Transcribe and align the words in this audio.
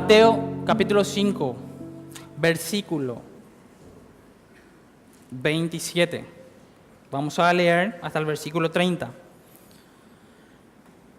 Mateo 0.00 0.62
capítulo 0.64 1.04
5, 1.04 1.56
versículo 2.38 3.20
27. 5.30 6.24
Vamos 7.10 7.38
a 7.38 7.52
leer 7.52 8.00
hasta 8.02 8.18
el 8.18 8.24
versículo 8.24 8.70
30. 8.70 9.10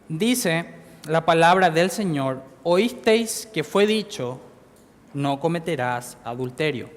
Dice 0.10 0.66
la 1.08 1.24
palabra 1.24 1.70
del 1.70 1.92
Señor, 1.92 2.42
oísteis 2.64 3.48
que 3.54 3.64
fue 3.64 3.86
dicho, 3.86 4.42
no 5.14 5.40
cometerás 5.40 6.18
adulterio. 6.24 6.90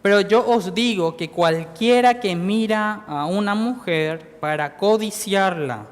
Pero 0.00 0.22
yo 0.22 0.44
os 0.48 0.74
digo 0.74 1.18
que 1.18 1.28
cualquiera 1.28 2.18
que 2.18 2.34
mira 2.34 3.04
a 3.06 3.26
una 3.26 3.54
mujer 3.54 4.38
para 4.40 4.78
codiciarla, 4.78 5.86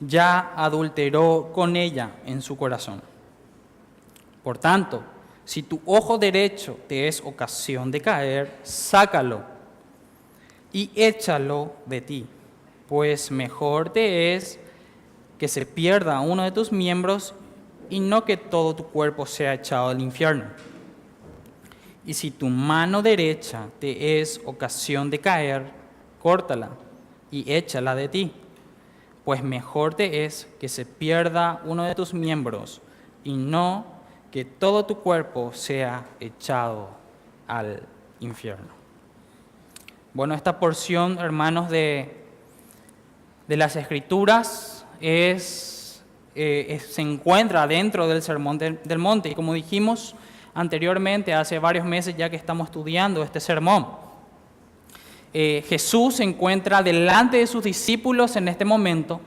ya 0.00 0.52
adulteró 0.56 1.50
con 1.54 1.76
ella 1.76 2.12
en 2.24 2.42
su 2.42 2.56
corazón. 2.56 3.02
Por 4.42 4.58
tanto, 4.58 5.02
si 5.44 5.62
tu 5.62 5.80
ojo 5.86 6.18
derecho 6.18 6.78
te 6.86 7.08
es 7.08 7.20
ocasión 7.24 7.90
de 7.90 8.00
caer, 8.00 8.58
sácalo 8.62 9.42
y 10.72 10.90
échalo 10.94 11.72
de 11.86 12.00
ti, 12.00 12.26
pues 12.88 13.30
mejor 13.30 13.90
te 13.90 14.34
es 14.34 14.58
que 15.38 15.48
se 15.48 15.64
pierda 15.64 16.20
uno 16.20 16.42
de 16.42 16.52
tus 16.52 16.72
miembros 16.72 17.34
y 17.90 18.00
no 18.00 18.24
que 18.24 18.36
todo 18.36 18.74
tu 18.74 18.84
cuerpo 18.84 19.24
sea 19.26 19.54
echado 19.54 19.88
al 19.88 20.00
infierno. 20.00 20.44
Y 22.06 22.14
si 22.14 22.30
tu 22.30 22.48
mano 22.48 23.02
derecha 23.02 23.66
te 23.78 24.20
es 24.20 24.40
ocasión 24.44 25.10
de 25.10 25.18
caer, 25.18 25.70
córtala 26.22 26.70
y 27.30 27.50
échala 27.52 27.94
de 27.94 28.08
ti, 28.08 28.32
pues 29.28 29.42
mejor 29.42 29.92
te 29.92 30.24
es 30.24 30.48
que 30.58 30.70
se 30.70 30.86
pierda 30.86 31.60
uno 31.66 31.84
de 31.84 31.94
tus 31.94 32.14
miembros 32.14 32.80
y 33.24 33.36
no 33.36 33.84
que 34.32 34.46
todo 34.46 34.86
tu 34.86 35.00
cuerpo 35.00 35.52
sea 35.52 36.06
echado 36.18 36.88
al 37.46 37.82
infierno. 38.20 38.68
Bueno, 40.14 40.34
esta 40.34 40.58
porción, 40.58 41.18
hermanos, 41.18 41.68
de, 41.68 42.24
de 43.46 43.56
las 43.58 43.76
Escrituras 43.76 44.86
es, 44.98 46.02
eh, 46.34 46.80
se 46.88 47.02
encuentra 47.02 47.66
dentro 47.66 48.08
del 48.08 48.22
Sermón 48.22 48.56
del 48.56 48.98
Monte. 48.98 49.28
Y 49.28 49.34
como 49.34 49.52
dijimos 49.52 50.16
anteriormente, 50.54 51.34
hace 51.34 51.58
varios 51.58 51.84
meses 51.84 52.16
ya 52.16 52.30
que 52.30 52.36
estamos 52.36 52.68
estudiando 52.68 53.22
este 53.22 53.40
sermón, 53.40 53.88
eh, 55.34 55.64
Jesús 55.68 56.16
se 56.16 56.24
encuentra 56.24 56.82
delante 56.82 57.36
de 57.36 57.46
sus 57.46 57.64
discípulos 57.64 58.36
en 58.36 58.48
este 58.48 58.64
momento, 58.64 59.20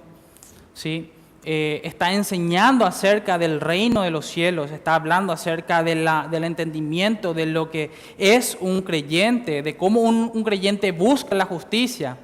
¿sí? 0.73 1.11
Eh, 1.43 1.81
está 1.83 2.13
enseñando 2.13 2.85
acerca 2.85 3.39
del 3.39 3.59
reino 3.59 4.03
de 4.03 4.11
los 4.11 4.27
cielos, 4.27 4.69
está 4.69 4.93
hablando 4.93 5.33
acerca 5.33 5.81
de 5.81 5.95
la, 5.95 6.27
del 6.29 6.43
entendimiento 6.43 7.33
de 7.33 7.47
lo 7.47 7.71
que 7.71 7.89
es 8.19 8.57
un 8.61 8.83
creyente, 8.83 9.63
de 9.63 9.75
cómo 9.75 10.01
un, 10.01 10.29
un 10.33 10.43
creyente 10.43 10.91
busca 10.91 11.33
la 11.33 11.45
justicia 11.45 12.17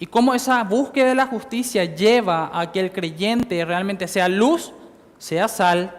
y 0.00 0.06
cómo 0.06 0.34
esa 0.34 0.64
búsqueda 0.64 1.06
de 1.06 1.14
la 1.14 1.26
justicia 1.26 1.84
lleva 1.84 2.50
a 2.52 2.72
que 2.72 2.80
el 2.80 2.90
creyente 2.90 3.64
realmente 3.64 4.08
sea 4.08 4.28
luz, 4.28 4.72
sea 5.18 5.46
sal 5.46 5.94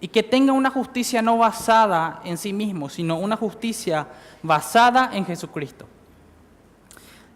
y 0.00 0.08
que 0.08 0.22
tenga 0.22 0.54
una 0.54 0.70
justicia 0.70 1.20
no 1.20 1.36
basada 1.36 2.22
en 2.24 2.38
sí 2.38 2.54
mismo, 2.54 2.88
sino 2.88 3.18
una 3.18 3.36
justicia 3.36 4.06
basada 4.42 5.10
en 5.12 5.26
Jesucristo. 5.26 5.86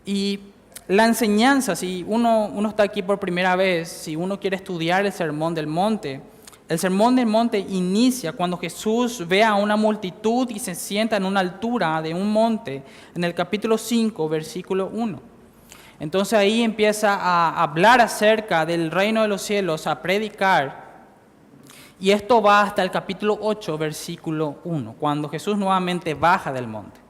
Y 0.05 0.41
la 0.89 1.07
enseñanza, 1.07 1.75
si 1.75 2.05
uno, 2.07 2.47
uno 2.47 2.69
está 2.69 2.83
aquí 2.83 3.03
por 3.03 3.19
primera 3.19 3.57
vez, 3.57 3.89
si 3.89 4.17
uno 4.17 4.39
quiere 4.39 4.57
estudiar 4.57 5.07
el 5.07 5.13
Sermón 5.13 5.55
del 5.55 5.67
Monte, 5.67 6.21
el 6.67 6.79
Sermón 6.79 7.15
del 7.15 7.27
Monte 7.27 7.59
inicia 7.59 8.33
cuando 8.33 8.57
Jesús 8.57 9.27
ve 9.29 9.45
a 9.45 9.55
una 9.55 9.77
multitud 9.77 10.49
y 10.49 10.59
se 10.59 10.75
sienta 10.75 11.17
en 11.17 11.27
una 11.27 11.41
altura 11.41 12.01
de 12.01 12.15
un 12.15 12.33
monte, 12.33 12.83
en 13.15 13.23
el 13.23 13.35
capítulo 13.35 13.77
5, 13.77 14.29
versículo 14.31 14.91
1. 14.93 15.21
Entonces 16.01 16.39
ahí 16.39 16.63
empieza 16.63 17.15
a 17.15 17.63
hablar 17.63 18.01
acerca 18.01 18.65
del 18.65 18.91
reino 18.91 19.21
de 19.23 19.29
los 19.29 19.43
cielos, 19.43 19.87
a 19.87 20.01
predicar. 20.01 20.85
Y 22.01 22.11
esto 22.11 22.41
va 22.41 22.63
hasta 22.63 22.83
el 22.83 22.91
capítulo 22.91 23.39
8, 23.41 23.77
versículo 23.77 24.57
1, 24.65 24.97
cuando 24.99 25.29
Jesús 25.29 25.59
nuevamente 25.59 26.15
baja 26.15 26.51
del 26.51 26.67
monte. 26.67 27.04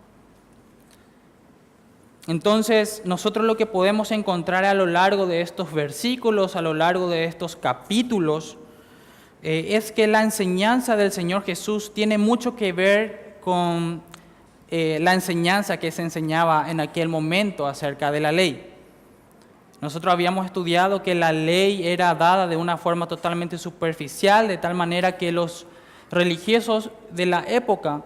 Entonces, 2.27 3.03
nosotros 3.05 3.45
lo 3.45 3.57
que 3.57 3.67
podemos 3.67 4.11
encontrar 4.11 4.65
a 4.65 4.73
lo 4.73 4.87
largo 4.87 5.27
de 5.27 5.43
estos 5.43 5.73
versículos, 5.73 6.57
a 6.57 6.63
lo 6.63 6.73
largo 6.73 7.09
de 7.09 7.25
estos 7.25 7.55
capítulos, 7.55 8.57
eh, 9.43 9.77
es 9.77 9.93
que 9.93 10.07
la 10.07 10.23
enseñanza 10.23 10.97
del 10.97 11.13
Señor 11.13 11.45
Jesús 11.45 11.93
tiene 11.93 12.17
mucho 12.17 12.57
que 12.57 12.73
ver 12.73 13.37
con 13.43 14.03
eh, 14.71 14.99
la 15.03 15.13
enseñanza 15.13 15.77
que 15.77 15.91
se 15.91 16.01
enseñaba 16.01 16.71
en 16.71 16.81
aquel 16.81 17.11
momento 17.11 17.67
acerca 17.67 18.11
de 18.11 18.21
la 18.21 18.33
ley. 18.33 18.71
Nosotros 19.83 20.15
habíamos 20.15 20.47
estudiado 20.47 21.03
que 21.03 21.15
la 21.15 21.31
ley 21.31 21.87
era 21.87 22.15
dada 22.15 22.47
de 22.47 22.57
una 22.57 22.79
forma 22.79 23.07
totalmente 23.07 23.59
superficial, 23.59 24.49
de 24.49 24.57
tal 24.57 24.75
manera 24.75 25.19
que 25.19 25.31
los 25.31 25.67
religiosos 26.11 26.89
de 27.11 27.27
la 27.27 27.45
época 27.47 28.03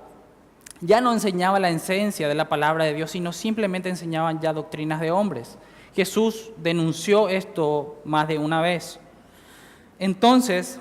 ya 0.81 1.01
no 1.01 1.13
enseñaba 1.13 1.59
la 1.59 1.71
esencia 1.71 2.29
de 2.29 2.35
la 2.35 2.49
palabra 2.49 2.85
de 2.85 2.95
Dios, 2.95 3.11
sino 3.11 3.33
simplemente 3.33 3.89
enseñaban 3.89 4.41
ya 4.41 4.53
doctrinas 4.53 5.01
de 5.01 5.11
hombres. 5.11 5.59
Jesús 5.95 6.51
denunció 6.59 7.29
esto 7.29 8.01
más 8.05 8.29
de 8.29 8.39
una 8.39 8.61
vez. 8.61 9.01
Entonces, 9.99 10.79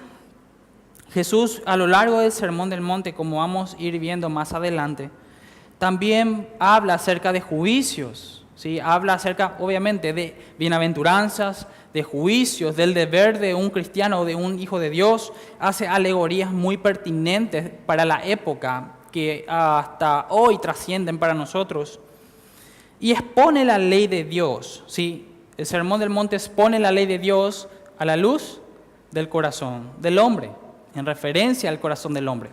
Jesús 1.11 1.61
a 1.65 1.77
lo 1.77 1.87
largo 1.87 2.19
del 2.19 2.31
Sermón 2.31 2.69
del 2.69 2.81
Monte, 2.81 3.13
como 3.13 3.37
vamos 3.37 3.73
a 3.73 3.81
ir 3.81 3.97
viendo 3.99 4.29
más 4.29 4.53
adelante, 4.53 5.09
también 5.79 6.47
habla 6.59 6.95
acerca 6.95 7.31
de 7.31 7.41
juicios, 7.41 8.45
¿sí? 8.55 8.79
habla 8.79 9.13
acerca, 9.13 9.55
obviamente, 9.59 10.13
de 10.13 10.35
bienaventuranzas, 10.59 11.67
de 11.93 12.03
juicios, 12.03 12.75
del 12.75 12.93
deber 12.93 13.39
de 13.39 13.55
un 13.55 13.69
cristiano 13.71 14.19
o 14.19 14.25
de 14.25 14.35
un 14.35 14.59
hijo 14.59 14.77
de 14.79 14.91
Dios, 14.91 15.33
hace 15.59 15.87
alegorías 15.87 16.51
muy 16.51 16.77
pertinentes 16.77 17.71
para 17.87 18.05
la 18.05 18.23
época 18.23 18.96
que 19.11 19.45
hasta 19.47 20.27
hoy 20.29 20.57
trascienden 20.59 21.17
para 21.17 21.33
nosotros. 21.33 21.99
Y 22.99 23.11
expone 23.11 23.63
la 23.65 23.77
ley 23.77 24.07
de 24.07 24.23
Dios, 24.23 24.83
¿sí? 24.87 25.27
El 25.57 25.65
Sermón 25.65 25.99
del 25.99 26.09
Monte 26.09 26.35
expone 26.35 26.79
la 26.79 26.91
ley 26.91 27.05
de 27.05 27.19
Dios 27.19 27.67
a 27.97 28.05
la 28.05 28.15
luz 28.15 28.61
del 29.11 29.29
corazón 29.29 29.91
del 29.99 30.19
hombre, 30.19 30.51
en 30.95 31.05
referencia 31.05 31.69
al 31.69 31.79
corazón 31.79 32.13
del 32.13 32.27
hombre. 32.27 32.49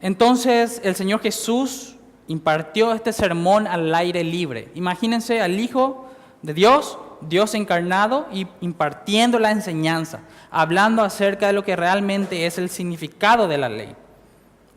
Entonces 0.00 0.80
el 0.84 0.94
Señor 0.94 1.20
Jesús 1.20 1.96
impartió 2.28 2.92
este 2.92 3.12
sermón 3.12 3.66
al 3.66 3.94
aire 3.94 4.24
libre. 4.24 4.70
Imagínense 4.74 5.40
al 5.40 5.58
Hijo 5.58 6.06
de 6.42 6.54
Dios, 6.54 6.98
Dios 7.20 7.54
encarnado, 7.54 8.26
y 8.32 8.46
impartiendo 8.60 9.38
la 9.38 9.50
enseñanza, 9.50 10.20
hablando 10.50 11.02
acerca 11.02 11.48
de 11.48 11.52
lo 11.52 11.64
que 11.64 11.76
realmente 11.76 12.46
es 12.46 12.56
el 12.56 12.70
significado 12.70 13.48
de 13.48 13.58
la 13.58 13.68
ley. 13.68 13.94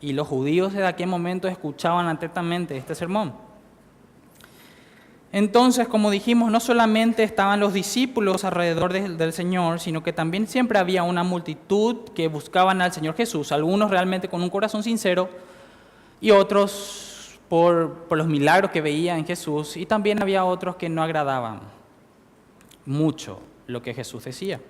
Y 0.04 0.12
los 0.12 0.28
judíos 0.28 0.74
de 0.74 0.86
aquel 0.86 1.06
momento 1.06 1.48
escuchaban 1.48 2.08
atentamente 2.08 2.76
este 2.76 2.94
sermón. 2.94 3.32
Entonces, 5.32 5.88
como 5.88 6.10
dijimos, 6.10 6.52
no 6.52 6.60
solamente 6.60 7.22
estaban 7.22 7.58
los 7.58 7.72
discípulos 7.72 8.44
alrededor 8.44 8.92
del 8.92 9.32
Señor, 9.32 9.80
sino 9.80 10.02
que 10.02 10.12
también 10.12 10.46
siempre 10.46 10.78
había 10.78 11.04
una 11.04 11.22
multitud 11.22 12.10
que 12.14 12.28
buscaban 12.28 12.82
al 12.82 12.92
Señor 12.92 13.16
Jesús, 13.16 13.50
algunos 13.50 13.90
realmente 13.90 14.28
con 14.28 14.42
un 14.42 14.50
corazón 14.50 14.82
sincero 14.82 15.30
y 16.20 16.32
otros 16.32 17.38
por, 17.48 18.04
por 18.06 18.18
los 18.18 18.26
milagros 18.26 18.72
que 18.72 18.82
veían 18.82 19.20
en 19.20 19.26
Jesús, 19.26 19.74
y 19.78 19.86
también 19.86 20.20
había 20.20 20.44
otros 20.44 20.76
que 20.76 20.90
no 20.90 21.02
agradaban 21.02 21.60
mucho 22.84 23.40
lo 23.66 23.80
que 23.80 23.94
Jesús 23.94 24.22
decía. 24.22 24.60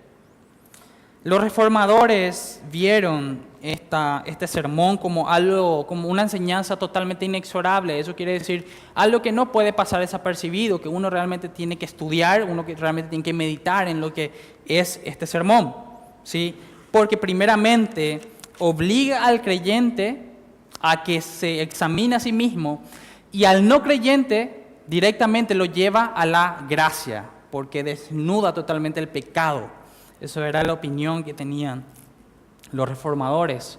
Los 1.25 1.41
reformadores 1.41 2.63
vieron 2.71 3.41
esta, 3.65 4.23
este 4.27 4.47
sermón 4.47 4.99
como 4.99 5.31
algo, 5.31 5.87
como 5.87 6.09
una 6.11 6.23
enseñanza 6.23 6.77
totalmente 6.77 7.25
inexorable. 7.25 7.99
Eso 7.99 8.15
quiere 8.15 8.35
decir 8.35 8.67
algo 8.95 9.23
que 9.23 9.33
no 9.33 9.51
puede 9.51 9.73
pasar 9.73 10.01
desapercibido, 10.01 10.83
que 10.83 10.89
uno 10.91 11.09
realmente 11.09 11.49
tiene 11.49 11.79
que 11.79 11.87
estudiar, 11.87 12.45
uno 12.45 12.67
que 12.67 12.75
realmente 12.75 13.09
tiene 13.09 13.23
que 13.23 13.33
meditar 13.33 13.89
en 13.89 14.03
lo 14.03 14.13
que 14.13 14.33
es 14.67 15.01
este 15.03 15.27
sermón, 15.27 15.75
¿sí? 16.25 16.55
Porque 16.91 17.17
primeramente 17.17 18.21
obliga 18.59 19.25
al 19.25 19.41
creyente 19.41 20.35
a 20.83 21.03
que 21.03 21.23
se 21.23 21.63
examine 21.63 22.17
a 22.17 22.21
sí 22.21 22.33
mismo 22.33 22.83
y 23.33 23.45
al 23.45 23.67
no 23.67 23.83
creyente 23.83 24.63
directamente 24.87 25.55
lo 25.55 25.65
lleva 25.65 26.05
a 26.05 26.27
la 26.27 26.67
gracia, 26.69 27.25
porque 27.51 27.83
desnuda 27.83 28.53
totalmente 28.53 29.01
el 29.01 29.09
pecado. 29.09 29.71
Eso 30.21 30.45
era 30.45 30.63
la 30.63 30.75
opinión 30.75 31.25
que 31.25 31.33
tenían 31.33 31.83
los 32.75 32.89
reformadores. 32.89 33.79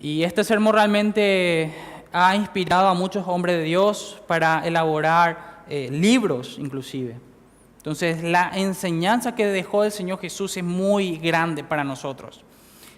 Y 0.00 0.22
este 0.24 0.44
sermón 0.44 0.74
realmente 0.74 1.72
ha 2.12 2.34
inspirado 2.34 2.88
a 2.88 2.94
muchos 2.94 3.26
hombres 3.26 3.58
de 3.58 3.64
Dios 3.64 4.22
para 4.26 4.66
elaborar 4.66 5.64
eh, 5.68 5.88
libros 5.90 6.56
inclusive. 6.58 7.16
Entonces 7.76 8.22
la 8.22 8.50
enseñanza 8.54 9.34
que 9.34 9.46
dejó 9.46 9.84
el 9.84 9.92
Señor 9.92 10.18
Jesús 10.20 10.56
es 10.56 10.64
muy 10.64 11.18
grande 11.18 11.64
para 11.64 11.84
nosotros. 11.84 12.44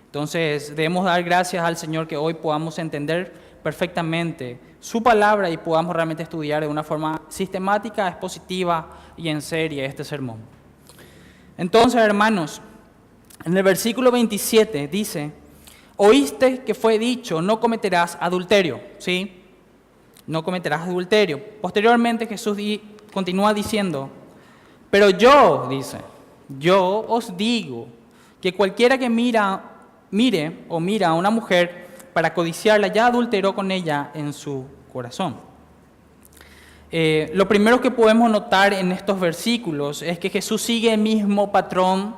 Entonces 0.07 0.75
debemos 0.77 1.05
dar 1.05 1.23
gracias 1.23 1.65
al 1.65 1.77
Señor 1.77 2.07
que 2.07 2.17
hoy 2.17 2.35
podamos 2.35 2.79
entender 2.79 3.33
perfectamente 3.63 4.61
su 4.79 5.03
palabra 5.03 5.51
y 5.51 5.57
podamos 5.57 5.95
realmente 5.95 6.23
estudiar 6.23 6.63
de 6.63 6.69
una 6.69 6.85
forma 6.85 7.23
sistemática, 7.29 8.07
expositiva 8.07 8.89
y 9.17 9.29
en 9.29 9.43
serie 9.43 9.85
este 9.85 10.05
sermón. 10.05 10.39
Entonces, 11.59 12.01
hermanos, 12.01 12.61
en 13.45 13.57
el 13.57 13.63
versículo 13.63 14.11
27 14.11 14.89
dice, 14.89 15.33
oíste 15.97 16.63
que 16.65 16.75
fue 16.75 16.99
dicho, 16.99 17.41
no 17.41 17.61
cometerás 17.61 18.17
adulterio, 18.21 18.81
¿sí? 18.99 19.43
No 20.27 20.43
cometerás 20.43 20.83
adulterio. 20.83 21.41
Posteriormente 21.61 22.27
Jesús 22.27 22.59
continúa 23.13 23.55
diciendo, 23.55 24.11
pero 24.91 25.11
yo, 25.11 25.67
dice, 25.69 25.99
yo 26.59 27.05
os 27.09 27.37
digo 27.37 27.89
que 28.41 28.53
cualquiera 28.53 28.99
que 28.99 29.09
mira, 29.09 29.63
mire 30.11 30.65
o 30.69 30.81
mira 30.81 31.09
a 31.09 31.15
una 31.15 31.31
mujer 31.31 31.87
para 32.13 32.33
codiciarla 32.33 32.89
ya 32.89 33.07
adulteró 33.07 33.55
con 33.55 33.71
ella 33.71 34.11
en 34.15 34.33
su 34.33 34.65
corazón. 34.93 35.37
Eh, 36.91 37.31
lo 37.35 37.49
primero 37.49 37.81
que 37.81 37.91
podemos 37.91 38.31
notar 38.31 38.73
en 38.73 38.93
estos 38.93 39.19
versículos 39.19 40.03
es 40.03 40.19
que 40.19 40.31
Jesús 40.31 40.63
sigue 40.63 40.93
el 40.93 41.01
mismo 41.01 41.51
patrón 41.51 42.17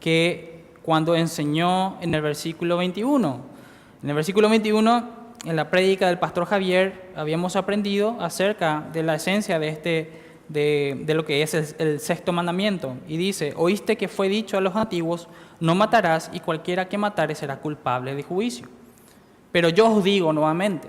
que 0.00 0.64
cuando 0.82 1.14
enseñó 1.14 1.98
en 2.00 2.14
el 2.14 2.22
versículo 2.22 2.78
21. 2.78 3.40
En 4.02 4.08
el 4.08 4.16
versículo 4.16 4.48
21, 4.48 5.08
en 5.44 5.56
la 5.56 5.70
prédica 5.70 6.08
del 6.08 6.18
pastor 6.18 6.46
Javier, 6.46 7.10
habíamos 7.14 7.54
aprendido 7.54 8.16
acerca 8.20 8.88
de 8.92 9.02
la 9.02 9.14
esencia 9.14 9.58
de 9.58 9.68
este 9.68 10.20
de, 10.50 11.14
lo 11.14 11.24
que 11.24 11.42
es 11.42 11.54
el, 11.54 12.00
sexto 12.00 12.32
mandamiento. 12.32 12.94
Y 13.06 13.16
dice, 13.16 13.54
oíste 13.56 13.96
que 13.96 14.08
fue 14.08 14.28
dicho 14.28 14.58
a 14.58 14.60
los 14.60 14.74
antiguos, 14.74 15.28
no 15.60 15.74
matarás 15.74 16.30
y 16.32 16.40
cualquiera 16.40 16.88
que 16.88 16.98
matare 16.98 17.34
será 17.34 17.60
culpable 17.60 18.14
de 18.14 18.22
juicio. 18.22 18.66
Pero 19.52 19.68
yo 19.68 19.90
os 19.92 20.04
digo 20.04 20.32
nuevamente, 20.32 20.88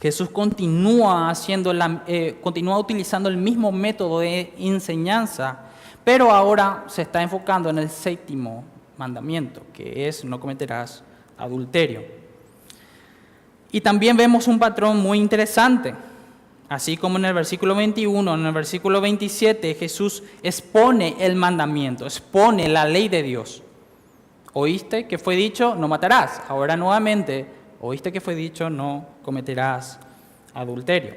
Jesús 0.00 0.30
continúa, 0.30 1.30
haciendo 1.30 1.72
la, 1.72 2.02
eh, 2.06 2.38
continúa 2.42 2.78
utilizando 2.78 3.28
el 3.28 3.36
mismo 3.36 3.70
método 3.72 4.20
de 4.20 4.52
enseñanza, 4.58 5.69
pero 6.04 6.30
ahora 6.30 6.84
se 6.86 7.02
está 7.02 7.22
enfocando 7.22 7.70
en 7.70 7.78
el 7.78 7.90
séptimo 7.90 8.64
mandamiento, 8.96 9.62
que 9.72 10.08
es 10.08 10.24
no 10.24 10.40
cometerás 10.40 11.02
adulterio. 11.38 12.02
Y 13.72 13.80
también 13.80 14.16
vemos 14.16 14.48
un 14.48 14.58
patrón 14.58 14.98
muy 14.98 15.18
interesante 15.18 15.94
Así 16.70 16.96
como 16.96 17.18
en 17.18 17.24
el 17.24 17.34
versículo 17.34 17.74
21, 17.74 18.32
en 18.32 18.46
el 18.46 18.52
versículo 18.52 19.00
27, 19.00 19.74
Jesús 19.74 20.22
expone 20.40 21.16
el 21.18 21.34
mandamiento, 21.34 22.04
expone 22.04 22.68
la 22.68 22.84
ley 22.84 23.08
de 23.08 23.24
Dios. 23.24 23.64
Oíste 24.52 25.08
que 25.08 25.18
fue 25.18 25.34
dicho, 25.34 25.74
no 25.74 25.88
matarás. 25.88 26.40
Ahora 26.46 26.76
nuevamente, 26.76 27.44
oíste 27.80 28.12
que 28.12 28.20
fue 28.20 28.36
dicho, 28.36 28.70
no 28.70 29.04
cometerás 29.24 29.98
adulterio. 30.54 31.14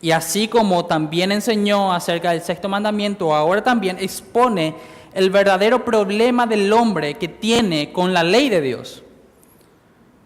Y 0.00 0.12
así 0.12 0.46
como 0.48 0.84
también 0.84 1.32
enseñó 1.32 1.92
acerca 1.92 2.30
del 2.30 2.42
sexto 2.42 2.68
mandamiento, 2.68 3.34
ahora 3.34 3.62
también 3.62 3.96
expone 3.98 4.74
el 5.12 5.30
verdadero 5.30 5.84
problema 5.84 6.46
del 6.46 6.72
hombre 6.72 7.14
que 7.14 7.28
tiene 7.28 7.92
con 7.92 8.12
la 8.12 8.22
ley 8.22 8.48
de 8.48 8.60
Dios. 8.60 9.02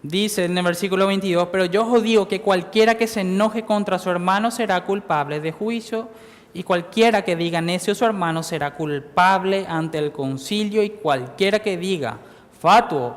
Dice 0.03 0.45
en 0.45 0.57
el 0.57 0.63
versículo 0.63 1.07
22, 1.07 1.47
pero 1.47 1.65
yo 1.65 1.87
os 1.89 2.03
digo 2.03 2.27
que 2.27 2.41
cualquiera 2.41 2.95
que 2.95 3.07
se 3.07 3.21
enoje 3.21 3.63
contra 3.63 3.97
su 3.97 4.09
hermano 4.09 4.51
será 4.51 4.83
culpable 4.83 5.39
de 5.39 5.51
juicio, 5.51 6.09
y 6.53 6.61
cualquiera 6.61 7.23
que 7.23 7.35
diga 7.35 7.61
necio 7.61 7.93
a 7.93 7.95
su 7.95 8.05
hermano 8.05 8.43
será 8.43 8.75
culpable 8.75 9.65
ante 9.67 9.97
el 9.97 10.11
concilio, 10.11 10.83
y 10.83 10.91
cualquiera 10.91 11.59
que 11.59 11.77
diga 11.77 12.19
fatuo 12.59 13.15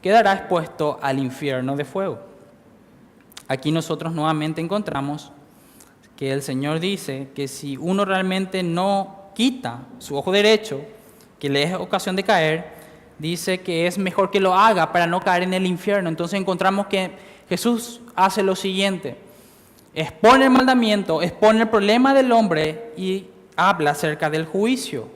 quedará 0.00 0.34
expuesto 0.34 0.98
al 1.02 1.18
infierno 1.18 1.74
de 1.74 1.84
fuego. 1.84 2.20
Aquí 3.48 3.72
nosotros 3.72 4.12
nuevamente 4.12 4.60
encontramos 4.60 5.32
que 6.16 6.32
el 6.32 6.42
Señor 6.42 6.80
dice 6.80 7.28
que 7.34 7.46
si 7.46 7.76
uno 7.76 8.04
realmente 8.04 8.62
no 8.62 9.30
quita 9.34 9.82
su 9.98 10.16
ojo 10.16 10.32
derecho, 10.32 10.80
que 11.38 11.50
le 11.50 11.62
es 11.62 11.74
ocasión 11.74 12.16
de 12.16 12.24
caer, 12.24 12.64
dice 13.18 13.60
que 13.60 13.86
es 13.86 13.98
mejor 13.98 14.30
que 14.30 14.40
lo 14.40 14.54
haga 14.54 14.92
para 14.92 15.06
no 15.06 15.20
caer 15.20 15.42
en 15.42 15.54
el 15.54 15.66
infierno. 15.66 16.08
Entonces 16.08 16.40
encontramos 16.40 16.86
que 16.86 17.12
Jesús 17.48 18.00
hace 18.14 18.42
lo 18.42 18.56
siguiente, 18.56 19.16
expone 19.94 20.46
el 20.46 20.50
mandamiento, 20.50 21.22
expone 21.22 21.62
el 21.62 21.68
problema 21.68 22.14
del 22.14 22.32
hombre 22.32 22.92
y 22.96 23.26
habla 23.56 23.92
acerca 23.92 24.30
del 24.30 24.46
juicio. 24.46 25.14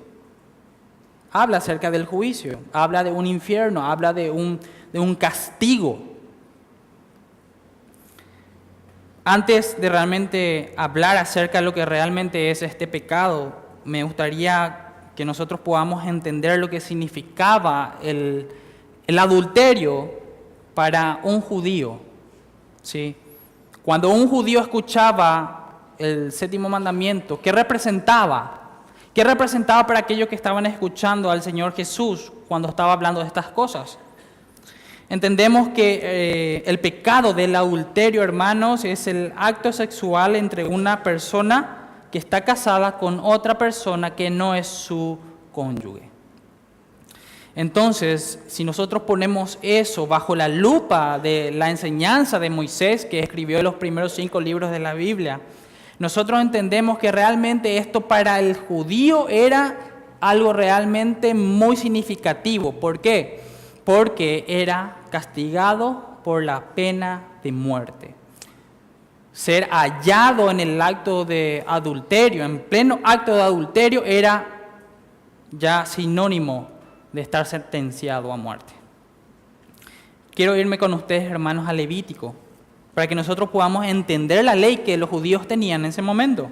Habla 1.33 1.59
acerca 1.59 1.93
del 1.93 2.07
juicio, 2.07 2.59
habla 2.73 3.05
de 3.05 3.13
un 3.13 3.25
infierno, 3.25 3.87
habla 3.87 4.13
de 4.13 4.33
un, 4.33 4.59
de 4.93 4.99
un 4.99 5.15
castigo. 5.15 6.10
Antes 9.25 9.79
de 9.81 9.89
realmente 9.89 10.73
hablar 10.77 11.17
acerca 11.19 11.59
de 11.59 11.65
lo 11.65 11.75
que 11.75 11.85
realmente 11.85 12.51
es 12.51 12.63
este 12.63 12.87
pecado, 12.87 13.53
me 13.85 14.03
gustaría 14.03 14.87
que 15.15 15.25
nosotros 15.25 15.61
podamos 15.61 16.07
entender 16.07 16.59
lo 16.59 16.71
que 16.71 16.81
significaba 16.81 17.99
el, 18.03 18.49
adulterio 19.19 20.11
para 20.73 21.21
un 21.23 21.41
judío. 21.41 21.99
¿sí? 22.81 23.15
Cuando 23.85 24.09
un 24.09 24.29
judío 24.29 24.61
escuchaba 24.61 25.81
el 25.99 26.33
séptimo 26.33 26.69
mandamiento, 26.69 27.39
¿qué 27.43 27.53
representaba? 27.53 28.61
¿Qué 29.13 29.23
representaba 29.23 29.87
para 29.87 29.99
aquellos 29.99 30.29
que 30.29 30.37
estaban 30.37 30.65
escuchando 30.65 31.31
al 31.31 31.43
Señor 31.43 31.75
Jesús 31.75 32.33
cuando 32.49 32.69
estaba 32.69 32.93
hablando 32.95 33.21
de 33.21 33.27
estas 33.27 33.49
cosas? 33.49 33.99
Entendemos 35.11 35.71
que 35.71 36.01
eh, 36.03 36.63
el 36.67 36.79
pecado 36.79 37.35
del 37.35 37.57
adulterio, 37.57 38.23
hermanos, 38.23 38.85
es 38.85 39.09
el 39.09 39.33
acto 39.37 39.73
sexual 39.73 40.37
entre 40.37 40.65
una 40.65 41.03
persona 41.03 41.89
que 42.13 42.19
está 42.19 42.45
casada 42.45 42.97
con 42.97 43.19
otra 43.21 43.59
persona 43.59 44.15
que 44.15 44.31
no 44.31 44.55
es 44.55 44.69
su 44.69 45.19
cónyuge. 45.53 46.09
Entonces, 47.57 48.39
si 48.47 48.63
nosotros 48.63 49.03
ponemos 49.03 49.59
eso 49.63 50.07
bajo 50.07 50.37
la 50.37 50.47
lupa 50.47 51.19
de 51.19 51.51
la 51.51 51.71
enseñanza 51.71 52.39
de 52.39 52.49
Moisés, 52.49 53.05
que 53.05 53.19
escribió 53.19 53.61
los 53.65 53.75
primeros 53.75 54.13
cinco 54.13 54.41
libros 54.41 54.71
de 54.71 54.79
la 54.79 54.95
Biblia, 54.95 55.41
nosotros 55.99 56.41
entendemos 56.41 56.99
que 57.01 57.11
realmente 57.11 57.79
esto 57.79 58.03
para 58.03 58.39
el 58.39 58.55
judío 58.55 59.29
era 59.29 59.77
algo 60.21 60.53
realmente 60.53 61.35
muy 61.35 61.77
significativo. 61.77 62.73
¿Por 62.73 63.01
qué? 63.01 63.41
Porque 63.85 64.45
era 64.47 65.00
castigado 65.11 66.19
por 66.25 66.45
la 66.45 66.75
pena 66.75 67.25
de 67.43 67.53
muerte 67.53 68.15
ser 69.33 69.69
hallado 69.71 70.51
en 70.51 70.61
el 70.61 70.81
acto 70.83 71.25
de 71.25 71.65
adulterio, 71.67 72.45
en 72.45 72.61
pleno 72.61 73.01
acto 73.03 73.35
de 73.35 73.43
adulterio, 73.43 74.05
era 74.05 74.47
ya 75.51 75.87
sinónimo 75.87 76.69
de 77.13 77.23
estar 77.23 77.47
sentenciado 77.47 78.33
a 78.33 78.37
muerte. 78.37 78.73
Quiero 80.35 80.57
irme 80.57 80.79
con 80.79 80.95
ustedes, 80.95 81.31
hermanos, 81.31 81.69
a 81.69 81.73
Levítico, 81.73 82.35
para 82.95 83.07
que 83.07 83.15
nosotros 83.15 83.51
podamos 83.51 83.87
entender 83.87 84.45
la 84.45 84.55
ley 84.55 84.79
que 84.79 84.97
los 84.97 85.09
judíos 85.09 85.47
tenían 85.47 85.85
en 85.85 85.91
ese 85.91 86.03
momento. 86.03 86.51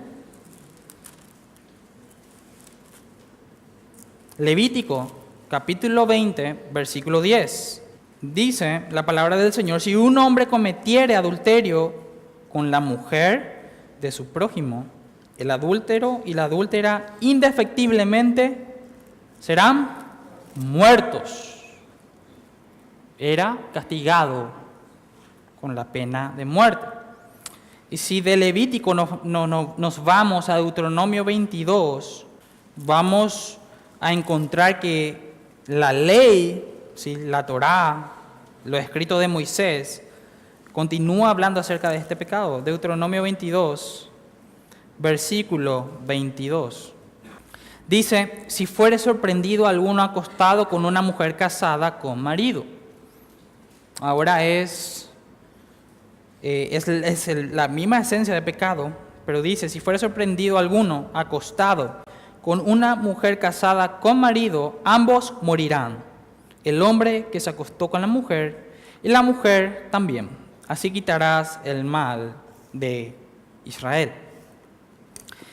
Levítico, 4.39 5.11
capítulo 5.49 6.07
20, 6.07 6.69
versículo 6.73 7.21
10. 7.21 7.83
Dice 8.21 8.83
la 8.91 9.07
palabra 9.07 9.37
del 9.37 9.53
Señor, 9.53 9.81
si 9.81 9.95
un 9.95 10.19
hombre 10.19 10.49
cometiere 10.49 11.15
adulterio 11.15 11.95
con 12.53 12.71
la 12.71 12.81
mujer 12.81 13.71
de 14.01 14.11
su 14.11 14.27
prójimo, 14.27 14.87
el 15.37 15.51
adúltero 15.53 16.21
y 16.25 16.35
la 16.35 16.45
adúltera 16.45 17.15
indefectiblemente 17.21 18.67
serán 19.39 19.97
muertos. 20.57 21.63
Era 23.19 23.57
castigado 23.73 24.49
con 25.61 25.75
la 25.75 25.85
pena 25.85 26.33
de 26.37 26.45
muerte. 26.45 26.87
Y 27.91 27.97
si 27.97 28.21
de 28.21 28.37
Levítico 28.37 28.95
nos, 28.95 29.25
nos 29.25 30.05
vamos 30.05 30.49
a 30.49 30.57
Deuteronomio 30.57 31.25
22, 31.25 32.27
vamos 32.77 33.59
a 34.01 34.13
encontrar 34.13 34.79
que 34.81 35.33
la 35.67 35.93
ley, 35.93 36.65
si 36.99 37.15
la 37.15 37.47
Torá, 37.47 38.11
lo 38.65 38.77
escrito 38.77 39.21
de 39.21 39.29
Moisés, 39.29 40.03
continúa 40.73 41.31
hablando 41.31 41.61
acerca 41.61 41.91
de 41.91 41.97
este 41.97 42.17
pecado. 42.17 42.61
Deuteronomio 42.61 43.23
22, 43.23 44.11
versículo 44.99 45.93
22. 46.05 46.93
Dice, 47.87 48.45
si 48.49 48.67
fuere 48.67 48.99
sorprendido 48.99 49.69
alguno 49.69 50.03
acostado 50.03 50.69
con 50.69 50.85
una 50.85 51.01
mujer 51.01 51.37
casada 51.37 52.01
con 52.01 52.21
marido. 52.21 52.65
Ahora 54.01 54.45
es, 54.45 55.09
eh, 56.43 56.69
es, 56.73 57.29
la 57.53 57.69
misma 57.69 58.01
esencia 58.01 58.35
de 58.35 58.43
pecado, 58.43 58.91
pero 59.25 59.41
dice, 59.41 59.69
si 59.69 59.79
fuere 59.79 60.01
sorprendido 60.01 60.59
alguno 60.59 61.11
acostado 61.15 62.03
con 62.43 62.61
una 62.61 62.97
mujer 62.97 63.39
casada 63.39 64.01
con 64.01 64.19
marido, 64.19 64.81
ambos 64.85 65.33
morirán. 65.43 66.08
El 66.65 66.83
hombre 66.83 67.29
que 67.31 67.41
se 67.41 67.51
acostó 67.51 67.89
con 67.89 68.01
la 68.01 68.07
mujer 68.07 68.73
y 69.03 69.09
la 69.09 69.23
mujer 69.23 69.89
también. 69.91 70.29
Así 70.67 70.91
quitarás 70.91 71.61
el 71.65 71.85
mal 71.85 72.35
de 72.73 73.15
Israel. 73.65 74.13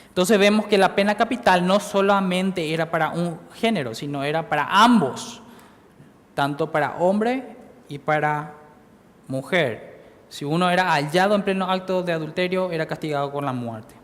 Entonces 0.08 0.38
vemos 0.38 0.66
que 0.66 0.78
la 0.78 0.94
pena 0.94 1.14
capital 1.14 1.66
no 1.66 1.78
solamente 1.78 2.72
era 2.72 2.90
para 2.90 3.10
un 3.10 3.38
género, 3.54 3.94
sino 3.94 4.24
era 4.24 4.48
para 4.48 4.66
ambos, 4.66 5.42
tanto 6.34 6.70
para 6.70 6.96
hombre 6.96 7.56
y 7.88 7.98
para 7.98 8.54
mujer. 9.28 10.00
Si 10.28 10.44
uno 10.44 10.70
era 10.70 10.92
hallado 10.92 11.34
en 11.34 11.42
pleno 11.42 11.70
acto 11.70 12.02
de 12.02 12.12
adulterio, 12.12 12.70
era 12.72 12.86
castigado 12.86 13.30
con 13.30 13.44
la 13.44 13.52
muerte. 13.52 13.94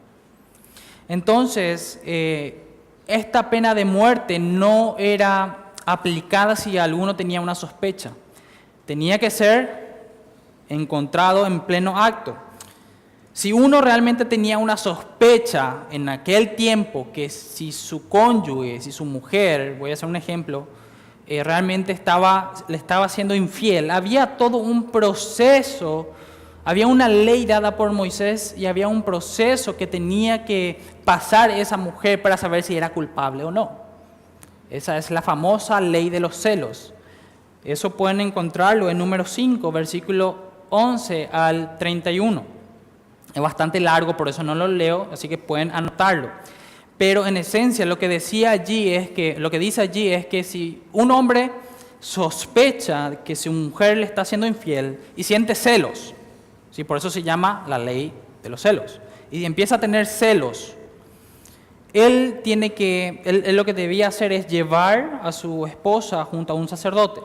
Entonces, 1.08 2.00
eh, 2.04 2.62
esta 3.06 3.50
pena 3.50 3.74
de 3.74 3.84
muerte 3.84 4.38
no 4.38 4.96
era 4.98 5.61
aplicada 5.86 6.56
si 6.56 6.78
alguno 6.78 7.16
tenía 7.16 7.40
una 7.40 7.54
sospecha. 7.54 8.12
Tenía 8.86 9.18
que 9.18 9.30
ser 9.30 9.82
encontrado 10.68 11.46
en 11.46 11.60
pleno 11.60 12.02
acto. 12.02 12.36
Si 13.32 13.52
uno 13.52 13.80
realmente 13.80 14.24
tenía 14.24 14.58
una 14.58 14.76
sospecha 14.76 15.84
en 15.90 16.08
aquel 16.08 16.54
tiempo 16.54 17.08
que 17.12 17.30
si 17.30 17.72
su 17.72 18.08
cónyuge, 18.08 18.80
si 18.80 18.92
su 18.92 19.06
mujer, 19.06 19.76
voy 19.78 19.90
a 19.90 19.94
hacer 19.94 20.08
un 20.08 20.16
ejemplo, 20.16 20.66
eh, 21.26 21.42
realmente 21.42 21.92
estaba, 21.92 22.52
le 22.68 22.76
estaba 22.76 23.08
siendo 23.08 23.34
infiel, 23.34 23.90
había 23.90 24.36
todo 24.36 24.58
un 24.58 24.90
proceso, 24.90 26.10
había 26.64 26.86
una 26.86 27.08
ley 27.08 27.46
dada 27.46 27.76
por 27.76 27.90
Moisés 27.92 28.54
y 28.58 28.66
había 28.66 28.88
un 28.88 29.02
proceso 29.02 29.76
que 29.76 29.86
tenía 29.86 30.44
que 30.44 30.78
pasar 31.04 31.50
esa 31.50 31.78
mujer 31.78 32.20
para 32.20 32.36
saber 32.36 32.62
si 32.62 32.76
era 32.76 32.90
culpable 32.90 33.44
o 33.44 33.50
no. 33.50 33.81
Esa 34.72 34.96
es 34.96 35.10
la 35.10 35.20
famosa 35.20 35.82
ley 35.82 36.08
de 36.08 36.18
los 36.18 36.34
celos. 36.34 36.94
Eso 37.62 37.90
pueden 37.90 38.22
encontrarlo 38.22 38.88
en 38.88 38.96
número 38.96 39.26
5, 39.26 39.70
versículo 39.70 40.34
11 40.70 41.28
al 41.30 41.76
31. 41.76 42.42
Es 43.34 43.42
bastante 43.42 43.80
largo, 43.80 44.16
por 44.16 44.30
eso 44.30 44.42
no 44.42 44.54
lo 44.54 44.66
leo, 44.66 45.08
así 45.12 45.28
que 45.28 45.36
pueden 45.36 45.70
anotarlo. 45.72 46.30
Pero 46.96 47.26
en 47.26 47.36
esencia 47.36 47.84
lo 47.84 47.98
que 47.98 48.08
decía 48.08 48.52
allí 48.52 48.94
es 48.94 49.10
que 49.10 49.38
lo 49.38 49.50
que 49.50 49.58
dice 49.58 49.82
allí 49.82 50.08
es 50.08 50.24
que 50.24 50.42
si 50.42 50.82
un 50.92 51.10
hombre 51.10 51.50
sospecha 52.00 53.16
que 53.24 53.36
su 53.36 53.52
mujer 53.52 53.98
le 53.98 54.06
está 54.06 54.24
siendo 54.24 54.46
infiel 54.46 54.98
y 55.16 55.24
siente 55.24 55.54
celos, 55.54 56.14
¿sí? 56.70 56.82
por 56.82 56.96
eso 56.96 57.10
se 57.10 57.22
llama 57.22 57.62
la 57.68 57.78
ley 57.78 58.10
de 58.42 58.48
los 58.48 58.62
celos, 58.62 59.02
y 59.30 59.44
empieza 59.44 59.74
a 59.74 59.80
tener 59.80 60.06
celos, 60.06 60.74
él 61.92 62.40
tiene 62.42 62.72
que, 62.72 63.20
él 63.24 63.54
lo 63.54 63.64
que 63.64 63.74
debía 63.74 64.08
hacer 64.08 64.32
es 64.32 64.46
llevar 64.46 65.20
a 65.22 65.32
su 65.32 65.66
esposa 65.66 66.24
junto 66.24 66.52
a 66.52 66.56
un 66.56 66.68
sacerdote. 66.68 67.20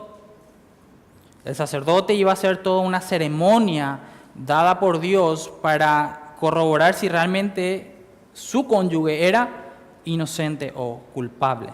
El 1.44 1.54
sacerdote 1.54 2.14
iba 2.14 2.30
a 2.30 2.34
hacer 2.34 2.62
toda 2.62 2.82
una 2.82 3.00
ceremonia 3.00 4.00
dada 4.34 4.78
por 4.78 5.00
Dios 5.00 5.50
para 5.62 6.34
corroborar 6.38 6.94
si 6.94 7.08
realmente 7.08 7.96
su 8.34 8.66
cónyuge 8.66 9.26
era 9.26 9.48
inocente 10.04 10.72
o 10.76 11.00
culpable. 11.14 11.70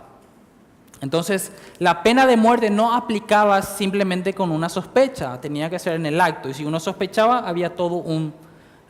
Entonces, 1.00 1.52
la 1.80 2.02
pena 2.02 2.26
de 2.26 2.36
muerte 2.36 2.70
no 2.70 2.94
aplicaba 2.94 3.60
simplemente 3.62 4.32
con 4.32 4.50
una 4.50 4.68
sospecha, 4.68 5.40
tenía 5.40 5.68
que 5.68 5.78
ser 5.78 5.94
en 5.94 6.06
el 6.06 6.20
acto. 6.20 6.48
Y 6.48 6.54
si 6.54 6.64
uno 6.64 6.80
sospechaba, 6.80 7.40
había 7.40 7.74
todo 7.74 7.96
un 7.96 8.32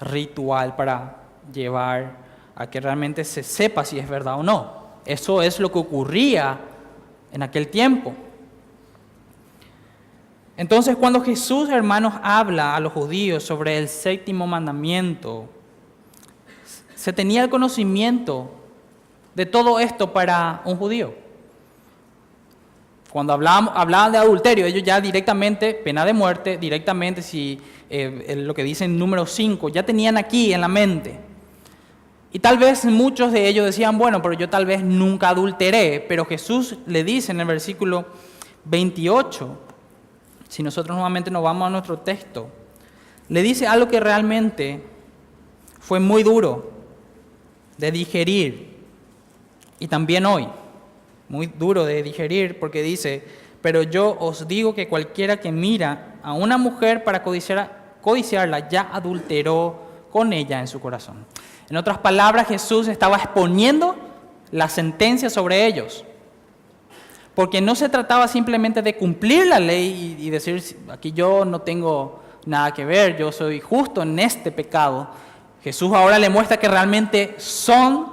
ritual 0.00 0.76
para 0.76 1.16
llevar 1.52 2.23
a 2.56 2.68
que 2.68 2.80
realmente 2.80 3.24
se 3.24 3.42
sepa 3.42 3.84
si 3.84 3.98
es 3.98 4.08
verdad 4.08 4.38
o 4.38 4.42
no. 4.42 4.84
Eso 5.04 5.42
es 5.42 5.60
lo 5.60 5.70
que 5.70 5.78
ocurría 5.78 6.58
en 7.32 7.42
aquel 7.42 7.68
tiempo. 7.68 8.14
Entonces 10.56 10.96
cuando 10.96 11.20
Jesús, 11.20 11.68
hermanos, 11.68 12.14
habla 12.22 12.76
a 12.76 12.80
los 12.80 12.92
judíos 12.92 13.42
sobre 13.42 13.76
el 13.78 13.88
séptimo 13.88 14.46
mandamiento, 14.46 15.48
se 16.94 17.12
tenía 17.12 17.42
el 17.42 17.50
conocimiento 17.50 18.50
de 19.34 19.46
todo 19.46 19.80
esto 19.80 20.12
para 20.12 20.62
un 20.64 20.76
judío. 20.76 21.12
Cuando 23.10 23.32
hablaban, 23.32 24.12
de 24.12 24.18
adulterio, 24.18 24.66
ellos 24.66 24.82
ya 24.82 25.00
directamente, 25.00 25.74
pena 25.74 26.04
de 26.04 26.12
muerte, 26.12 26.56
directamente, 26.56 27.22
si 27.22 27.60
eh, 27.88 28.34
lo 28.36 28.54
que 28.54 28.64
dice 28.64 28.86
en 28.86 28.98
número 28.98 29.26
5, 29.26 29.68
ya 29.68 29.84
tenían 29.84 30.16
aquí 30.16 30.52
en 30.52 30.60
la 30.60 30.68
mente. 30.68 31.20
Y 32.34 32.40
tal 32.40 32.58
vez 32.58 32.84
muchos 32.84 33.30
de 33.30 33.46
ellos 33.46 33.64
decían, 33.64 33.96
bueno, 33.96 34.20
pero 34.20 34.34
yo 34.34 34.50
tal 34.50 34.66
vez 34.66 34.82
nunca 34.82 35.28
adulteré, 35.28 36.04
pero 36.08 36.24
Jesús 36.24 36.74
le 36.84 37.04
dice 37.04 37.30
en 37.30 37.38
el 37.38 37.46
versículo 37.46 38.06
28, 38.64 39.56
si 40.48 40.64
nosotros 40.64 40.96
nuevamente 40.96 41.30
nos 41.30 41.44
vamos 41.44 41.68
a 41.68 41.70
nuestro 41.70 42.00
texto, 42.00 42.48
le 43.28 43.40
dice 43.40 43.68
algo 43.68 43.86
que 43.86 44.00
realmente 44.00 44.82
fue 45.78 46.00
muy 46.00 46.24
duro 46.24 46.72
de 47.78 47.92
digerir 47.92 48.78
y 49.78 49.86
también 49.86 50.26
hoy, 50.26 50.48
muy 51.28 51.46
duro 51.46 51.84
de 51.84 52.02
digerir 52.02 52.58
porque 52.58 52.82
dice, 52.82 53.24
pero 53.62 53.84
yo 53.84 54.16
os 54.18 54.48
digo 54.48 54.74
que 54.74 54.88
cualquiera 54.88 55.38
que 55.38 55.52
mira 55.52 56.16
a 56.20 56.32
una 56.32 56.58
mujer 56.58 57.04
para 57.04 57.22
codiciarla 57.22 58.68
ya 58.68 58.90
adulteró 58.92 59.84
con 60.10 60.32
ella 60.32 60.58
en 60.58 60.66
su 60.66 60.80
corazón. 60.80 61.24
En 61.68 61.76
otras 61.76 61.98
palabras, 61.98 62.48
Jesús 62.48 62.88
estaba 62.88 63.16
exponiendo 63.16 63.96
la 64.50 64.68
sentencia 64.68 65.30
sobre 65.30 65.66
ellos 65.66 66.04
porque 67.34 67.60
no 67.60 67.74
se 67.74 67.88
trataba 67.88 68.28
simplemente 68.28 68.80
de 68.80 68.94
cumplir 68.96 69.46
la 69.46 69.58
ley 69.58 70.16
y, 70.18 70.30
decir, 70.30 70.62
aquí 70.88 71.12
yo 71.12 71.44
no 71.44 71.60
tengo 71.60 72.22
nada 72.46 72.72
que 72.72 72.84
ver, 72.84 73.16
yo 73.16 73.32
soy 73.32 73.60
justo 73.60 74.02
en 74.02 74.18
este 74.18 74.52
pecado. 74.52 75.08
Jesús 75.62 75.92
ahora 75.92 76.18
le 76.18 76.30
muestra 76.30 76.58
que 76.58 76.68
realmente 76.68 77.34
son 77.38 78.06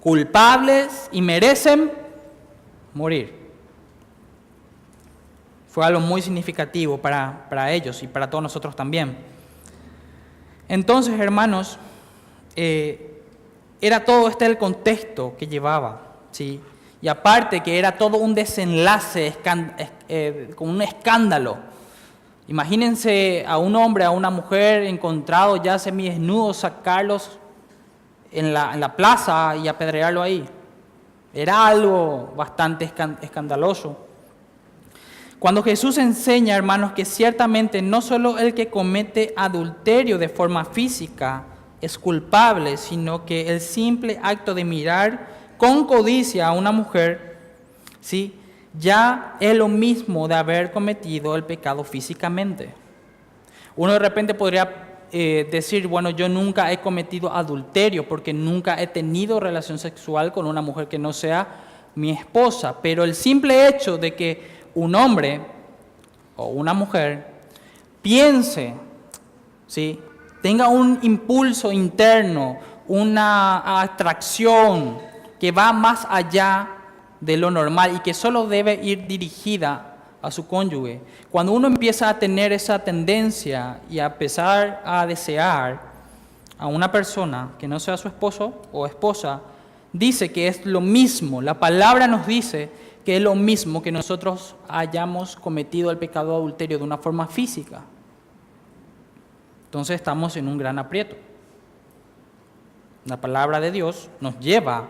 culpables 0.00 1.08
y 1.10 1.22
merecen 1.22 1.90
morir. 2.92 3.46
Fue 5.70 5.84
algo 5.86 6.00
muy 6.00 6.20
significativo 6.20 6.98
para, 6.98 7.46
para 7.48 7.72
ellos 7.72 8.02
y 8.02 8.06
para 8.06 8.28
todos 8.28 8.42
nosotros 8.42 8.76
también. 8.76 9.16
Entonces, 10.68 11.18
hermanos, 11.18 11.78
eh, 12.56 13.22
era 13.80 14.04
todo 14.04 14.28
este 14.28 14.46
el 14.46 14.56
contexto 14.56 15.36
que 15.38 15.46
llevaba, 15.46 16.00
¿sí? 16.30 16.60
Y 17.02 17.08
aparte 17.08 17.60
que 17.62 17.78
era 17.78 17.92
todo 17.96 18.16
un 18.16 18.34
desenlace 18.34 19.36
eh, 20.08 20.50
con 20.56 20.70
un 20.70 20.82
escándalo. 20.82 21.58
Imagínense 22.48 23.44
a 23.46 23.58
un 23.58 23.76
hombre, 23.76 24.04
a 24.04 24.10
una 24.10 24.30
mujer 24.30 24.84
encontrado 24.84 25.62
ya 25.62 25.78
semidesnudo, 25.78 26.54
sacarlos 26.54 27.38
en 28.32 28.54
la, 28.54 28.72
en 28.72 28.80
la 28.80 28.96
plaza 28.96 29.56
y 29.56 29.68
apedrearlo 29.68 30.22
ahí. 30.22 30.48
Era 31.34 31.66
algo 31.66 32.32
bastante 32.34 32.90
escandaloso. 33.20 34.06
Cuando 35.38 35.62
Jesús 35.62 35.98
enseña, 35.98 36.56
hermanos, 36.56 36.92
que 36.92 37.04
ciertamente 37.04 37.82
no 37.82 38.00
solo 38.00 38.38
el 38.38 38.54
que 38.54 38.68
comete 38.68 39.34
adulterio 39.36 40.16
de 40.16 40.30
forma 40.30 40.64
física 40.64 41.44
es 41.86 41.98
culpable, 41.98 42.76
sino 42.76 43.24
que 43.24 43.48
el 43.48 43.60
simple 43.60 44.18
acto 44.22 44.54
de 44.54 44.64
mirar 44.64 45.28
con 45.56 45.86
codicia 45.86 46.48
a 46.48 46.52
una 46.52 46.72
mujer, 46.72 47.38
¿sí? 48.00 48.34
ya 48.78 49.36
es 49.40 49.56
lo 49.56 49.68
mismo 49.68 50.28
de 50.28 50.34
haber 50.34 50.72
cometido 50.72 51.36
el 51.36 51.44
pecado 51.44 51.84
físicamente. 51.84 52.74
Uno 53.76 53.92
de 53.92 53.98
repente 53.98 54.34
podría 54.34 54.98
eh, 55.12 55.48
decir, 55.50 55.86
bueno, 55.86 56.10
yo 56.10 56.28
nunca 56.28 56.72
he 56.72 56.80
cometido 56.80 57.32
adulterio 57.32 58.08
porque 58.08 58.32
nunca 58.32 58.80
he 58.82 58.88
tenido 58.88 59.38
relación 59.38 59.78
sexual 59.78 60.32
con 60.32 60.46
una 60.46 60.60
mujer 60.60 60.88
que 60.88 60.98
no 60.98 61.12
sea 61.12 61.46
mi 61.94 62.10
esposa, 62.10 62.76
pero 62.82 63.04
el 63.04 63.14
simple 63.14 63.68
hecho 63.68 63.96
de 63.96 64.14
que 64.14 64.56
un 64.74 64.94
hombre 64.94 65.40
o 66.36 66.48
una 66.48 66.74
mujer 66.74 67.26
piense, 68.02 68.74
¿sí? 69.66 70.00
Tenga 70.46 70.68
un 70.68 71.00
impulso 71.02 71.72
interno, 71.72 72.56
una 72.86 73.80
atracción, 73.80 74.96
que 75.40 75.50
va 75.50 75.72
más 75.72 76.06
allá 76.08 76.68
de 77.20 77.36
lo 77.36 77.50
normal 77.50 77.96
y 77.96 77.98
que 77.98 78.14
solo 78.14 78.46
debe 78.46 78.74
ir 78.80 79.08
dirigida 79.08 79.96
a 80.22 80.30
su 80.30 80.46
cónyuge. 80.46 81.00
Cuando 81.32 81.50
uno 81.50 81.66
empieza 81.66 82.08
a 82.08 82.16
tener 82.20 82.52
esa 82.52 82.78
tendencia 82.78 83.80
y 83.90 83.98
a 83.98 84.06
empezar 84.06 84.82
a 84.84 85.04
desear 85.04 85.80
a 86.56 86.68
una 86.68 86.92
persona 86.92 87.48
que 87.58 87.66
no 87.66 87.80
sea 87.80 87.96
su 87.96 88.06
esposo 88.06 88.62
o 88.70 88.86
esposa, 88.86 89.40
dice 89.92 90.30
que 90.30 90.46
es 90.46 90.64
lo 90.64 90.80
mismo, 90.80 91.42
la 91.42 91.54
palabra 91.54 92.06
nos 92.06 92.24
dice 92.24 92.70
que 93.04 93.16
es 93.16 93.20
lo 93.20 93.34
mismo 93.34 93.82
que 93.82 93.90
nosotros 93.90 94.54
hayamos 94.68 95.34
cometido 95.34 95.90
el 95.90 95.98
pecado 95.98 96.36
adulterio 96.36 96.78
de 96.78 96.84
una 96.84 96.98
forma 96.98 97.26
física. 97.26 97.82
Entonces 99.66 99.96
estamos 99.96 100.36
en 100.36 100.48
un 100.48 100.58
gran 100.58 100.78
aprieto. 100.78 101.16
La 103.04 103.20
palabra 103.20 103.60
de 103.60 103.70
Dios 103.70 104.10
nos 104.20 104.38
lleva 104.40 104.88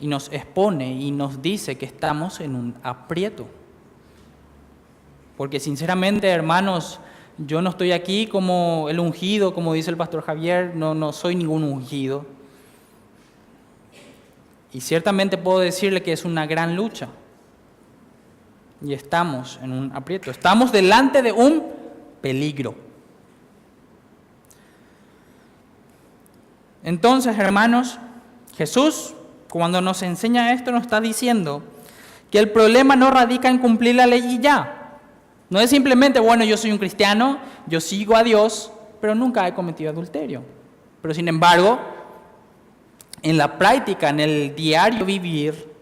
y 0.00 0.06
nos 0.06 0.32
expone 0.32 0.92
y 0.92 1.10
nos 1.10 1.40
dice 1.40 1.76
que 1.76 1.86
estamos 1.86 2.40
en 2.40 2.56
un 2.56 2.74
aprieto. 2.82 3.46
Porque 5.36 5.60
sinceramente, 5.60 6.28
hermanos, 6.28 7.00
yo 7.38 7.60
no 7.62 7.70
estoy 7.70 7.92
aquí 7.92 8.26
como 8.26 8.88
el 8.88 9.00
ungido, 9.00 9.54
como 9.54 9.72
dice 9.74 9.90
el 9.90 9.96
pastor 9.96 10.22
Javier, 10.22 10.74
no, 10.74 10.94
no 10.94 11.12
soy 11.12 11.34
ningún 11.34 11.64
ungido. 11.64 12.24
Y 14.72 14.80
ciertamente 14.80 15.38
puedo 15.38 15.60
decirle 15.60 16.02
que 16.02 16.12
es 16.12 16.24
una 16.24 16.46
gran 16.46 16.74
lucha. 16.76 17.08
Y 18.84 18.92
estamos 18.92 19.58
en 19.62 19.72
un 19.72 19.92
aprieto. 19.92 20.30
Estamos 20.30 20.72
delante 20.72 21.22
de 21.22 21.32
un 21.32 21.64
peligro. 22.20 22.83
Entonces, 26.84 27.38
hermanos, 27.38 27.98
Jesús, 28.56 29.14
cuando 29.48 29.80
nos 29.80 30.02
enseña 30.02 30.52
esto, 30.52 30.70
nos 30.70 30.82
está 30.82 31.00
diciendo 31.00 31.62
que 32.30 32.38
el 32.38 32.50
problema 32.50 32.94
no 32.94 33.10
radica 33.10 33.48
en 33.48 33.58
cumplir 33.58 33.96
la 33.96 34.06
ley 34.06 34.36
y 34.36 34.38
ya. 34.38 34.98
No 35.48 35.60
es 35.60 35.70
simplemente, 35.70 36.20
bueno, 36.20 36.44
yo 36.44 36.56
soy 36.56 36.72
un 36.72 36.78
cristiano, 36.78 37.38
yo 37.66 37.80
sigo 37.80 38.16
a 38.16 38.22
Dios, 38.22 38.70
pero 39.00 39.14
nunca 39.14 39.48
he 39.48 39.54
cometido 39.54 39.90
adulterio. 39.90 40.42
Pero 41.00 41.14
sin 41.14 41.28
embargo, 41.28 41.80
en 43.22 43.38
la 43.38 43.56
práctica, 43.56 44.10
en 44.10 44.20
el 44.20 44.54
diario 44.54 45.04
vivir, 45.04 45.72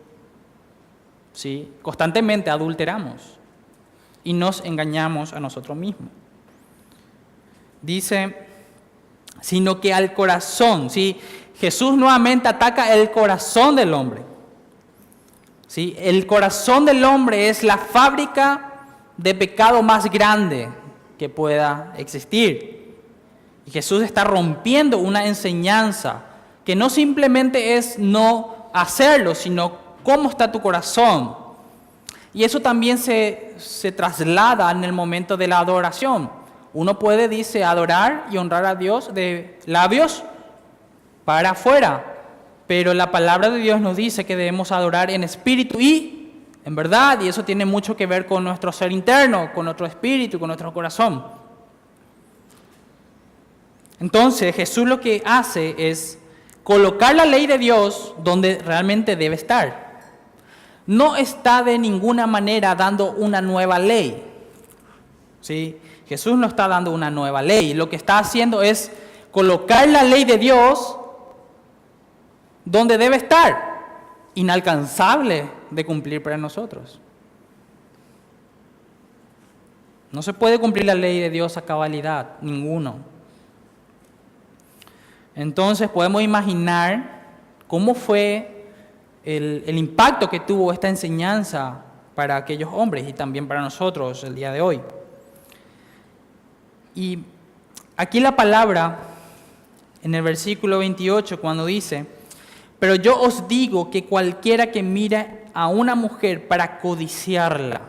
¿sí? 1.33 1.69
constantemente 1.83 2.51
adulteramos 2.51 3.39
y 4.23 4.33
nos 4.33 4.65
engañamos 4.65 5.33
a 5.33 5.41
nosotros 5.41 5.77
mismos. 5.77 6.11
Dice 7.81 8.52
sino 9.43 9.81
que 9.81 9.93
al 9.93 10.15
corazón. 10.15 10.89
¿sí? 10.89 11.21
Jesús 11.61 11.95
nuevamente 11.95 12.49
ataca 12.49 12.95
el 12.95 13.11
corazón 13.11 13.77
del 13.77 13.93
hombre. 13.93 14.23
¿sí? 15.67 15.95
El 15.99 16.27
corazón 16.27 16.87
del 16.87 17.05
hombre 17.05 17.51
es 17.51 17.63
la 17.63 17.77
fábrica 17.77 18.73
de 19.19 19.35
pecado 19.35 19.83
más 19.83 20.11
grande 20.11 20.71
que 21.19 21.29
pueda 21.29 21.93
existir. 21.99 22.97
Y 23.67 23.71
Jesús 23.71 24.03
está 24.03 24.25
rompiendo 24.25 24.99
una 24.99 25.27
enseñanza 25.27 26.23
que 26.65 26.75
no 26.75 26.89
simplemente 26.89 27.77
es 27.77 27.99
no 27.99 28.71
hacerlo, 28.73 29.35
sino 29.35 29.77
cómo 30.03 30.31
está 30.31 30.51
tu 30.51 30.61
corazón. 30.63 31.37
Y 32.33 32.45
eso 32.45 32.61
también 32.61 32.97
se, 32.97 33.55
se 33.59 33.93
traslada 33.93 34.71
en 34.71 34.85
el 34.85 34.93
momento 34.93 35.37
de 35.37 35.49
la 35.49 35.59
adoración. 35.59 36.42
Uno 36.75 36.99
puede, 36.99 37.29
dice, 37.29 37.65
adorar 37.65 38.27
y 38.31 38.39
honrar 38.39 38.65
a 38.65 38.75
Dios 38.75 39.13
de 39.15 39.59
labios 39.67 40.23
para 41.25 41.51
afuera, 41.51 42.25
pero 42.67 42.95
la 42.95 43.11
palabra 43.11 43.51
de 43.51 43.59
Dios 43.59 43.81
nos 43.81 43.97
dice 43.97 44.25
que 44.25 44.37
debemos 44.37 44.73
adorar 44.73 45.11
en 45.11 45.25
espíritu 45.25 45.79
y 45.81 46.23
en 46.65 46.77
verdad, 46.77 47.21
y 47.21 47.29
eso 47.29 47.45
tiene 47.45 47.65
mucho 47.65 47.97
que 47.97 48.07
ver 48.07 48.27
con 48.27 48.45
nuestro 48.45 48.71
ser 48.73 48.93
interno, 48.93 49.53
con 49.53 49.65
nuestro 49.65 49.85
espíritu, 49.85 50.39
con 50.39 50.47
nuestro 50.47 50.73
corazón. 50.73 51.25
Entonces 53.99 54.55
Jesús 54.55 54.87
lo 54.87 55.01
que 55.01 55.23
hace 55.25 55.75
es 55.79 56.19
colocar 56.63 57.15
la 57.15 57.25
ley 57.25 57.47
de 57.47 57.59
Dios 57.59 58.15
donde 58.23 58.59
realmente 58.59 59.17
debe 59.17 59.35
estar. 59.35 59.93
No 60.87 61.17
está 61.17 61.63
de 61.63 61.79
ninguna 61.79 62.27
manera 62.27 62.75
dando 62.75 63.13
una 63.13 63.41
nueva 63.41 63.79
ley. 63.79 64.23
¿sí? 65.41 65.77
Jesús 66.13 66.37
no 66.37 66.47
está 66.47 66.69
dando 66.69 66.91
una 66.91 67.11
nueva 67.11 67.41
ley, 67.41 67.73
lo 67.73 67.89
que 67.89 67.97
está 67.97 68.19
haciendo 68.19 68.61
es 68.61 68.93
colocar 69.31 69.89
la 69.89 70.03
ley 70.03 70.27
de 70.27 70.37
Dios 70.37 70.99
donde 72.67 72.99
debe 72.99 73.17
estar, 73.17 73.81
inalcanzable 74.35 75.49
de 75.71 75.87
cumplir 75.87 76.23
para 76.23 76.37
nosotros. 76.37 77.01
No 80.11 80.21
se 80.21 80.35
puede 80.35 80.59
cumplir 80.59 80.85
la 80.85 80.95
ley 80.95 81.19
de 81.19 81.31
Dios 81.31 81.57
a 81.57 81.63
cabalidad, 81.63 82.33
ninguno. 82.43 82.97
Entonces 85.35 85.89
podemos 85.89 86.21
imaginar 86.21 87.23
cómo 87.67 87.95
fue 87.95 88.67
el, 89.25 89.65
el, 89.67 89.79
impacto 89.79 90.29
que 90.29 90.41
tuvo 90.41 90.75
esta 90.75 90.91
enseñanza 90.91 91.85
para 92.15 92.37
aquellos 92.37 92.69
hombres 92.71 93.09
y 93.09 93.15
también 93.15 93.49
para 93.49 93.63
nosotros 93.63 94.25
el 94.25 94.35
día 94.35 94.53
de 94.53 94.61
hoy. 94.61 94.83
Y 96.95 97.19
aquí 97.97 98.21
la 98.21 98.37
palabra, 98.37 98.99
en 100.03 100.15
el 100.15 100.23
versículo 100.23 100.79
28, 100.79 101.41
cuando 101.41 101.67
dice, 101.67 102.07
pero 102.79 102.95
yo 102.97 103.21
os 103.21 103.49
digo 103.49 103.91
que 103.91 104.05
cualquiera 104.05 104.71
que 104.71 104.83
mire 104.83 105.45
a 105.55 105.69
una 105.69 105.95
mujer 105.95 106.49
para 106.49 106.81
codiciarla, 106.81 107.83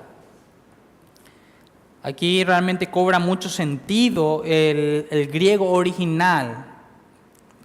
aquí 2.03 2.43
realmente 2.43 2.87
cobra 2.87 3.19
mucho 3.19 3.49
sentido 3.49 4.43
el, 4.45 5.07
el 5.09 5.27
griego 5.27 5.71
original, 5.71 6.65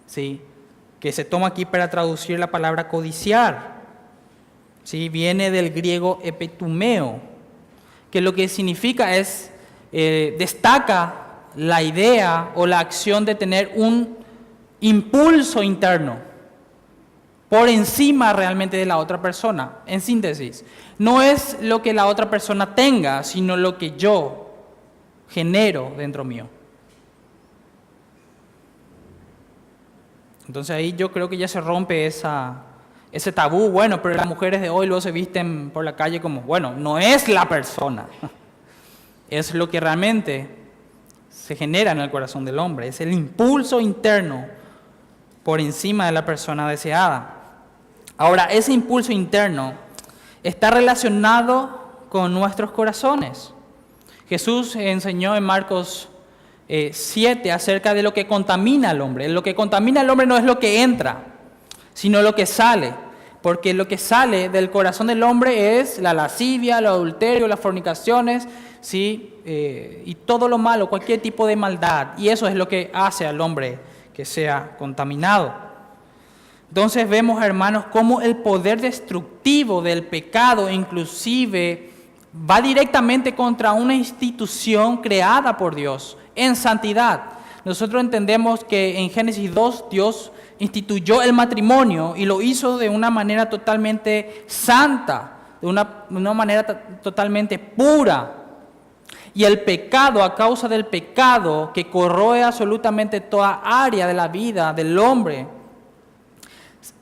¿sí? 0.07 0.41
que 1.01 1.13
se 1.13 1.25
toma 1.25 1.49
aquí 1.49 1.65
para 1.65 1.91
traducir 1.91 2.39
la 2.39 2.51
palabra 2.51 2.89
codiciar. 2.89 3.79
¿sí? 4.83 5.09
Viene 5.09 5.51
del 5.51 5.71
griego 5.71 6.19
epetumeo, 6.23 7.21
que 8.11 8.21
lo 8.21 8.35
que 8.35 8.49
significa 8.49 9.17
es, 9.17 9.51
eh, 9.93 10.35
destaca 10.39 11.28
la 11.59 11.83
idea 11.83 12.53
o 12.55 12.67
la 12.67 12.79
acción 12.79 13.25
de 13.25 13.35
tener 13.35 13.73
un 13.75 14.17
impulso 14.79 15.61
interno 15.61 16.17
por 17.49 17.69
encima 17.69 18.33
realmente 18.33 18.77
de 18.77 18.87
la 18.87 18.99
otra 18.99 19.21
persona. 19.21 19.79
En 19.85 20.01
síntesis, 20.01 20.65
no 20.99 21.21
es 21.21 21.59
lo 21.61 21.83
que 21.83 21.93
la 21.93 22.07
otra 22.07 22.31
persona 22.31 22.77
tenga, 22.77 23.25
sino 23.25 23.57
lo 23.57 23.77
que 23.77 23.97
yo 23.97 24.55
genero 25.29 25.93
dentro 25.97 26.25
mío. 26.25 26.47
Entonces 30.47 30.77
ahí 30.77 30.95
yo 30.97 31.11
creo 31.11 31.29
que 31.29 31.37
ya 31.37 31.49
se 31.49 31.61
rompe 31.61 32.07
esa, 32.07 32.63
ese 33.11 33.33
tabú. 33.33 33.69
Bueno, 33.71 34.01
pero 34.01 34.15
las 34.15 34.27
mujeres 34.27 34.61
de 34.61 34.71
hoy 34.71 34.87
luego 34.87 35.01
se 35.01 35.11
visten 35.11 35.71
por 35.71 35.85
la 35.85 35.97
calle 35.97 36.21
como, 36.21 36.43
bueno, 36.43 36.73
no 36.73 37.01
es 37.01 37.29
la 37.29 37.49
persona, 37.49 38.07
es 39.29 39.55
lo 39.55 39.69
que 39.69 39.81
realmente 39.81 40.58
se 41.47 41.57
genera 41.57 41.93
en 41.93 42.01
el 42.01 42.11
corazón 42.11 42.45
del 42.45 42.59
hombre, 42.59 42.89
es 42.89 43.01
el 43.01 43.13
impulso 43.13 43.81
interno 43.81 44.47
por 45.43 45.61
encima 45.61 46.07
de 46.07 46.13
la 46.13 46.27
persona 46.27 46.69
deseada. 46.69 47.35
Ahora, 48.17 48.45
ese 48.47 48.73
impulso 48.73 49.13
interno 49.13 49.73
está 50.43 50.71
relacionado 50.71 52.07
con 52.09 52.35
nuestros 52.35 52.73
corazones. 52.73 53.53
Jesús 54.29 54.77
enseñó 54.77 55.37
en 55.37 55.45
Marcos 55.45 56.09
7 56.69 57.49
eh, 57.49 57.53
acerca 57.53 57.95
de 57.95 58.03
lo 58.03 58.13
que 58.13 58.27
contamina 58.27 58.91
al 58.91 59.01
hombre. 59.01 59.29
Lo 59.29 59.43
que 59.43 59.55
contamina 59.55 60.03
al 60.03 60.11
hombre 60.11 60.27
no 60.27 60.37
es 60.37 60.45
lo 60.45 60.59
que 60.59 60.83
entra, 60.83 61.25
sino 61.95 62.21
lo 62.21 62.35
que 62.35 62.45
sale. 62.45 62.93
Porque 63.43 63.73
lo 63.73 63.87
que 63.87 63.99
sale 63.99 64.49
del 64.49 64.71
corazón 64.71 65.07
del 65.07 65.23
hombre 65.23 65.81
es 65.81 65.99
la 65.99 66.13
lascivia, 66.13 66.79
el 66.79 66.87
adulterio, 66.87 67.47
las 67.47 67.61
fornicaciones, 67.61 68.49
¿sí? 68.81 69.35
Eh, 69.45 70.03
y 70.05 70.15
todo 70.15 70.49
lo 70.49 70.59
malo, 70.59 70.89
cualquier 70.89 71.21
tipo 71.21 71.47
de 71.47 71.57
maldad. 71.57 72.19
Y 72.19 72.29
eso 72.29 72.49
es 72.49 72.55
lo 72.55 72.67
que 72.69 72.91
hace 72.93 73.27
al 73.27 73.41
hombre 73.41 73.79
que 74.13 74.25
sea 74.25 74.77
contaminado. 74.77 75.55
Entonces 76.69 77.09
vemos, 77.09 77.43
hermanos, 77.43 77.85
cómo 77.91 78.21
el 78.21 78.37
poder 78.39 78.81
destructivo 78.81 79.81
del 79.81 80.05
pecado 80.05 80.71
inclusive 80.71 81.91
va 82.49 82.61
directamente 82.61 83.35
contra 83.35 83.73
una 83.73 83.95
institución 83.95 84.99
creada 84.99 85.57
por 85.57 85.75
Dios 85.75 86.17
en 86.35 86.57
santidad. 86.57 87.23
Nosotros 87.65 88.03
entendemos 88.03 88.65
que 88.65 88.99
en 88.99 89.11
Génesis 89.11 89.53
2 89.55 89.85
Dios 89.91 90.31
instituyó 90.59 91.23
el 91.23 91.33
matrimonio 91.33 92.15
y 92.17 92.25
lo 92.25 92.43
hizo 92.43 92.79
de 92.79 92.89
una 92.89 93.11
manera 93.11 93.49
totalmente 93.49 94.45
santa, 94.47 95.33
de 95.61 95.67
una, 95.67 95.85
manera 96.35 96.65
totalmente 97.03 97.59
pura. 97.59 98.35
Y 99.35 99.45
el 99.45 99.61
pecado, 99.61 100.23
a 100.23 100.35
causa 100.35 100.69
del 100.69 100.87
pecado 100.87 101.73
que 101.73 101.89
corroe 101.89 102.43
absolutamente 102.43 103.21
toda 103.21 103.61
área 103.65 104.07
de 104.07 104.15
la 104.15 104.29
vida 104.29 104.73
del 104.73 104.99
hombre, 104.99 105.47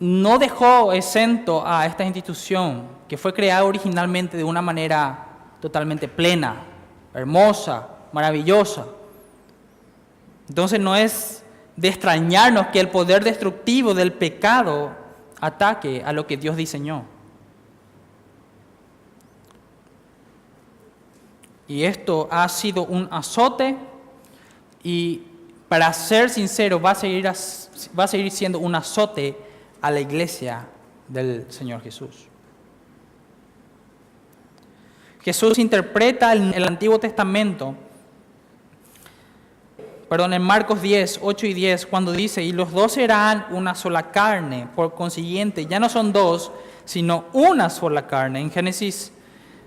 no 0.00 0.38
dejó 0.38 0.92
exento 0.92 1.66
a 1.66 1.86
esta 1.86 2.04
institución 2.04 2.82
que 3.08 3.16
fue 3.16 3.32
creada 3.32 3.64
originalmente 3.64 4.36
de 4.36 4.44
una 4.44 4.60
manera 4.60 5.26
totalmente 5.60 6.08
plena, 6.08 6.56
hermosa, 7.14 7.88
maravillosa. 8.12 8.84
Entonces 10.48 10.78
no 10.80 10.94
es 10.94 11.45
de 11.76 11.88
extrañarnos 11.88 12.68
que 12.68 12.80
el 12.80 12.88
poder 12.88 13.22
destructivo 13.22 13.94
del 13.94 14.12
pecado 14.12 14.96
ataque 15.40 16.02
a 16.04 16.12
lo 16.12 16.26
que 16.26 16.36
Dios 16.36 16.56
diseñó. 16.56 17.04
Y 21.68 21.84
esto 21.84 22.28
ha 22.30 22.48
sido 22.48 22.84
un 22.84 23.08
azote 23.10 23.76
y 24.82 25.22
para 25.68 25.92
ser 25.92 26.30
sincero 26.30 26.80
va 26.80 26.92
a 26.92 26.94
seguir, 28.06 28.30
siendo 28.30 28.60
un 28.60 28.74
azote 28.74 29.36
a 29.80 29.90
la 29.90 30.00
iglesia 30.00 30.68
del 31.08 31.50
Señor 31.50 31.82
Jesús. 31.82 32.28
Jesús 35.22 35.58
interpreta 35.58 36.32
en 36.34 36.54
el 36.54 36.64
Antiguo 36.64 37.00
Testamento, 37.00 37.74
perdón, 40.08 40.32
en 40.32 40.42
Marcos 40.42 40.82
10, 40.82 41.20
8 41.22 41.46
y 41.46 41.54
10, 41.54 41.86
cuando 41.86 42.12
dice, 42.12 42.42
y 42.42 42.52
los 42.52 42.72
dos 42.72 42.92
serán 42.92 43.46
una 43.50 43.74
sola 43.74 44.10
carne, 44.10 44.68
por 44.74 44.94
consiguiente, 44.94 45.66
ya 45.66 45.80
no 45.80 45.88
son 45.88 46.12
dos, 46.12 46.52
sino 46.84 47.24
una 47.32 47.68
sola 47.70 48.06
carne. 48.06 48.40
En 48.40 48.50
Génesis 48.50 49.12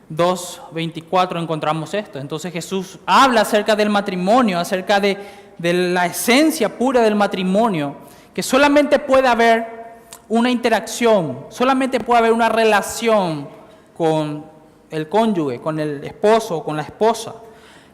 2, 0.10 0.62
24 0.72 1.40
encontramos 1.40 1.94
esto. 1.94 2.20
Entonces 2.20 2.52
Jesús 2.52 3.00
habla 3.06 3.42
acerca 3.42 3.76
del 3.76 3.90
matrimonio, 3.90 4.60
acerca 4.60 5.00
de, 5.00 5.18
de 5.58 5.74
la 5.74 6.06
esencia 6.06 6.78
pura 6.78 7.02
del 7.02 7.16
matrimonio, 7.16 7.96
que 8.34 8.42
solamente 8.42 9.00
puede 9.00 9.28
haber 9.28 9.80
una 10.30 10.50
interacción, 10.50 11.46
solamente 11.50 12.00
puede 12.00 12.20
haber 12.20 12.34
una 12.34 12.50
relación 12.50 13.50
con 13.98 14.46
el 14.90 15.10
cónyuge, 15.10 15.60
con 15.60 15.80
el 15.80 16.04
esposo, 16.04 16.64
con 16.64 16.78
la 16.78 16.84
esposa. 16.84 17.36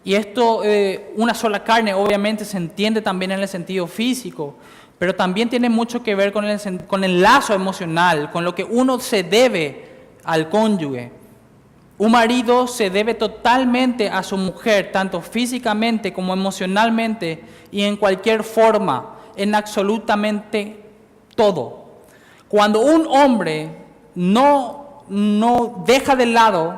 Y 0.05 0.13
esto, 0.13 0.63
eh, 0.63 1.11
una 1.15 1.33
sola 1.33 1.63
carne, 1.63 1.91
obviamente 1.95 2.45
se 2.45 2.57
entiende 2.57 3.01
también 3.01 3.31
en 3.31 3.39
el 3.39 3.47
sentido 3.47 3.87
físico, 3.87 4.53
pero 4.99 5.15
también 5.15 5.49
tiene 5.49 5.67
mucho 5.67 6.03
que 6.03 6.13
ver 6.13 6.31
con 6.31 6.45
el, 6.45 6.59
con 6.85 7.21
lazo 7.21 7.55
emocional, 7.55 8.29
con 8.29 8.45
lo 8.45 8.53
que 8.53 8.63
uno 8.63 8.99
se 8.99 9.23
debe 9.23 9.89
al 10.23 10.47
cónyuge. 10.49 11.11
Un 11.97 12.11
marido 12.11 12.67
se 12.67 12.91
debe 12.91 13.15
totalmente 13.15 14.07
a 14.07 14.21
su 14.21 14.37
mujer, 14.37 14.91
tanto 14.91 15.21
físicamente 15.21 16.13
como 16.13 16.33
emocionalmente 16.33 17.43
y 17.71 17.81
en 17.81 17.97
cualquier 17.97 18.43
forma, 18.43 19.15
en 19.35 19.55
absolutamente 19.55 20.85
todo. 21.35 21.85
Cuando 22.47 22.79
un 22.81 23.07
hombre 23.07 23.69
no, 24.13 25.03
no 25.09 25.83
deja 25.87 26.15
de 26.15 26.27
lado 26.27 26.77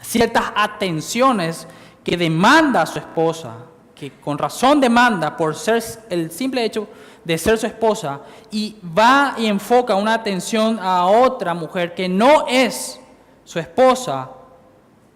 ciertas 0.00 0.44
atenciones 0.56 1.66
que 2.04 2.16
demanda 2.16 2.82
a 2.82 2.86
su 2.86 2.98
esposa, 2.98 3.54
que 3.94 4.12
con 4.20 4.36
razón 4.36 4.80
demanda 4.80 5.36
por 5.36 5.56
ser 5.56 5.82
el 6.10 6.30
simple 6.30 6.64
hecho 6.64 6.86
de 7.24 7.38
ser 7.38 7.56
su 7.56 7.66
esposa, 7.66 8.20
y 8.50 8.76
va 8.96 9.34
y 9.38 9.46
enfoca 9.46 9.94
una 9.94 10.12
atención 10.12 10.78
a 10.78 11.06
otra 11.06 11.54
mujer 11.54 11.94
que 11.94 12.06
no 12.06 12.46
es 12.46 13.00
su 13.44 13.58
esposa, 13.58 14.30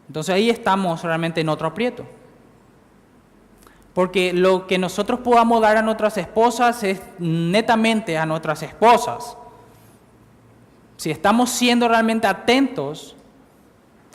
entonces 0.07 0.35
ahí 0.35 0.49
estamos 0.49 1.03
realmente 1.03 1.43
en 1.43 1.51
otro 1.51 1.69
aprieto. 1.69 2.07
Porque 3.93 4.33
lo 4.33 4.67
que 4.67 4.79
nosotros 4.79 5.21
podamos 5.21 5.61
dar 5.61 5.77
a 5.77 5.83
nuestras 5.83 6.17
esposas 6.17 6.83
es 6.83 7.03
netamente 7.19 8.17
a 8.17 8.25
nuestras 8.25 8.63
esposas. 8.63 9.37
Si 10.97 11.11
estamos 11.11 11.51
siendo 11.51 11.89
realmente 11.89 12.27
atentos 12.27 13.17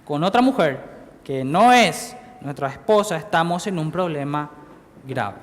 con 0.05 0.23
otra 0.23 0.41
mujer 0.41 0.93
que 1.23 1.43
no 1.43 1.71
es 1.71 2.15
nuestra 2.43 2.67
esposa, 2.69 3.17
estamos 3.17 3.65
en 3.67 3.79
un 3.79 3.91
problema 3.91 4.49
grave. 5.05 5.37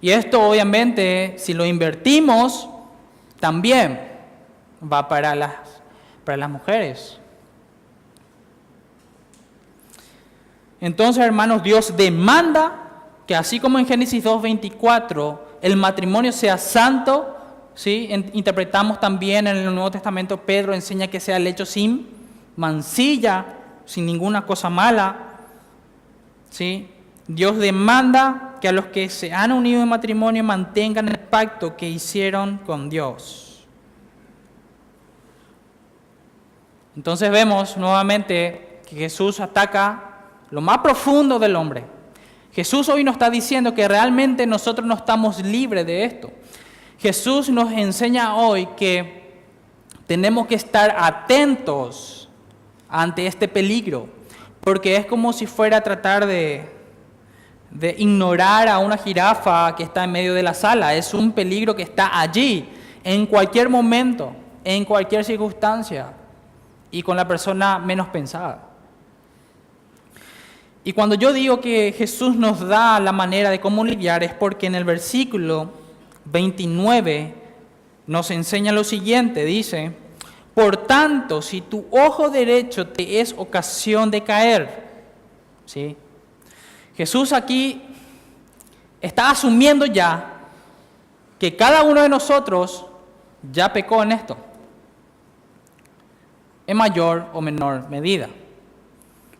Y 0.00 0.10
esto 0.10 0.42
obviamente, 0.42 1.36
si 1.38 1.54
lo 1.54 1.64
invertimos, 1.64 2.68
también 3.38 4.00
va 4.90 5.06
para 5.08 5.34
las, 5.34 5.52
para 6.24 6.38
las 6.38 6.50
mujeres. 6.50 7.18
Entonces, 10.80 11.24
hermanos, 11.24 11.62
Dios 11.62 11.96
demanda 11.96 12.82
que 13.26 13.36
así 13.36 13.60
como 13.60 13.78
en 13.78 13.86
Génesis 13.86 14.24
2.24 14.24 15.38
el 15.62 15.76
matrimonio 15.76 16.32
sea 16.32 16.58
santo, 16.58 17.36
¿sí? 17.74 18.08
interpretamos 18.32 18.98
también 18.98 19.46
en 19.46 19.56
el 19.58 19.72
Nuevo 19.72 19.92
Testamento, 19.92 20.38
Pedro 20.38 20.74
enseña 20.74 21.06
que 21.06 21.20
sea 21.20 21.36
el 21.36 21.46
hecho 21.46 21.64
sin 21.64 22.08
mancilla, 22.56 23.44
sin 23.84 24.06
ninguna 24.06 24.44
cosa 24.44 24.68
mala. 24.68 25.31
¿Sí? 26.52 26.88
Dios 27.26 27.56
demanda 27.58 28.56
que 28.60 28.68
a 28.68 28.72
los 28.72 28.86
que 28.86 29.08
se 29.08 29.32
han 29.32 29.52
unido 29.52 29.82
en 29.82 29.88
matrimonio 29.88 30.44
mantengan 30.44 31.08
el 31.08 31.18
pacto 31.18 31.76
que 31.76 31.88
hicieron 31.88 32.58
con 32.58 32.88
Dios. 32.90 33.64
Entonces 36.94 37.30
vemos 37.30 37.76
nuevamente 37.76 38.80
que 38.88 38.96
Jesús 38.96 39.40
ataca 39.40 40.20
lo 40.50 40.60
más 40.60 40.78
profundo 40.78 41.38
del 41.38 41.56
hombre. 41.56 41.84
Jesús 42.52 42.88
hoy 42.90 43.02
nos 43.02 43.14
está 43.14 43.30
diciendo 43.30 43.74
que 43.74 43.88
realmente 43.88 44.46
nosotros 44.46 44.86
no 44.86 44.94
estamos 44.94 45.42
libres 45.42 45.86
de 45.86 46.04
esto. 46.04 46.30
Jesús 46.98 47.48
nos 47.48 47.72
enseña 47.72 48.36
hoy 48.36 48.66
que 48.76 49.40
tenemos 50.06 50.46
que 50.46 50.56
estar 50.56 50.94
atentos 50.98 52.28
ante 52.90 53.26
este 53.26 53.48
peligro, 53.48 54.06
porque 54.62 54.94
es 54.94 55.06
como 55.06 55.32
si 55.32 55.46
fuera 55.46 55.78
a 55.78 55.80
tratar 55.80 56.24
de, 56.24 56.70
ignorar 57.98 58.68
a 58.68 58.78
una 58.78 58.96
jirafa 58.96 59.74
que 59.74 59.82
está 59.82 60.04
en 60.04 60.12
medio 60.12 60.34
de 60.34 60.42
la 60.42 60.54
sala. 60.54 60.94
Es 60.94 61.14
un 61.14 61.32
peligro 61.32 61.74
que 61.74 61.82
está 61.82 62.20
allí, 62.20 62.68
en 63.02 63.26
cualquier 63.26 63.68
momento, 63.68 64.32
en 64.62 64.84
cualquier 64.84 65.24
circunstancia, 65.24 66.12
y 66.92 67.02
con 67.02 67.16
la 67.16 67.26
persona 67.26 67.78
menos 67.78 68.08
pensada. 68.08 68.68
Y 70.84 70.92
cuando 70.92 71.16
yo 71.16 71.32
digo 71.32 71.60
que 71.60 71.92
Jesús 71.96 72.36
nos 72.36 72.60
da 72.60 73.00
la 73.00 73.12
manera 73.12 73.50
de 73.50 73.60
cómo 73.60 73.84
lidiar 73.84 74.22
es 74.22 74.34
porque 74.34 74.66
en 74.66 74.74
el 74.74 74.84
versículo 74.84 75.70
29 76.26 77.34
nos 78.06 78.30
enseña 78.30 78.72
lo 78.72 78.84
siguiente, 78.84 79.44
dice, 79.44 79.92
por 80.54 80.76
tanto, 80.76 81.40
si 81.40 81.62
tu 81.62 81.86
ojo 81.90 82.28
derecho 82.28 82.86
te 82.86 83.20
es 83.20 83.34
ocasión 83.36 84.10
de 84.10 84.22
caer, 84.22 84.84
¿sí? 85.64 85.96
Jesús 86.94 87.32
aquí 87.32 87.82
está 89.00 89.30
asumiendo 89.30 89.86
ya 89.86 90.40
que 91.38 91.56
cada 91.56 91.82
uno 91.82 92.02
de 92.02 92.08
nosotros 92.08 92.86
ya 93.50 93.72
pecó 93.72 94.02
en 94.02 94.12
esto, 94.12 94.36
en 96.66 96.76
mayor 96.76 97.26
o 97.32 97.40
menor 97.40 97.88
medida. 97.88 98.28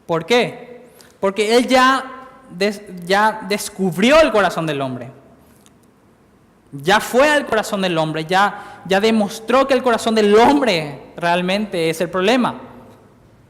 ¿Por 0.07 0.25
qué? 0.25 0.83
Porque 1.20 1.57
Él 1.57 1.68
ya, 1.68 2.27
ya 3.05 3.42
descubrió 3.48 4.20
el 4.20 4.33
corazón 4.33 4.66
del 4.66 4.81
hombre. 4.81 5.21
Ya 6.72 7.00
fue 7.00 7.28
al 7.28 7.44
corazón 7.44 7.82
del 7.82 7.98
hombre, 7.98 8.24
ya, 8.24 8.82
ya 8.87 8.98
demostró 8.98 9.68
que 9.68 9.74
el 9.74 9.82
corazón 9.82 10.14
del 10.14 10.35
hombre 10.35 11.12
realmente 11.16 11.90
es 11.90 12.00
el 12.00 12.08
problema. 12.08 12.58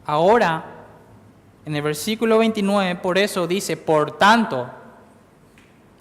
Ahora, 0.04 0.64
en 1.64 1.76
el 1.76 1.82
versículo 1.82 2.38
29, 2.38 2.96
por 2.96 3.18
eso 3.18 3.46
dice, 3.46 3.76
por 3.76 4.18
tanto, 4.18 4.68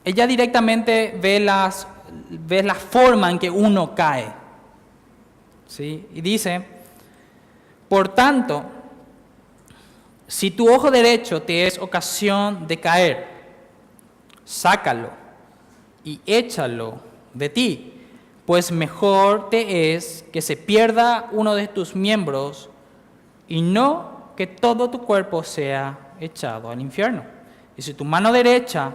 ella 0.03 0.25
directamente 0.25 1.15
ve, 1.21 1.39
las, 1.39 1.87
ve 2.29 2.63
la 2.63 2.73
forma 2.73 3.29
en 3.29 3.37
que 3.37 3.51
uno 3.51 3.93
cae. 3.93 4.33
¿Sí? 5.67 6.07
Y 6.13 6.21
dice, 6.21 6.65
por 7.87 8.09
tanto, 8.09 8.63
si 10.27 10.49
tu 10.49 10.73
ojo 10.73 10.89
derecho 10.89 11.43
te 11.43 11.67
es 11.67 11.77
ocasión 11.77 12.65
de 12.65 12.79
caer, 12.79 13.27
sácalo 14.43 15.09
y 16.03 16.19
échalo 16.25 17.10
de 17.33 17.49
ti, 17.49 17.93
pues 18.45 18.71
mejor 18.71 19.49
te 19.49 19.93
es 19.93 20.25
que 20.31 20.41
se 20.41 20.57
pierda 20.57 21.29
uno 21.31 21.55
de 21.55 21.67
tus 21.67 21.95
miembros 21.95 22.69
y 23.47 23.61
no 23.61 24.31
que 24.35 24.47
todo 24.47 24.89
tu 24.89 25.03
cuerpo 25.03 25.43
sea 25.43 26.13
echado 26.19 26.69
al 26.69 26.81
infierno. 26.81 27.23
Y 27.77 27.81
si 27.81 27.93
tu 27.93 28.05
mano 28.05 28.31
derecha 28.31 28.91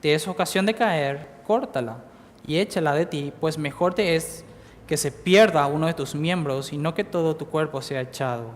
te 0.00 0.14
es 0.14 0.26
ocasión 0.28 0.66
de 0.66 0.74
caer, 0.74 1.28
córtala 1.46 1.98
y 2.46 2.58
échala 2.58 2.94
de 2.94 3.06
ti, 3.06 3.32
pues 3.40 3.58
mejor 3.58 3.94
te 3.94 4.16
es 4.16 4.44
que 4.86 4.96
se 4.96 5.10
pierda 5.10 5.66
uno 5.66 5.86
de 5.86 5.94
tus 5.94 6.14
miembros 6.14 6.72
y 6.72 6.78
no 6.78 6.94
que 6.94 7.04
todo 7.04 7.36
tu 7.36 7.46
cuerpo 7.46 7.82
sea 7.82 8.02
echado 8.02 8.50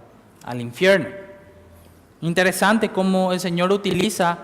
al 0.45 0.61
infierno. 0.61 1.09
Interesante 2.21 2.91
cómo 2.91 3.33
el 3.33 3.41
Señor 3.41 3.73
utiliza 3.73 4.39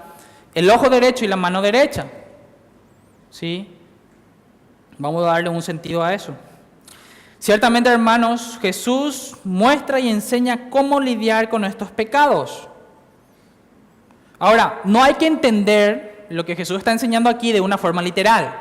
el 0.55 0.71
ojo 0.71 0.89
derecho 0.89 1.25
y 1.25 1.29
la 1.29 1.37
mano 1.37 1.61
derecha. 1.61 2.07
¿Sí? 3.31 3.76
Vamos 4.99 5.23
a 5.23 5.27
darle 5.27 5.51
un 5.51 5.63
sentido 5.63 6.03
a 6.03 6.15
eso. 6.15 6.35
Ciertamente, 7.39 7.91
hermanos, 7.91 8.59
Jesús 8.61 9.37
muestra 9.45 10.01
y 10.01 10.09
enseña 10.09 10.71
cómo 10.71 11.01
lidiar 11.01 11.49
con 11.49 11.65
estos 11.65 11.91
pecados. 11.91 12.69
Ahora, 14.39 14.81
no 14.85 15.03
hay 15.03 15.15
que 15.15 15.27
entender 15.27 16.27
lo 16.31 16.45
que 16.45 16.57
Jesús 16.57 16.79
está 16.79 16.93
enseñando 16.93 17.31
aquí 17.31 17.53
de 17.53 17.61
una 17.61 17.79
forma 17.79 18.03
literal. 18.03 18.55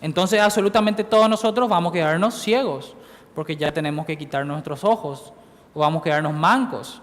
Entonces, 0.00 0.40
absolutamente 0.40 1.04
todos 1.04 1.28
nosotros 1.28 1.68
vamos 1.68 1.90
a 1.90 1.94
quedarnos 1.94 2.34
ciegos, 2.34 2.94
porque 3.34 3.56
ya 3.56 3.72
tenemos 3.72 4.06
que 4.06 4.16
quitar 4.16 4.46
nuestros 4.46 4.84
ojos, 4.84 5.32
o 5.74 5.80
vamos 5.80 6.00
a 6.00 6.04
quedarnos 6.04 6.32
mancos, 6.32 7.02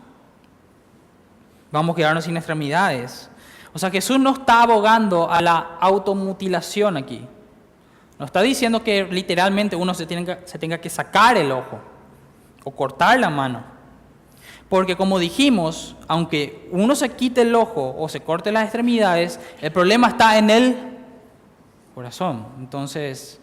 vamos 1.71 1.93
a 1.93 1.97
quedarnos 1.97 2.23
sin 2.23 2.37
extremidades. 2.37 3.29
O 3.73 3.79
sea, 3.79 3.89
Jesús 3.89 4.19
no 4.19 4.31
está 4.31 4.63
abogando 4.63 5.29
a 5.29 5.41
la 5.41 5.77
automutilación 5.79 6.97
aquí. 6.97 7.27
No 8.21 8.25
está 8.25 8.43
diciendo 8.43 8.83
que 8.83 9.05
literalmente 9.05 9.75
uno 9.75 9.95
se 9.95 10.05
tenga, 10.05 10.41
se 10.45 10.59
tenga 10.59 10.77
que 10.77 10.91
sacar 10.91 11.37
el 11.37 11.51
ojo 11.51 11.79
o 12.63 12.69
cortar 12.69 13.19
la 13.19 13.31
mano. 13.31 13.63
Porque 14.69 14.95
como 14.95 15.17
dijimos, 15.17 15.95
aunque 16.07 16.69
uno 16.71 16.93
se 16.93 17.09
quite 17.09 17.41
el 17.41 17.55
ojo 17.55 17.95
o 17.97 18.07
se 18.09 18.19
corte 18.19 18.51
las 18.51 18.65
extremidades, 18.65 19.39
el 19.59 19.71
problema 19.71 20.09
está 20.09 20.37
en 20.37 20.51
el 20.51 20.77
corazón. 21.95 22.45
Entonces, 22.59 23.39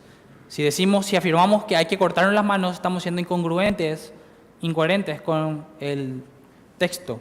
si 0.46 0.62
decimos, 0.62 1.06
si 1.06 1.16
afirmamos 1.16 1.64
que 1.64 1.74
hay 1.74 1.86
que 1.86 1.98
cortarnos 1.98 2.32
las 2.32 2.44
manos, 2.44 2.74
estamos 2.74 3.02
siendo 3.02 3.20
incongruentes, 3.20 4.12
incoherentes 4.60 5.20
con 5.20 5.66
el 5.80 6.22
texto. 6.78 7.18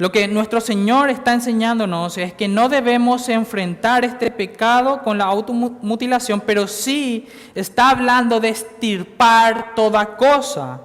Lo 0.00 0.10
que 0.10 0.26
nuestro 0.28 0.62
Señor 0.62 1.10
está 1.10 1.34
enseñándonos 1.34 2.16
es 2.16 2.32
que 2.32 2.48
no 2.48 2.70
debemos 2.70 3.28
enfrentar 3.28 4.02
este 4.02 4.30
pecado 4.30 5.02
con 5.02 5.18
la 5.18 5.26
automutilación, 5.26 6.40
pero 6.40 6.66
sí 6.66 7.28
está 7.54 7.90
hablando 7.90 8.40
de 8.40 8.48
estirpar 8.48 9.74
toda 9.74 10.16
cosa, 10.16 10.80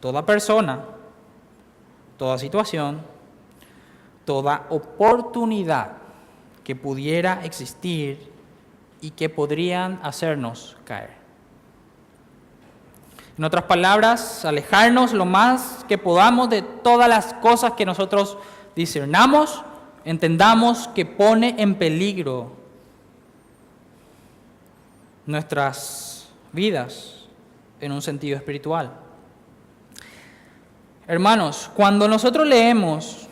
toda 0.00 0.26
persona, 0.26 0.84
toda 2.18 2.36
situación, 2.36 3.00
toda 4.26 4.66
oportunidad 4.68 5.92
que 6.62 6.76
pudiera 6.76 7.42
existir 7.42 8.30
y 9.00 9.12
que 9.12 9.30
podrían 9.30 9.98
hacernos 10.02 10.76
caer. 10.84 11.23
En 13.36 13.42
otras 13.42 13.64
palabras, 13.64 14.44
alejarnos 14.44 15.12
lo 15.12 15.24
más 15.24 15.84
que 15.88 15.98
podamos 15.98 16.50
de 16.50 16.62
todas 16.62 17.08
las 17.08 17.34
cosas 17.34 17.72
que 17.72 17.84
nosotros 17.84 18.38
discernamos, 18.76 19.62
entendamos 20.04 20.86
que 20.88 21.04
pone 21.04 21.56
en 21.58 21.74
peligro 21.74 22.52
nuestras 25.26 26.28
vidas 26.52 27.24
en 27.80 27.90
un 27.90 28.02
sentido 28.02 28.36
espiritual. 28.36 28.92
Hermanos, 31.08 31.70
cuando 31.74 32.06
nosotros 32.06 32.46
leemos, 32.46 33.26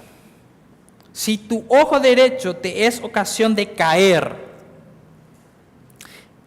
si 1.12 1.38
tu 1.38 1.64
ojo 1.68 2.00
derecho 2.00 2.56
te 2.56 2.86
es 2.86 3.00
ocasión 3.02 3.54
de 3.54 3.72
caer, 3.72 4.36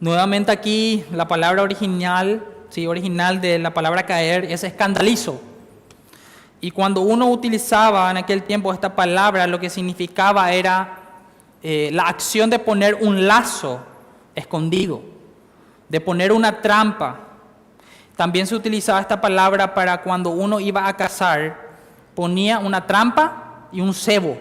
nuevamente 0.01 0.51
aquí 0.51 1.05
la 1.11 1.25
palabra 1.25 1.63
original 1.63 2.43
original 2.85 3.39
de 3.39 3.57
la 3.59 3.73
palabra 3.73 4.05
caer 4.05 4.45
es 4.45 4.63
escandalizo. 4.63 5.41
Y 6.59 6.71
cuando 6.71 7.01
uno 7.01 7.29
utilizaba 7.29 8.09
en 8.11 8.17
aquel 8.17 8.43
tiempo 8.43 8.73
esta 8.73 8.95
palabra, 8.95 9.47
lo 9.47 9.59
que 9.59 9.69
significaba 9.69 10.51
era 10.51 10.99
eh, 11.61 11.89
la 11.93 12.03
acción 12.03 12.49
de 12.49 12.59
poner 12.59 12.95
un 12.95 13.27
lazo 13.27 13.79
escondido, 14.33 15.01
de 15.89 16.01
poner 16.01 16.31
una 16.31 16.61
trampa. 16.61 17.19
También 18.15 18.47
se 18.47 18.55
utilizaba 18.55 18.99
esta 18.99 19.21
palabra 19.21 19.73
para 19.73 20.01
cuando 20.01 20.31
uno 20.31 20.59
iba 20.59 20.88
a 20.88 20.97
cazar, 20.97 21.55
ponía 22.13 22.59
una 22.59 22.85
trampa 22.85 23.67
y 23.71 23.81
un 23.81 23.93
cebo, 23.93 24.38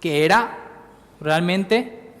que 0.00 0.24
era 0.24 0.58
realmente 1.20 2.12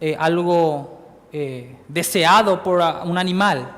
eh, 0.00 0.16
algo 0.18 1.00
eh, 1.32 1.76
deseado 1.88 2.62
por 2.62 2.82
un 3.04 3.18
animal. 3.18 3.68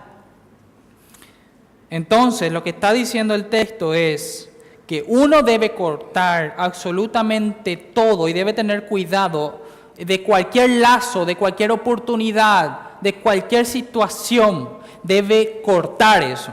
Entonces, 1.91 2.53
lo 2.53 2.63
que 2.63 2.71
está 2.71 2.93
diciendo 2.93 3.35
el 3.35 3.49
texto 3.49 3.95
es 3.95 4.51
que 4.87 5.05
uno 5.07 5.43
debe 5.43 5.75
cortar 5.75 6.55
absolutamente 6.59 7.77
todo 7.77 8.29
y 8.29 8.33
debe 8.33 8.53
tener 8.53 8.87
cuidado 8.87 9.63
de 9.97 10.23
cualquier 10.23 10.71
lazo, 10.71 11.25
de 11.25 11.37
cualquier 11.37 11.73
oportunidad, 11.73 12.99
de 13.01 13.15
cualquier 13.15 13.67
situación, 13.67 14.69
debe 15.03 15.61
cortar 15.63 16.23
eso. 16.23 16.53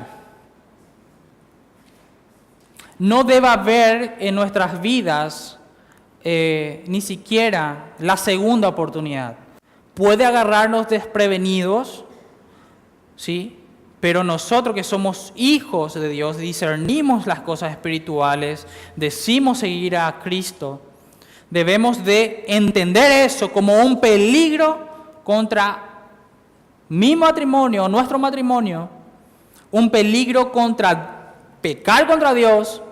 No 2.97 3.23
debe 3.23 3.47
haber 3.47 4.17
en 4.19 4.35
nuestras 4.35 4.81
vidas 4.81 5.59
eh, 6.23 6.83
ni 6.87 7.01
siquiera 7.01 7.93
la 7.99 8.17
segunda 8.17 8.67
oportunidad. 8.67 9.35
Puede 9.93 10.25
agarrarnos 10.25 10.87
desprevenidos, 10.87 12.05
¿sí? 13.15 13.64
Pero 14.05 14.23
nosotros 14.23 14.75
que 14.75 14.83
somos 14.83 15.33
hijos 15.35 15.95
de 15.95 16.09
Dios, 16.09 16.37
discernimos 16.37 17.25
las 17.25 17.39
cosas 17.39 17.71
espirituales, 17.71 18.67
decimos 18.95 19.57
seguir 19.57 19.97
a 19.97 20.19
Cristo, 20.19 20.79
debemos 21.49 22.05
de 22.05 22.45
entender 22.47 23.11
eso 23.11 23.51
como 23.51 23.79
un 23.79 23.99
peligro 23.99 24.87
contra 25.23 26.03
mi 26.87 27.15
matrimonio, 27.15 27.87
nuestro 27.87 28.19
matrimonio, 28.19 28.87
un 29.71 29.89
peligro 29.89 30.51
contra 30.51 31.33
pecar 31.59 32.05
contra 32.05 32.31
Dios 32.35 32.83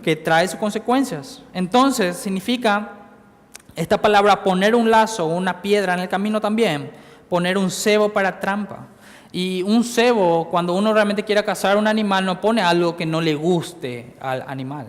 que 0.00 0.14
trae 0.14 0.46
sus 0.46 0.60
consecuencias. 0.60 1.42
Entonces 1.52 2.18
significa 2.18 2.92
esta 3.74 4.00
palabra 4.00 4.44
poner 4.44 4.76
un 4.76 4.88
lazo, 4.88 5.26
una 5.26 5.60
piedra 5.60 5.94
en 5.94 5.98
el 5.98 6.08
camino 6.08 6.40
también, 6.40 6.92
poner 7.28 7.58
un 7.58 7.72
cebo 7.72 8.10
para 8.10 8.38
trampa. 8.38 8.86
Y 9.30 9.62
un 9.62 9.84
cebo, 9.84 10.48
cuando 10.50 10.74
uno 10.74 10.92
realmente 10.92 11.22
quiere 11.22 11.44
cazar 11.44 11.76
un 11.76 11.86
animal, 11.86 12.24
no 12.24 12.40
pone 12.40 12.62
algo 12.62 12.96
que 12.96 13.04
no 13.04 13.20
le 13.20 13.34
guste 13.34 14.14
al 14.20 14.44
animal. 14.46 14.86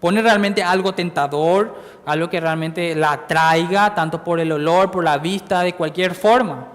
Pone 0.00 0.22
realmente 0.22 0.62
algo 0.62 0.94
tentador, 0.94 1.78
algo 2.06 2.28
que 2.28 2.40
realmente 2.40 2.94
la 2.94 3.12
atraiga, 3.12 3.94
tanto 3.94 4.22
por 4.22 4.40
el 4.40 4.52
olor, 4.52 4.90
por 4.90 5.04
la 5.04 5.18
vista, 5.18 5.62
de 5.62 5.74
cualquier 5.74 6.14
forma. 6.14 6.68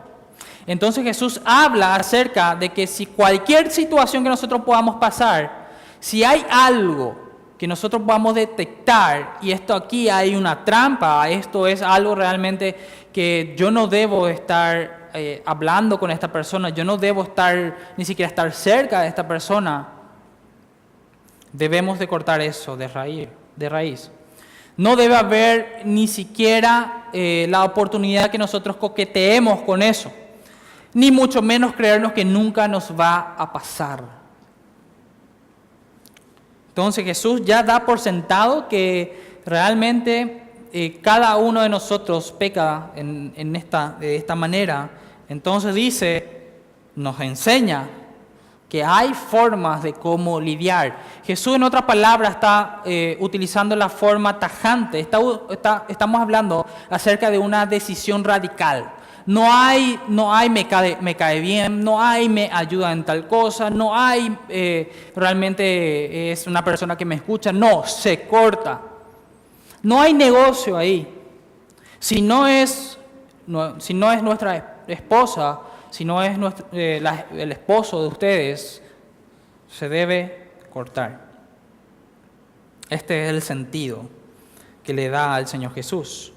Entonces 0.68 1.04
Jesús 1.04 1.42
habla 1.46 1.96
acerca 1.96 2.56
de 2.56 2.70
que 2.70 2.88
si 2.88 3.06
cualquier 3.06 3.70
situación 3.70 4.24
que 4.24 4.30
nosotros 4.30 4.62
podamos 4.62 4.96
pasar, 4.96 5.68
si 6.00 6.24
hay 6.24 6.46
algo 6.50 7.16
que 7.58 7.68
nosotros 7.68 8.02
podamos 8.02 8.36
detectar, 8.36 9.38
y 9.42 9.52
esto 9.52 9.74
aquí 9.74 10.10
hay 10.10 10.36
una 10.36 10.66
trampa, 10.66 11.30
esto 11.30 11.68
es 11.68 11.82
algo 11.82 12.16
realmente 12.16 12.76
que 13.14 13.56
yo 13.58 13.72
no 13.72 13.88
debo 13.88 14.28
estar 14.28 15.05
eh, 15.16 15.42
hablando 15.46 15.98
con 15.98 16.12
esta 16.12 16.32
persona, 16.32 16.70
yo 16.70 16.84
no 16.84 16.98
debo 16.98 17.24
estar, 17.24 17.78
ni 17.98 18.06
siquiera 18.06 18.28
estar 18.28 18.52
cerca 18.52 19.02
de 19.02 19.08
esta 19.08 19.28
persona. 19.28 19.88
Debemos 21.54 21.98
de 22.00 22.08
cortar 22.08 22.42
eso 22.42 22.76
de 22.76 22.88
raíz. 22.88 23.30
De 23.56 23.70
raíz. 23.70 24.12
No 24.78 24.96
debe 24.96 25.16
haber 25.16 25.84
ni 25.86 26.08
siquiera 26.08 27.08
eh, 27.14 27.48
la 27.50 27.64
oportunidad 27.64 28.30
que 28.30 28.38
nosotros 28.38 28.76
coqueteemos 28.76 29.62
con 29.62 29.82
eso, 29.82 30.12
ni 30.94 31.12
mucho 31.12 31.42
menos 31.42 31.74
creernos 31.74 32.12
que 32.12 32.26
nunca 32.26 32.68
nos 32.68 32.92
va 32.92 33.36
a 33.38 33.54
pasar. 33.54 34.04
Entonces 36.68 37.06
Jesús 37.06 37.42
ya 37.46 37.64
da 37.64 37.86
por 37.86 38.00
sentado 38.00 38.68
que 38.68 39.40
realmente 39.46 40.44
eh, 40.74 41.00
cada 41.02 41.38
uno 41.38 41.62
de 41.62 41.70
nosotros 41.70 42.34
peca 42.34 42.92
en, 42.98 43.32
de 43.34 44.16
esta 44.18 44.36
manera 44.36 44.90
entonces 45.28 45.74
dice, 45.74 46.52
nos 46.96 47.20
enseña 47.20 47.88
que 48.70 48.84
hay 48.84 49.14
formas 49.14 49.84
de 49.84 49.94
cómo 49.94 50.40
lidiar. 50.40 50.98
Jesús 51.24 51.56
en 51.56 51.64
otras 51.64 51.84
palabras 51.84 52.32
está 52.32 52.82
eh, 52.86 53.16
utilizando 53.20 53.76
la 53.76 53.90
forma 53.90 54.38
tajante, 54.40 55.00
estamos 55.00 56.22
hablando 56.22 56.66
acerca 56.90 57.30
de 57.30 57.38
una 57.38 57.66
decisión 57.66 58.24
radical. 58.24 58.92
No 59.28 59.52
hay, 59.52 60.00
no 60.08 60.34
hay 60.34 60.50
me, 60.50 60.68
cae, 60.68 61.40
bien, 61.40 61.84
no 61.84 62.00
hay 62.00 62.30
me 62.30 62.50
ayuda 62.54 62.92
en 62.92 63.04
tal 63.04 63.28
cosa, 63.28 63.72
no 63.72 63.96
hay 63.96 64.38
eh, 64.50 65.12
realmente 65.16 66.32
es 66.32 66.46
una 66.46 66.64
persona 66.64 66.96
que 66.96 67.06
me 67.06 67.16
escucha, 67.16 67.52
no, 67.52 67.86
se 67.86 68.28
corta. 68.28 68.82
No 69.82 70.02
hay 70.02 70.14
negocio 70.14 70.76
ahí. 70.76 71.08
Si 72.00 72.22
no 72.22 72.48
es, 72.48 72.98
si 73.78 73.94
no 73.94 74.12
es 74.12 74.22
nuestra 74.22 74.75
esposa, 74.88 75.60
si 75.90 76.06
no 76.06 76.22
es 76.22 76.38
eh, 76.72 77.02
el 77.32 77.52
esposo 77.52 78.02
de 78.02 78.08
ustedes, 78.08 78.82
se 79.70 79.90
debe 79.90 80.50
cortar. 80.72 81.26
Este 82.90 83.26
es 83.26 83.30
el 83.32 83.42
sentido 83.42 84.10
que 84.84 84.94
le 84.94 85.10
da 85.10 85.36
al 85.36 85.48
Señor 85.48 85.74
Jesús. 85.74 86.32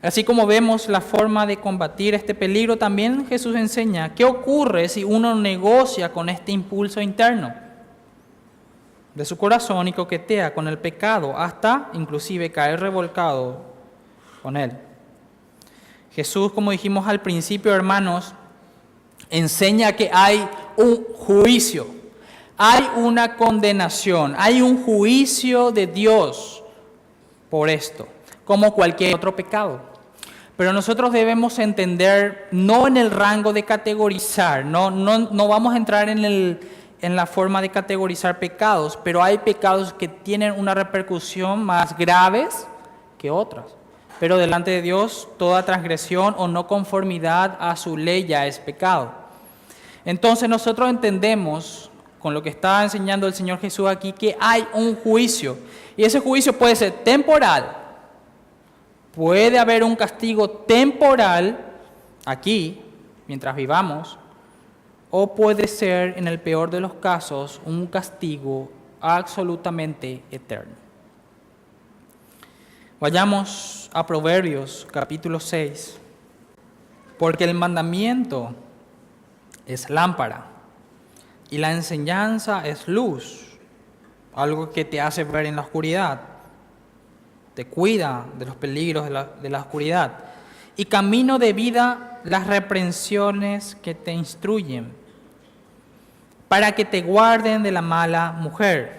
Así 0.00 0.22
como 0.22 0.46
vemos 0.46 0.88
la 0.88 1.00
forma 1.00 1.44
de 1.44 1.56
combatir 1.56 2.14
este 2.14 2.34
peligro, 2.34 2.76
también 2.76 3.26
Jesús 3.26 3.56
enseña 3.56 4.14
qué 4.14 4.24
ocurre 4.24 4.88
si 4.88 5.02
uno 5.02 5.34
negocia 5.34 6.12
con 6.12 6.28
este 6.28 6.52
impulso 6.52 7.00
interno 7.00 7.52
de 9.14 9.24
su 9.24 9.36
corazón 9.36 9.88
y 9.88 9.92
coquetea 9.92 10.54
con 10.54 10.68
el 10.68 10.78
pecado 10.78 11.36
hasta 11.36 11.90
inclusive 11.94 12.52
caer 12.52 12.78
revolcado 12.78 13.62
con 14.42 14.56
él. 14.56 14.78
Jesús, 16.18 16.50
como 16.50 16.72
dijimos 16.72 17.06
al 17.06 17.20
principio, 17.20 17.72
hermanos, 17.72 18.34
enseña 19.30 19.92
que 19.92 20.10
hay 20.12 20.48
un 20.76 21.04
juicio, 21.14 21.86
hay 22.56 22.90
una 22.96 23.36
condenación, 23.36 24.34
hay 24.36 24.60
un 24.60 24.82
juicio 24.82 25.70
de 25.70 25.86
Dios 25.86 26.64
por 27.48 27.70
esto, 27.70 28.08
como 28.44 28.74
cualquier 28.74 29.14
otro 29.14 29.36
pecado. 29.36 29.80
Pero 30.56 30.72
nosotros 30.72 31.12
debemos 31.12 31.60
entender, 31.60 32.48
no 32.50 32.88
en 32.88 32.96
el 32.96 33.12
rango 33.12 33.52
de 33.52 33.62
categorizar, 33.62 34.64
no, 34.64 34.90
no, 34.90 35.20
no 35.20 35.46
vamos 35.46 35.72
a 35.72 35.76
entrar 35.76 36.08
en 36.08 36.24
el, 36.24 36.58
en 37.00 37.14
la 37.14 37.26
forma 37.26 37.62
de 37.62 37.68
categorizar 37.68 38.40
pecados, 38.40 38.98
pero 39.04 39.22
hay 39.22 39.38
pecados 39.38 39.92
que 39.92 40.08
tienen 40.08 40.58
una 40.58 40.74
repercusión 40.74 41.62
más 41.62 41.96
graves 41.96 42.66
que 43.18 43.30
otras. 43.30 43.78
Pero 44.20 44.36
delante 44.36 44.70
de 44.70 44.82
Dios 44.82 45.28
toda 45.38 45.64
transgresión 45.64 46.34
o 46.38 46.48
no 46.48 46.66
conformidad 46.66 47.56
a 47.60 47.76
su 47.76 47.96
ley 47.96 48.26
ya 48.26 48.46
es 48.46 48.58
pecado. 48.58 49.12
Entonces 50.04 50.48
nosotros 50.48 50.88
entendemos 50.90 51.90
con 52.18 52.34
lo 52.34 52.42
que 52.42 52.48
está 52.48 52.82
enseñando 52.82 53.26
el 53.26 53.34
Señor 53.34 53.60
Jesús 53.60 53.88
aquí 53.88 54.12
que 54.12 54.36
hay 54.40 54.66
un 54.74 54.96
juicio. 54.96 55.56
Y 55.96 56.04
ese 56.04 56.20
juicio 56.20 56.52
puede 56.52 56.74
ser 56.76 56.92
temporal. 57.04 57.76
Puede 59.14 59.58
haber 59.58 59.84
un 59.84 59.96
castigo 59.96 60.48
temporal 60.48 61.58
aquí, 62.24 62.80
mientras 63.26 63.54
vivamos, 63.54 64.18
o 65.10 65.34
puede 65.34 65.66
ser, 65.66 66.14
en 66.18 66.28
el 66.28 66.38
peor 66.38 66.70
de 66.70 66.80
los 66.80 66.94
casos, 66.94 67.60
un 67.64 67.86
castigo 67.86 68.70
absolutamente 69.00 70.22
eterno. 70.30 70.87
Vayamos 73.00 73.88
a 73.92 74.04
Proverbios 74.04 74.84
capítulo 74.90 75.38
6, 75.38 76.00
porque 77.16 77.44
el 77.44 77.54
mandamiento 77.54 78.56
es 79.68 79.88
lámpara 79.88 80.46
y 81.48 81.58
la 81.58 81.70
enseñanza 81.70 82.66
es 82.66 82.88
luz, 82.88 83.56
algo 84.34 84.70
que 84.72 84.84
te 84.84 85.00
hace 85.00 85.22
ver 85.22 85.46
en 85.46 85.54
la 85.54 85.62
oscuridad, 85.62 86.22
te 87.54 87.68
cuida 87.68 88.26
de 88.36 88.46
los 88.46 88.56
peligros 88.56 89.04
de 89.04 89.10
la, 89.10 89.26
de 89.26 89.48
la 89.48 89.60
oscuridad. 89.60 90.14
Y 90.74 90.86
camino 90.86 91.38
de 91.38 91.52
vida 91.52 92.18
las 92.24 92.48
reprensiones 92.48 93.76
que 93.76 93.94
te 93.94 94.10
instruyen, 94.10 94.92
para 96.48 96.72
que 96.72 96.84
te 96.84 97.02
guarden 97.02 97.62
de 97.62 97.70
la 97.70 97.82
mala 97.82 98.32
mujer, 98.32 98.97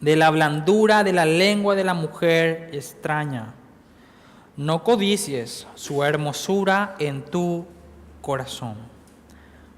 de 0.00 0.16
la 0.16 0.30
blandura 0.30 1.04
de 1.04 1.12
la 1.12 1.24
lengua 1.24 1.74
de 1.74 1.84
la 1.84 1.94
mujer 1.94 2.70
extraña. 2.72 3.54
No 4.56 4.84
codicies 4.84 5.66
su 5.74 6.02
hermosura 6.04 6.94
en 6.98 7.24
tu 7.24 7.66
corazón. 8.20 8.76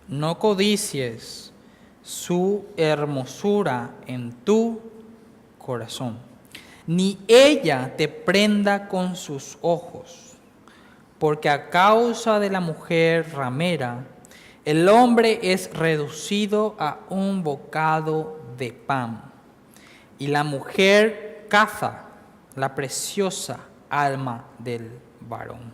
No 0.08 0.38
codicies 0.38 1.52
su 2.02 2.64
hermosura 2.76 3.90
en 4.06 4.32
tu 4.32 4.80
corazón, 5.58 6.18
ni 6.86 7.18
ella 7.28 7.94
te 7.96 8.08
prenda 8.08 8.88
con 8.88 9.14
sus 9.14 9.56
ojos 9.62 10.32
porque 11.22 11.48
a 11.48 11.70
causa 11.70 12.40
de 12.40 12.50
la 12.50 12.58
mujer 12.58 13.32
ramera, 13.32 14.04
el 14.64 14.88
hombre 14.88 15.38
es 15.40 15.72
reducido 15.72 16.74
a 16.80 16.98
un 17.10 17.44
bocado 17.44 18.40
de 18.58 18.72
pan, 18.72 19.31
y 20.22 20.28
la 20.28 20.44
mujer 20.44 21.46
caza 21.48 22.04
la 22.54 22.76
preciosa 22.76 23.58
alma 23.90 24.44
del 24.56 24.88
varón. 25.18 25.72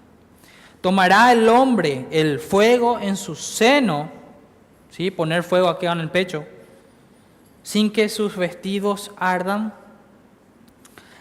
Tomará 0.80 1.32
el 1.32 1.46
hombre 1.50 2.06
el 2.10 2.40
fuego 2.40 2.98
en 2.98 3.18
su 3.18 3.34
seno, 3.34 4.08
¿sí? 4.88 5.10
poner 5.10 5.42
fuego 5.42 5.68
aquí 5.68 5.84
en 5.84 6.00
el 6.00 6.08
pecho, 6.10 6.46
sin 7.62 7.92
que 7.92 8.08
sus 8.08 8.38
vestidos 8.38 9.10
ardan. 9.18 9.74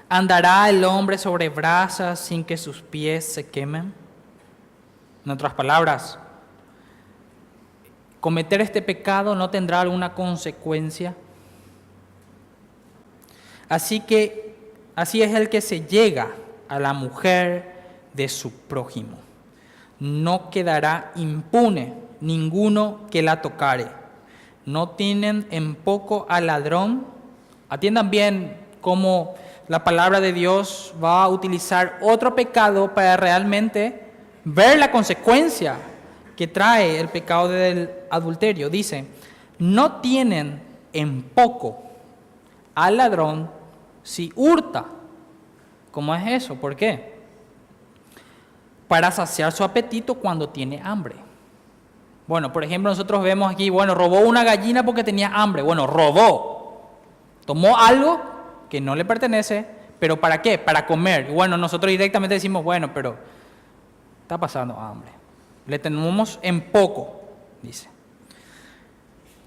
Andará 0.07 0.69
el 0.69 0.85
hombre 0.85 1.17
sobre 1.17 1.49
brasas 1.49 2.21
sin 2.21 2.45
que 2.45 2.55
sus 2.55 2.81
pies 2.81 3.25
se 3.25 3.49
quemen. 3.49 3.93
En 5.25 5.31
otras 5.31 5.53
palabras, 5.53 6.17
cometer 8.21 8.61
este 8.61 8.81
pecado 8.81 9.35
no 9.35 9.49
tendrá 9.49 9.81
alguna 9.81 10.13
consecuencia. 10.13 11.13
Así 13.69 13.99
que 13.99 14.55
así 14.95 15.21
es 15.21 15.33
el 15.33 15.49
que 15.49 15.61
se 15.61 15.81
llega 15.81 16.29
a 16.69 16.79
la 16.79 16.93
mujer 16.93 17.73
de 18.13 18.29
su 18.29 18.51
prójimo. 18.51 19.17
No 19.99 20.49
quedará 20.49 21.11
impune 21.15 21.93
ninguno 22.21 23.01
que 23.09 23.21
la 23.21 23.41
tocare. 23.41 23.87
No 24.65 24.89
tienen 24.89 25.47
en 25.51 25.75
poco 25.75 26.25
al 26.29 26.47
ladrón. 26.47 27.05
Atiendan 27.69 28.09
bien 28.09 28.57
cómo 28.81 29.35
la 29.67 29.83
palabra 29.83 30.21
de 30.21 30.33
Dios 30.33 30.93
va 31.03 31.23
a 31.23 31.27
utilizar 31.29 31.97
otro 32.01 32.35
pecado 32.35 32.93
para 32.93 33.17
realmente 33.17 34.05
ver 34.45 34.79
la 34.79 34.91
consecuencia 34.91 35.75
que 36.35 36.47
trae 36.47 36.99
el 36.99 37.09
pecado 37.09 37.49
del 37.49 37.89
adulterio. 38.09 38.69
Dice, 38.69 39.05
no 39.59 39.93
tienen 39.99 40.61
en 40.93 41.23
poco 41.23 41.83
al 42.75 42.97
ladrón 42.97 43.56
si 44.07 44.31
hurta. 44.35 44.85
¿Cómo 45.91 46.15
es 46.15 46.43
eso? 46.43 46.55
¿Por 46.55 46.77
qué? 46.77 47.17
Para 48.87 49.11
saciar 49.11 49.51
su 49.51 49.65
apetito 49.65 50.15
cuando 50.15 50.47
tiene 50.47 50.81
hambre. 50.81 51.15
Bueno, 52.25 52.53
por 52.53 52.63
ejemplo, 52.63 52.89
nosotros 52.89 53.21
vemos 53.21 53.51
aquí, 53.51 53.69
bueno, 53.69 53.93
robó 53.95 54.21
una 54.21 54.45
gallina 54.45 54.85
porque 54.85 55.03
tenía 55.03 55.27
hambre. 55.27 55.61
Bueno, 55.61 55.87
robó. 55.87 56.89
Tomó 57.45 57.77
algo 57.77 58.21
que 58.69 58.79
no 58.79 58.95
le 58.95 59.03
pertenece, 59.03 59.67
pero 59.99 60.21
¿para 60.21 60.41
qué? 60.41 60.57
Para 60.57 60.85
comer. 60.85 61.29
bueno, 61.29 61.57
nosotros 61.57 61.91
directamente 61.91 62.35
decimos, 62.35 62.63
bueno, 62.63 62.93
pero 62.93 63.17
está 64.21 64.37
pasando 64.37 64.79
hambre. 64.79 65.09
Le 65.65 65.79
tenemos 65.79 66.39
en 66.41 66.61
poco, 66.71 67.23
dice. 67.61 67.89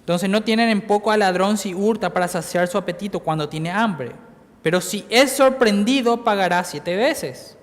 Entonces 0.01 0.29
no 0.29 0.43
tienen 0.43 0.69
en 0.69 0.83
poco 0.83 1.13
al 1.13 1.21
ladrón 1.21 1.57
si 1.57 1.73
hurta 1.73 2.11
para 2.13 2.29
saciar 2.29 2.69
su 2.69 2.77
apetito 2.77 3.21
cuando 3.21 3.49
tiene 3.49 3.71
hambre. 3.71 4.30
Pero 4.63 4.81
si 4.81 5.07
es 5.09 5.33
sorprendido, 5.33 6.23
pagará 6.23 6.65
siete 6.65 6.97
veces. 6.97 7.57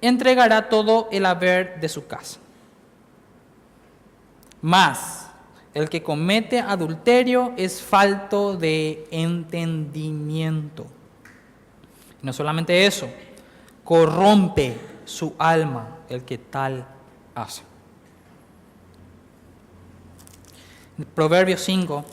Entregará 0.00 0.68
todo 0.68 1.08
el 1.10 1.26
haber 1.26 1.80
de 1.80 1.88
su 1.88 2.06
casa. 2.06 2.38
Más, 4.62 5.26
el 5.74 5.88
que 5.88 6.02
comete 6.02 6.60
adulterio 6.60 7.52
es 7.56 7.82
falto 7.82 8.56
de 8.56 9.06
entendimiento. 9.10 10.86
no 12.22 12.32
solamente 12.32 12.86
eso, 12.86 13.08
corrompe 13.84 14.76
su 15.04 15.34
alma 15.38 15.98
el 16.08 16.24
que 16.24 16.38
tal 16.38 16.86
hace. 17.34 17.62
Proverbios 21.14 21.60
5, 21.60 22.04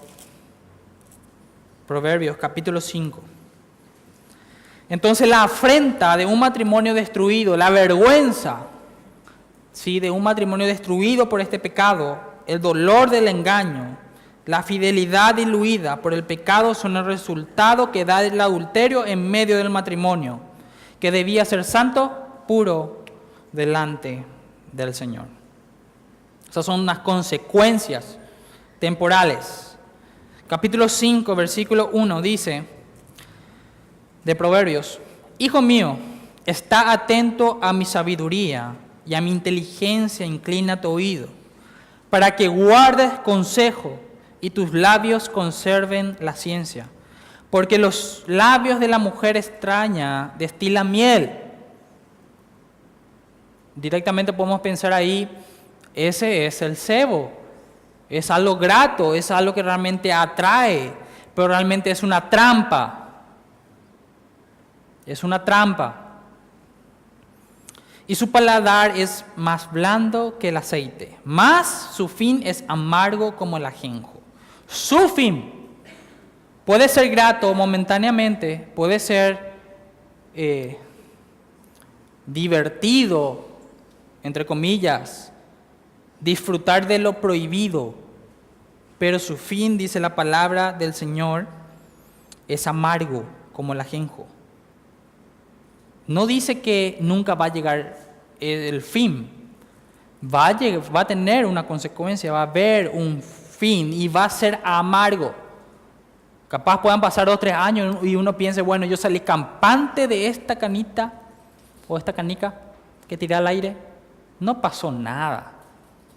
Proverbios 1.87 2.37
capítulo 2.37 2.81
5. 2.81 3.32
Entonces 4.93 5.27
la 5.27 5.41
afrenta 5.41 6.15
de 6.15 6.27
un 6.27 6.37
matrimonio 6.37 6.93
destruido, 6.93 7.57
la 7.57 7.71
vergüenza 7.71 8.67
¿sí? 9.71 9.99
de 9.99 10.11
un 10.11 10.21
matrimonio 10.21 10.67
destruido 10.67 11.27
por 11.27 11.41
este 11.41 11.57
pecado, 11.57 12.19
el 12.45 12.61
dolor 12.61 13.09
del 13.09 13.27
engaño, 13.27 13.97
la 14.45 14.61
fidelidad 14.61 15.33
diluida 15.33 15.99
por 15.99 16.13
el 16.13 16.23
pecado 16.23 16.75
son 16.75 16.95
el 16.95 17.05
resultado 17.05 17.91
que 17.91 18.05
da 18.05 18.23
el 18.23 18.39
adulterio 18.39 19.03
en 19.03 19.31
medio 19.31 19.57
del 19.57 19.71
matrimonio, 19.71 20.39
que 20.99 21.09
debía 21.09 21.43
ser 21.43 21.63
santo, 21.63 22.43
puro 22.47 23.03
delante 23.51 24.23
del 24.71 24.93
Señor. 24.93 25.25
Esas 26.47 26.67
son 26.67 26.81
unas 26.81 26.99
consecuencias 26.99 28.19
temporales. 28.77 29.75
Capítulo 30.47 30.87
5, 30.87 31.35
versículo 31.35 31.89
1 31.93 32.21
dice 32.21 32.72
de 34.23 34.35
Proverbios, 34.35 34.99
Hijo 35.39 35.61
mío, 35.61 35.97
está 36.45 36.91
atento 36.91 37.59
a 37.61 37.73
mi 37.73 37.85
sabiduría 37.85 38.75
y 39.05 39.15
a 39.15 39.21
mi 39.21 39.31
inteligencia 39.31 40.25
inclina 40.25 40.79
tu 40.79 40.89
oído, 40.89 41.27
para 42.09 42.35
que 42.35 42.47
guardes 42.47 43.11
consejo 43.25 43.99
y 44.39 44.51
tus 44.51 44.73
labios 44.73 45.27
conserven 45.27 46.15
la 46.19 46.33
ciencia, 46.33 46.87
porque 47.49 47.77
los 47.77 48.23
labios 48.27 48.79
de 48.79 48.87
la 48.87 48.99
mujer 48.99 49.37
extraña 49.37 50.33
destilan 50.37 50.91
miel. 50.91 51.39
Directamente 53.75 54.31
podemos 54.31 54.61
pensar 54.61 54.93
ahí, 54.93 55.27
ese 55.95 56.45
es 56.45 56.61
el 56.61 56.77
cebo, 56.77 57.31
es 58.07 58.29
algo 58.29 58.55
grato, 58.57 59.15
es 59.15 59.31
algo 59.31 59.53
que 59.53 59.63
realmente 59.63 60.13
atrae, 60.13 60.93
pero 61.33 61.47
realmente 61.47 61.89
es 61.89 62.03
una 62.03 62.29
trampa. 62.29 63.02
Es 65.05 65.23
una 65.23 65.43
trampa. 65.43 66.03
Y 68.07 68.15
su 68.15 68.31
paladar 68.31 68.97
es 68.97 69.23
más 69.35 69.71
blando 69.71 70.37
que 70.37 70.49
el 70.49 70.57
aceite, 70.57 71.17
más 71.23 71.91
su 71.95 72.09
fin 72.09 72.41
es 72.43 72.63
amargo 72.67 73.35
como 73.35 73.55
el 73.55 73.65
ajenjo. 73.65 74.21
Su 74.67 75.07
fin 75.07 75.69
puede 76.65 76.89
ser 76.89 77.09
grato 77.09 77.53
momentáneamente, 77.53 78.67
puede 78.75 78.99
ser 78.99 79.53
eh, 80.35 80.77
divertido, 82.25 83.47
entre 84.21 84.45
comillas, 84.45 85.31
disfrutar 86.19 86.87
de 86.87 86.99
lo 86.99 87.19
prohibido, 87.19 87.95
pero 88.97 89.19
su 89.19 89.37
fin, 89.37 89.77
dice 89.77 89.99
la 89.99 90.15
palabra 90.15 90.73
del 90.73 90.93
Señor, 90.93 91.47
es 92.47 92.67
amargo 92.67 93.25
como 93.51 93.73
el 93.73 93.81
ajenjo. 93.81 94.27
No 96.07 96.27
dice 96.27 96.61
que 96.61 96.97
nunca 96.99 97.35
va 97.35 97.45
a 97.45 97.53
llegar 97.53 97.97
el 98.39 98.81
fin, 98.81 99.29
va 100.23 100.47
a, 100.47 101.05
tener 101.05 101.45
una 101.45 101.65
consecuencia, 101.65 102.31
va 102.31 102.39
a 102.39 102.43
haber 102.43 102.89
un 102.89 103.21
fin 103.21 103.91
y 103.93 104.07
va 104.07 104.25
a 104.25 104.29
ser 104.29 104.59
amargo. 104.63 105.33
Capaz 106.47 106.81
puedan 106.81 107.01
pasar 107.01 107.25
dos, 107.25 107.39
tres 107.39 107.53
años 107.53 107.97
y 108.03 108.15
uno 108.15 108.37
piense, 108.37 108.61
bueno, 108.61 108.85
yo 108.85 108.95
salí 108.95 109.19
campante 109.19 110.07
de 110.07 110.27
esta 110.27 110.55
canita 110.55 111.13
o 111.87 111.97
esta 111.97 112.13
canica 112.13 112.53
que 113.07 113.17
tiré 113.17 113.35
al 113.35 113.47
aire. 113.47 113.75
No 114.39 114.61
pasó 114.61 114.91
nada. 114.91 115.51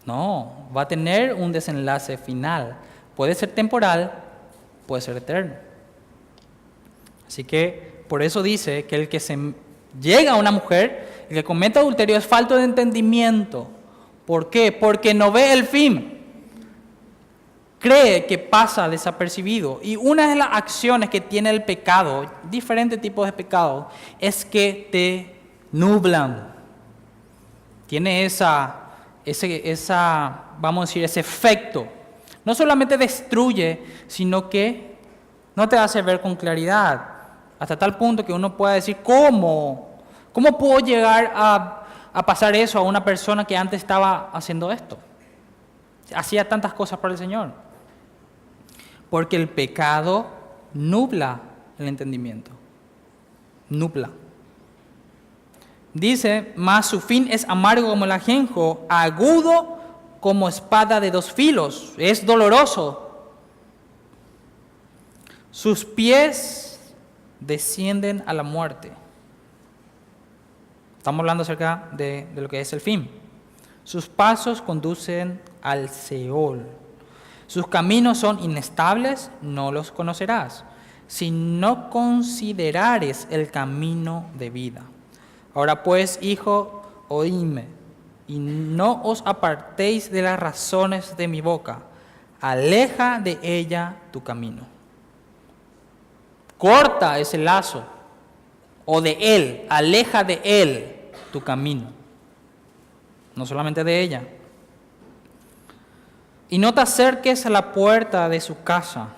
No, 0.05 0.69
va 0.77 0.83
a 0.83 0.89
tener 0.89 1.35
un 1.35 1.53
desenlace 1.53 2.17
final. 2.19 2.77
Puede 3.17 3.35
ser 3.35 3.51
temporal, 3.51 4.13
puede 4.87 5.03
ser 5.03 5.17
eterno. 5.17 5.55
Así 7.27 7.45
que 7.45 8.05
por 8.09 8.23
eso 8.23 8.43
dice 8.43 8.85
que 8.85 8.97
el 8.97 9.09
que 9.09 9.19
se 9.19 9.37
llega 10.01 10.37
una 10.37 10.51
mujer, 10.51 11.27
el 11.29 11.37
que 11.37 11.45
comete 11.45 11.79
adulterio 11.79 12.17
es 12.17 12.27
falto 12.27 12.57
de 12.57 12.65
entendimiento. 12.65 13.69
¿Por 14.27 14.51
qué? 14.51 14.73
Porque 14.73 15.15
no 15.15 15.31
ve 15.31 15.53
el 15.53 15.67
fin. 15.67 16.13
Cree 17.79 18.27
que 18.27 18.39
pasa 18.39 18.89
desapercibido. 18.89 19.81
Y 19.83 19.97
una 19.97 20.29
de 20.29 20.37
las 20.37 20.49
acciones 20.53 21.11
que 21.11 21.21
tiene 21.21 21.51
el 21.51 21.63
pecado, 21.65 22.31
diferentes 22.51 23.01
tipos 23.01 23.27
de 23.27 23.33
pecado, 23.33 23.89
es 24.19 24.45
que 24.45 24.89
te 24.91 25.37
nublan. 25.73 26.55
Tiene 27.87 28.25
esa 28.25 28.87
ese, 29.27 29.69
esa, 29.69 30.45
vamos 30.59 30.83
a 30.83 30.87
decir, 30.87 31.05
ese 31.05 31.21
efecto, 31.21 31.87
no 32.45 32.55
solamente 32.55 32.97
destruye, 32.97 33.83
sino 34.07 34.49
que 34.49 34.97
no 35.57 35.69
te 35.69 35.77
hace 35.77 36.01
ver 36.01 36.21
con 36.21 36.37
claridad, 36.37 37.05
hasta 37.59 37.77
tal 37.77 37.97
punto 37.99 38.25
que 38.25 38.33
uno 38.33 38.57
pueda 38.57 38.75
decir, 38.75 38.99
¿cómo? 39.03 39.86
¿Cómo 40.37 40.59
puedo 40.59 40.81
llegar 40.81 41.33
a, 41.35 41.87
pasar 42.27 42.55
eso 42.55 42.79
a 42.79 42.83
una 42.83 43.03
persona 43.03 43.47
que 43.47 43.57
antes 43.57 43.81
estaba 43.81 44.29
haciendo 44.35 44.71
esto? 44.71 44.99
Hacía 46.15 46.47
tantas 46.47 46.75
cosas 46.75 46.99
para 46.99 47.13
el 47.13 47.19
Señor. 47.19 47.53
Porque 49.09 49.37
el 49.37 49.49
pecado 49.49 50.27
nubla 50.75 51.41
el 51.79 51.89
entendimiento. 51.89 52.51
Nubla. 53.71 54.11
Dice, 55.95 56.53
mas 56.55 56.85
su 56.85 57.01
fin 57.01 57.29
es 57.31 57.49
amargo 57.49 57.89
como 57.89 58.05
el 58.05 58.13
ajenjo, 58.13 58.85
agudo 58.91 59.79
como 60.21 60.51
espada 60.51 61.01
de 61.01 61.11
dos 61.11 61.33
filos, 61.33 61.95
es 61.97 62.27
doloroso. 62.27 63.31
Sus 65.51 65.87
pies 65.87 66.95
descienden 67.41 68.23
a 68.27 68.35
la 68.35 68.43
muerte. 68.43 68.93
Estamos 71.07 71.21
hablando 71.21 71.45
acerca 71.45 71.89
de, 71.93 72.27
lo 72.35 72.49
que 72.49 72.61
es 72.61 72.73
el 72.73 72.81
fin. 72.81 73.09
Sus 73.85 74.09
pasos 74.09 74.61
conducen 74.61 75.41
al 75.63 75.89
Seol. 75.89 76.67
Sus 77.47 77.69
caminos 77.69 78.19
son 78.19 78.43
inestables, 78.43 79.31
no 79.41 79.71
los 79.71 79.93
conocerás, 79.93 80.65
si 81.07 81.31
no 81.31 81.91
considerares 81.91 83.29
el 83.31 83.53
camino 83.53 84.27
de 84.37 84.51
vida. 84.51 84.83
Ahora 85.55 85.85
pues, 85.85 86.19
hijo, 86.23 86.83
oídme, 87.07 87.67
y 88.27 88.41
no 88.41 89.01
os 89.05 89.23
apartéis 89.25 90.11
de 90.11 90.23
las 90.23 90.41
razones 90.41 91.17
de 91.17 91.29
mi 91.29 91.41
boca. 91.41 91.83
Aleja 92.41 93.21
de 93.21 93.39
ella 93.45 93.95
tu 94.11 94.25
camino. 94.25 94.67
Corta 96.59 97.21
ese 97.21 97.39
lazo, 97.39 97.85
o 98.85 99.01
de 99.01 99.17
él, 99.21 99.67
aleja 99.69 100.25
de 100.25 100.41
él 100.43 100.96
camino. 101.43 101.87
No 103.35 103.47
solamente 103.47 103.85
de 103.85 104.01
ella. 104.01 104.23
Y 106.49 106.59
no 106.59 106.73
te 106.73 106.81
acerques 106.81 107.45
a 107.47 107.51
la 107.51 107.73
puerta 107.73 108.29
de 108.29 108.41
su 108.41 108.63
casa. 108.63 109.09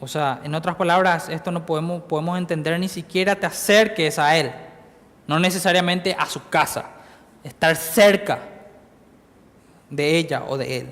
O 0.00 0.08
sea, 0.08 0.40
en 0.42 0.54
otras 0.54 0.76
palabras, 0.76 1.28
esto 1.28 1.50
no 1.50 1.66
podemos, 1.66 2.02
podemos 2.02 2.38
entender, 2.38 2.78
ni 2.80 2.88
siquiera 2.88 3.36
te 3.36 3.46
acerques 3.46 4.18
a 4.18 4.36
él 4.36 4.52
no 5.30 5.38
necesariamente 5.38 6.16
a 6.18 6.26
su 6.26 6.48
casa, 6.48 6.86
estar 7.44 7.76
cerca 7.76 8.40
de 9.88 10.18
ella 10.18 10.42
o 10.48 10.58
de 10.58 10.78
él. 10.78 10.90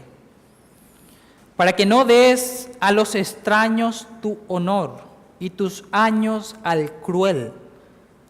Para 1.56 1.72
que 1.72 1.84
no 1.84 2.04
des 2.04 2.70
a 2.78 2.92
los 2.92 3.16
extraños 3.16 4.06
tu 4.22 4.38
honor 4.46 5.00
y 5.40 5.50
tus 5.50 5.82
años 5.90 6.54
al 6.62 6.92
cruel, 7.00 7.52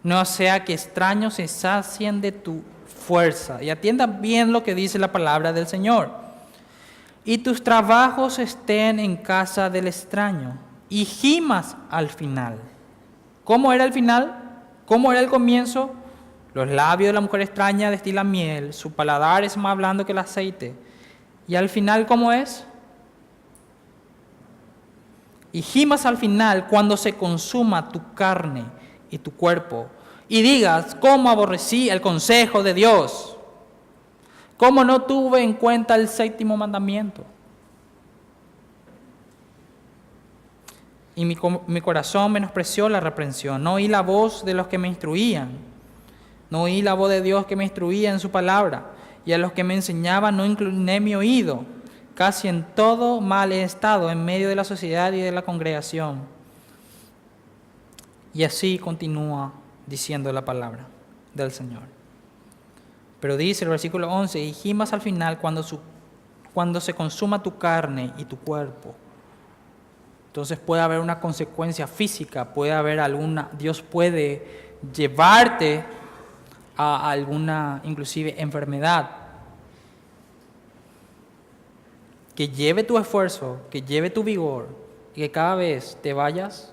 no 0.03 0.25
sea 0.25 0.65
que 0.65 0.75
extraños 0.75 1.35
se 1.35 1.49
sacien 1.49 2.21
de 2.21 2.33
tu 2.33 2.63
fuerza. 2.87 3.63
Y 3.63 3.71
atiendan 3.71 4.21
bien 4.21 4.53
lo 4.53 4.63
que 4.63 4.75
dice 4.75 4.99
la 4.99 5.13
palabra 5.13 5.53
del 5.53 5.67
Señor. 5.67 6.11
Y 7.25 7.39
tus 7.39 7.63
trabajos 7.63 8.39
estén 8.39 8.99
en 9.01 9.17
casa 9.17 9.69
del 9.69 9.87
extraño 9.87 10.59
y 10.89 11.05
gimas 11.05 11.77
al 11.91 12.09
final. 12.09 12.59
¿Cómo 13.45 13.73
era 13.73 13.85
el 13.85 13.93
final? 13.93 14.35
¿Cómo 14.87 15.13
era 15.13 15.21
el 15.21 15.29
comienzo? 15.29 15.95
Los 16.55 16.69
labios 16.69 17.09
de 17.09 17.13
la 17.13 17.21
mujer 17.21 17.43
extraña 17.43 17.91
destilan 17.91 18.31
miel, 18.31 18.73
su 18.73 18.93
paladar 18.93 19.45
es 19.45 19.57
más 19.57 19.77
blando 19.77 20.07
que 20.07 20.13
el 20.13 20.19
aceite. 20.19 20.75
Y 21.47 21.55
al 21.55 21.69
final, 21.69 22.07
¿cómo 22.07 22.33
es? 22.33 22.65
Y 25.53 25.63
gimas 25.63 26.07
al 26.07 26.17
final 26.17 26.67
cuando 26.67 26.97
se 26.97 27.15
consuma 27.15 27.89
tu 27.89 28.15
carne 28.15 28.65
y 29.11 29.19
tu 29.19 29.33
cuerpo. 29.33 29.89
Y 30.29 30.43
digas, 30.43 30.95
¿cómo 30.95 31.31
aborrecí 31.31 31.89
el 31.89 32.01
consejo 32.01 32.63
de 32.63 32.75
Dios? 32.75 33.37
¿Cómo 34.57 34.85
no 34.85 35.03
tuve 35.03 35.43
en 35.43 35.55
cuenta 35.55 35.95
el 35.95 36.09
séptimo 36.09 36.57
mandamiento? 36.57 37.25
Y 41.15 41.25
mi, 41.25 41.81
corazón 41.81 42.31
menospreció 42.31 42.89
la 42.89 43.01
reprensión, 43.01 43.65
no 43.65 43.75
oí 43.75 43.89
la 43.89 44.03
voz 44.03 44.45
de 44.45 44.55
los 44.55 44.69
que 44.69 44.79
me 44.79 44.87
instruían. 44.87 45.49
No 46.51 46.63
oí 46.63 46.81
la 46.81 46.95
voz 46.95 47.11
de 47.11 47.23
Dios 47.23 47.45
que 47.47 47.57
me 47.57 47.65
instruía 47.65 48.13
en 48.13 48.21
su 48.21 48.31
palabra, 48.31 48.93
y 49.27 49.33
a 49.33 49.39
los 49.39 49.53
que 49.53 49.65
me 49.65 49.75
enseñaban 49.75 50.37
no 50.37 50.47
incliné 50.47 51.01
mi 51.01 51.17
oído. 51.17 51.65
Casi 52.15 52.47
en 52.47 52.65
todo 52.75 53.21
mal 53.21 53.53
he 53.53 53.63
estado 53.63 54.11
en 54.11 54.25
medio 54.25 54.49
de 54.49 54.55
la 54.55 54.65
sociedad 54.65 55.13
y 55.13 55.21
de 55.21 55.33
la 55.33 55.43
congregación. 55.43 56.38
Y 58.35 58.45
así 58.45 58.79
continúa 58.79 59.53
diciendo 59.87 60.33
la 60.33 60.45
palabra 60.45 60.87
del 61.35 61.51
Señor. 61.51 61.83
Pero 63.21 63.37
dice 63.37 63.65
el 63.65 63.71
versículo 63.71 64.13
11, 64.13 64.39
y 64.41 64.53
gimas 64.53 64.93
al 64.93 65.01
final 65.01 65.39
cuando, 65.39 65.65
cuando 66.55 66.81
se 66.81 66.95
consuma 66.95 67.43
tu 67.43 67.59
carne 67.59 68.13
y 68.17 68.25
tu 68.25 68.39
cuerpo 68.39 68.95
entonces 70.39 70.59
puede 70.59 70.83
haber 70.83 71.01
una 71.01 71.19
consecuencia 71.19 71.89
física, 71.89 72.53
puede 72.55 72.73
haber 72.73 73.01
alguna, 73.01 73.51
Dios 73.59 73.83
puede 73.83 74.69
llevarte 74.95 75.83
a 76.77 77.11
alguna 77.11 77.81
inclusive 77.83 78.41
enfermedad. 78.41 79.11
Que 82.37 82.49
lleve 82.49 82.85
tu 82.85 82.99
esfuerzo, 82.99 83.63
que 83.69 83.83
lleve 83.83 84.11
tu 84.11 84.23
vigor 84.23 84.69
y 85.13 85.23
que 85.23 85.31
cada 85.33 85.57
vez 85.57 85.99
te 86.03 86.13
vayas 86.13 86.73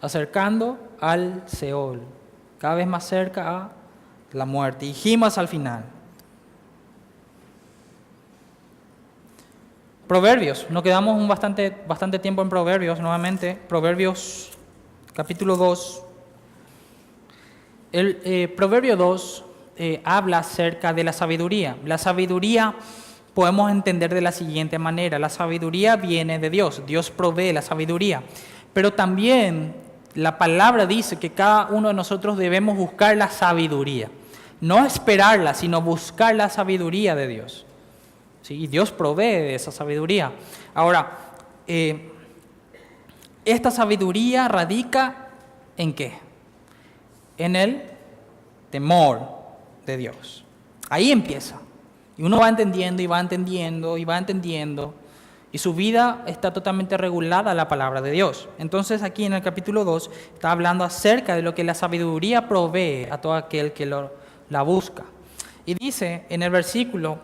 acercando 0.00 0.78
al 1.00 1.42
Seol, 1.46 2.02
cada 2.58 2.74
vez 2.74 2.86
más 2.86 3.06
cerca 3.06 3.56
a 3.56 3.70
la 4.32 4.44
muerte 4.44 4.86
y 4.86 4.92
gimas 4.92 5.38
al 5.38 5.48
final. 5.48 5.84
Proverbios, 10.06 10.66
nos 10.70 10.84
quedamos 10.84 11.20
un 11.20 11.26
bastante, 11.26 11.76
bastante 11.88 12.20
tiempo 12.20 12.40
en 12.40 12.48
Proverbios 12.48 13.00
nuevamente. 13.00 13.58
Proverbios 13.68 14.50
capítulo 15.12 15.56
2. 15.56 16.02
El 17.90 18.20
eh, 18.24 18.46
Proverbio 18.56 18.96
2 18.96 19.44
eh, 19.78 20.00
habla 20.04 20.38
acerca 20.38 20.92
de 20.92 21.02
la 21.02 21.12
sabiduría. 21.12 21.76
La 21.84 21.98
sabiduría 21.98 22.76
podemos 23.34 23.70
entender 23.70 24.14
de 24.14 24.20
la 24.20 24.30
siguiente 24.30 24.78
manera. 24.78 25.18
La 25.18 25.28
sabiduría 25.28 25.96
viene 25.96 26.38
de 26.38 26.50
Dios. 26.50 26.82
Dios 26.86 27.10
provee 27.10 27.52
la 27.52 27.62
sabiduría. 27.62 28.22
Pero 28.72 28.92
también 28.92 29.74
la 30.16 30.38
palabra 30.38 30.86
dice 30.86 31.18
que 31.18 31.30
cada 31.30 31.66
uno 31.66 31.88
de 31.88 31.94
nosotros 31.94 32.36
debemos 32.38 32.76
buscar 32.76 33.16
la 33.16 33.28
sabiduría. 33.28 34.10
No 34.60 34.84
esperarla, 34.84 35.54
sino 35.54 35.82
buscar 35.82 36.34
la 36.34 36.48
sabiduría 36.48 37.14
de 37.14 37.28
Dios. 37.28 37.66
Y 38.48 38.66
Dios 38.66 38.92
provee 38.92 39.54
esa 39.54 39.70
sabiduría. 39.70 40.32
Ahora, 40.74 41.18
eh, 41.66 42.12
esta 43.44 43.70
sabiduría 43.70 44.48
radica 44.48 45.28
en 45.76 45.92
qué? 45.92 46.14
En 47.36 47.54
el 47.54 47.82
temor 48.70 49.20
de 49.84 49.96
Dios. 49.96 50.44
Ahí 50.88 51.12
empieza. 51.12 51.60
Y 52.16 52.22
uno 52.22 52.38
va 52.38 52.48
entendiendo 52.48 53.02
y 53.02 53.06
va 53.06 53.20
entendiendo 53.20 53.98
y 53.98 54.04
va 54.04 54.16
entendiendo. 54.16 54.94
Y 55.56 55.58
su 55.58 55.72
vida 55.72 56.22
está 56.26 56.52
totalmente 56.52 56.98
regulada 56.98 57.52
a 57.52 57.54
la 57.54 57.66
palabra 57.66 58.02
de 58.02 58.10
Dios. 58.10 58.46
Entonces 58.58 59.02
aquí 59.02 59.24
en 59.24 59.32
el 59.32 59.40
capítulo 59.40 59.86
2 59.86 60.10
está 60.34 60.50
hablando 60.50 60.84
acerca 60.84 61.34
de 61.34 61.40
lo 61.40 61.54
que 61.54 61.64
la 61.64 61.74
sabiduría 61.74 62.46
provee 62.46 63.08
a 63.10 63.22
todo 63.22 63.32
aquel 63.32 63.72
que 63.72 63.86
lo, 63.86 64.12
la 64.50 64.60
busca. 64.60 65.04
Y 65.64 65.72
dice 65.72 66.26
en 66.28 66.42
el 66.42 66.50
versículo 66.50 67.18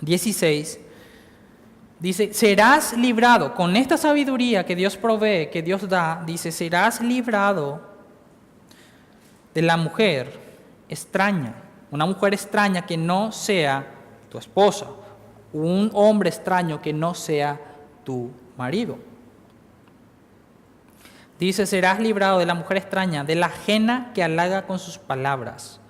16, 0.00 0.80
dice, 2.00 2.34
serás 2.34 2.98
librado, 2.98 3.54
con 3.54 3.76
esta 3.76 3.96
sabiduría 3.96 4.66
que 4.66 4.74
Dios 4.74 4.96
provee, 4.96 5.48
que 5.48 5.62
Dios 5.62 5.88
da, 5.88 6.20
dice, 6.26 6.50
serás 6.50 7.00
librado 7.00 7.80
de 9.54 9.62
la 9.62 9.76
mujer 9.76 10.40
extraña, 10.88 11.54
una 11.92 12.04
mujer 12.04 12.34
extraña 12.34 12.84
que 12.84 12.96
no 12.96 13.30
sea 13.30 13.86
tu 14.28 14.38
esposa, 14.38 14.86
un 15.52 15.90
hombre 15.94 16.28
extraño 16.28 16.80
que 16.80 16.92
no 16.92 17.14
sea 17.14 17.60
tu 18.04 18.30
marido. 18.56 18.98
Dice, 21.38 21.66
serás 21.66 22.00
librado 22.00 22.38
de 22.38 22.46
la 22.46 22.54
mujer 22.54 22.78
extraña, 22.78 23.24
de 23.24 23.36
la 23.36 23.46
ajena 23.46 24.10
que 24.14 24.24
halaga 24.24 24.66
con 24.66 24.78
sus 24.78 24.98
palabras, 24.98 25.80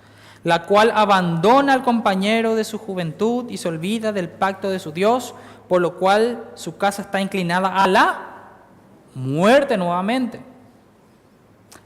la 0.43 0.65
cual 0.65 0.91
abandona 0.93 1.73
al 1.73 1.83
compañero 1.83 2.55
de 2.55 2.63
su 2.63 2.77
juventud 2.77 3.49
y 3.49 3.57
se 3.57 3.67
olvida 3.67 4.11
del 4.11 4.29
pacto 4.29 4.69
de 4.69 4.79
su 4.79 4.91
Dios, 4.91 5.33
por 5.67 5.81
lo 5.81 5.97
cual 5.97 6.51
su 6.53 6.77
casa 6.77 7.01
está 7.01 7.19
inclinada 7.19 7.69
a 7.69 7.87
la 7.87 8.25
muerte 9.15 9.75
nuevamente 9.75 10.48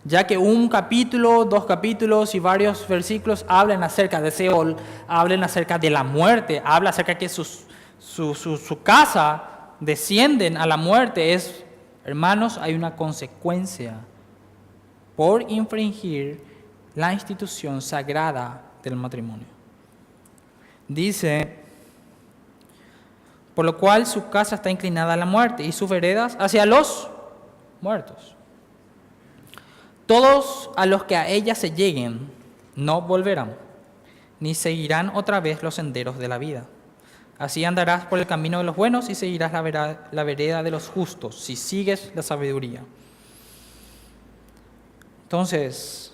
ya 0.06 0.28
que 0.28 0.38
un 0.38 0.68
capítulo, 0.68 1.46
dos 1.46 1.66
capítulos 1.66 2.36
y 2.36 2.40
varios 2.40 2.88
versículos 2.88 3.46
hablan 3.48 3.84
acerca 3.84 4.22
de 4.22 4.32
Seol, 4.32 4.76
hablan 5.08 5.44
acerca 5.44 5.80
de 5.80 5.90
la 5.90 6.04
muerte, 6.04 6.62
habla 6.66 6.90
acerca 6.90 7.14
de 7.14 7.20
que 7.20 7.30
su, 7.30 7.46
su, 8.00 8.84
casa 8.84 9.44
descienden 9.80 10.58
a 10.58 10.66
la 10.66 10.76
muerte. 10.76 11.34
Es, 11.34 11.64
hermanos, 12.04 12.58
hay 12.58 12.74
una 12.74 12.96
consecuencia 12.96 13.96
por 15.16 15.50
infringir 15.50 16.44
la 16.96 17.14
institución 17.14 17.82
sagrada 17.82 18.62
del 18.84 18.98
matrimonio. 18.98 19.48
Dice, 20.88 21.60
por 23.56 23.64
lo 23.64 23.78
cual 23.78 24.06
su 24.06 24.30
casa 24.30 24.56
está 24.56 24.70
inclinada 24.70 25.14
a 25.14 25.18
la 25.18 25.26
muerte 25.26 25.64
y 25.64 25.72
sus 25.72 25.90
veredas 25.90 26.36
hacia 26.40 26.66
los 26.66 27.10
muertos. 27.80 28.33
Todos 30.06 30.70
a 30.76 30.86
los 30.86 31.06
que 31.06 31.16
a 31.16 31.28
ella 31.28 31.56
se 31.56 31.72
lleguen 31.72 32.30
no 32.76 33.02
volverán, 33.02 33.56
ni 34.40 34.54
seguirán 34.56 35.12
otra 35.16 35.40
vez 35.40 35.64
los 35.64 35.76
senderos 35.76 36.18
de 36.18 36.28
la 36.28 36.38
vida. 36.38 36.66
Así 37.38 37.66
andarás 37.66 38.06
por 38.06 38.20
el 38.20 38.28
camino 38.28 38.60
de 38.60 38.64
los 38.64 38.76
buenos 38.76 39.10
y 39.10 39.16
seguirás 39.16 39.54
la 39.54 40.24
vereda, 40.24 40.64
de 40.64 40.72
los 40.72 40.88
justos, 40.88 41.40
si 41.40 41.56
sigues 41.56 42.12
la 42.16 42.22
sabiduría. 42.22 42.84
Entonces, 45.24 46.14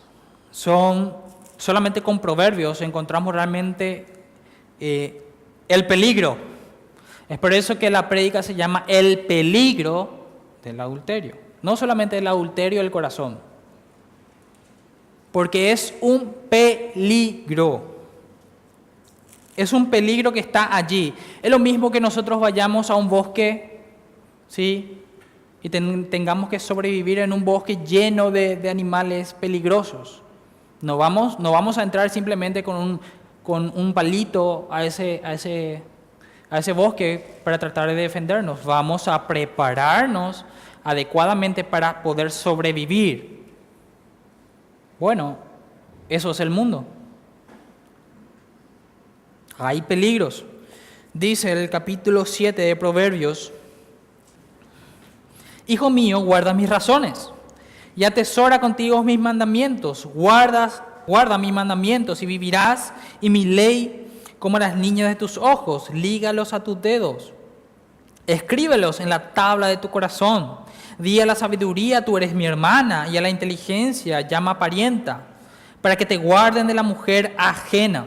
son 0.51 1.15
solamente 1.57 2.01
con 2.01 2.19
proverbios 2.19 2.81
encontramos 2.81 3.33
realmente 3.33 4.05
eh, 4.79 5.21
el 5.67 5.85
peligro. 5.85 6.37
Es 7.27 7.37
por 7.37 7.53
eso 7.53 7.77
que 7.77 7.89
la 7.89 8.07
prédica 8.07 8.41
se 8.41 8.55
llama 8.55 8.85
el 8.87 9.19
peligro 9.25 10.25
del 10.63 10.79
adulterio. 10.79 11.35
No 11.61 11.75
solamente 11.75 12.17
el 12.17 12.27
adulterio 12.27 12.79
del 12.79 12.91
corazón, 12.91 13.39
porque 15.31 15.71
es 15.71 15.93
un 16.01 16.33
peligro. 16.49 17.99
Es 19.55 19.73
un 19.73 19.89
peligro 19.89 20.31
que 20.31 20.39
está 20.39 20.75
allí. 20.75 21.13
Es 21.41 21.51
lo 21.51 21.59
mismo 21.59 21.91
que 21.91 21.99
nosotros 21.99 22.39
vayamos 22.39 22.89
a 22.89 22.95
un 22.95 23.09
bosque, 23.09 23.81
¿sí? 24.47 24.97
Y 25.61 25.69
tengamos 25.69 26.49
que 26.49 26.59
sobrevivir 26.59 27.19
en 27.19 27.33
un 27.33 27.43
bosque 27.43 27.77
lleno 27.85 28.31
de, 28.31 28.69
animales 28.69 29.33
peligrosos. 29.33 30.21
No 30.81 30.97
vamos, 30.97 31.39
no 31.39 31.51
vamos 31.51 31.77
a 31.77 31.83
entrar 31.83 32.09
simplemente 32.09 32.63
con 32.63 32.77
un, 32.77 33.01
con 33.43 33.73
un 33.75 33.93
palito 33.93 34.69
a 34.71 34.85
ese, 34.85 35.21
a, 35.25 35.33
ese, 35.33 35.83
a 36.49 36.59
ese 36.59 36.71
bosque 36.71 37.41
para 37.43 37.59
tratar 37.59 37.89
de 37.89 37.95
defendernos. 37.95 38.63
Vamos 38.63 39.09
a 39.09 39.27
prepararnos 39.27 40.45
adecuadamente 40.85 41.65
para 41.65 42.01
poder 42.01 42.31
sobrevivir. 42.31 43.38
Bueno, 44.99 45.37
eso 46.09 46.31
es 46.31 46.39
el 46.39 46.49
mundo. 46.49 46.85
Hay 49.57 49.81
peligros. 49.81 50.45
Dice 51.13 51.51
el 51.51 51.69
capítulo 51.69 52.25
7 52.25 52.61
de 52.61 52.75
Proverbios, 52.75 53.51
Hijo 55.69 55.91
mío, 55.91 56.19
guarda 56.21 56.51
mis 56.51 56.67
razones 56.67 57.29
y 57.95 58.03
atesora 58.03 58.59
contigo 58.59 59.03
mis 59.03 59.19
mandamientos. 59.19 60.07
Guardas, 60.07 60.81
guarda 61.05 61.37
mis 61.37 61.53
mandamientos 61.53 62.23
y 62.23 62.25
vivirás 62.25 62.91
y 63.21 63.29
mi 63.29 63.45
ley 63.45 64.09
como 64.39 64.57
las 64.57 64.75
niñas 64.75 65.09
de 65.09 65.15
tus 65.15 65.37
ojos. 65.37 65.91
Lígalos 65.91 66.53
a 66.53 66.63
tus 66.63 66.81
dedos. 66.81 67.33
Escríbelos 68.25 68.99
en 68.99 69.09
la 69.09 69.31
tabla 69.31 69.67
de 69.67 69.77
tu 69.77 69.91
corazón 69.91 70.57
Di 70.99 71.21
a 71.21 71.25
la 71.25 71.33
sabiduría, 71.33 72.03
tú 72.03 72.17
eres 72.17 72.33
mi 72.33 72.45
hermana, 72.45 73.07
y 73.07 73.15
a 73.15 73.21
la 73.21 73.29
inteligencia, 73.29 74.19
llama 74.19 74.59
parienta, 74.59 75.21
para 75.81 75.95
que 75.95 76.05
te 76.05 76.17
guarden 76.17 76.67
de 76.67 76.73
la 76.73 76.83
mujer 76.83 77.33
ajena. 77.37 78.05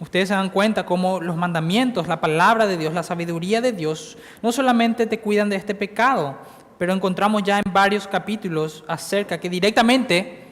Ustedes 0.00 0.26
se 0.28 0.34
dan 0.34 0.50
cuenta 0.50 0.84
cómo 0.84 1.20
los 1.20 1.36
mandamientos, 1.36 2.08
la 2.08 2.20
palabra 2.20 2.66
de 2.66 2.76
Dios, 2.76 2.92
la 2.92 3.04
sabiduría 3.04 3.60
de 3.60 3.70
Dios, 3.70 4.18
no 4.42 4.50
solamente 4.50 5.06
te 5.06 5.20
cuidan 5.20 5.48
de 5.48 5.54
este 5.54 5.76
pecado, 5.76 6.36
pero 6.76 6.92
encontramos 6.92 7.44
ya 7.44 7.58
en 7.64 7.72
varios 7.72 8.08
capítulos 8.08 8.82
acerca 8.88 9.38
que 9.38 9.48
directamente 9.48 10.42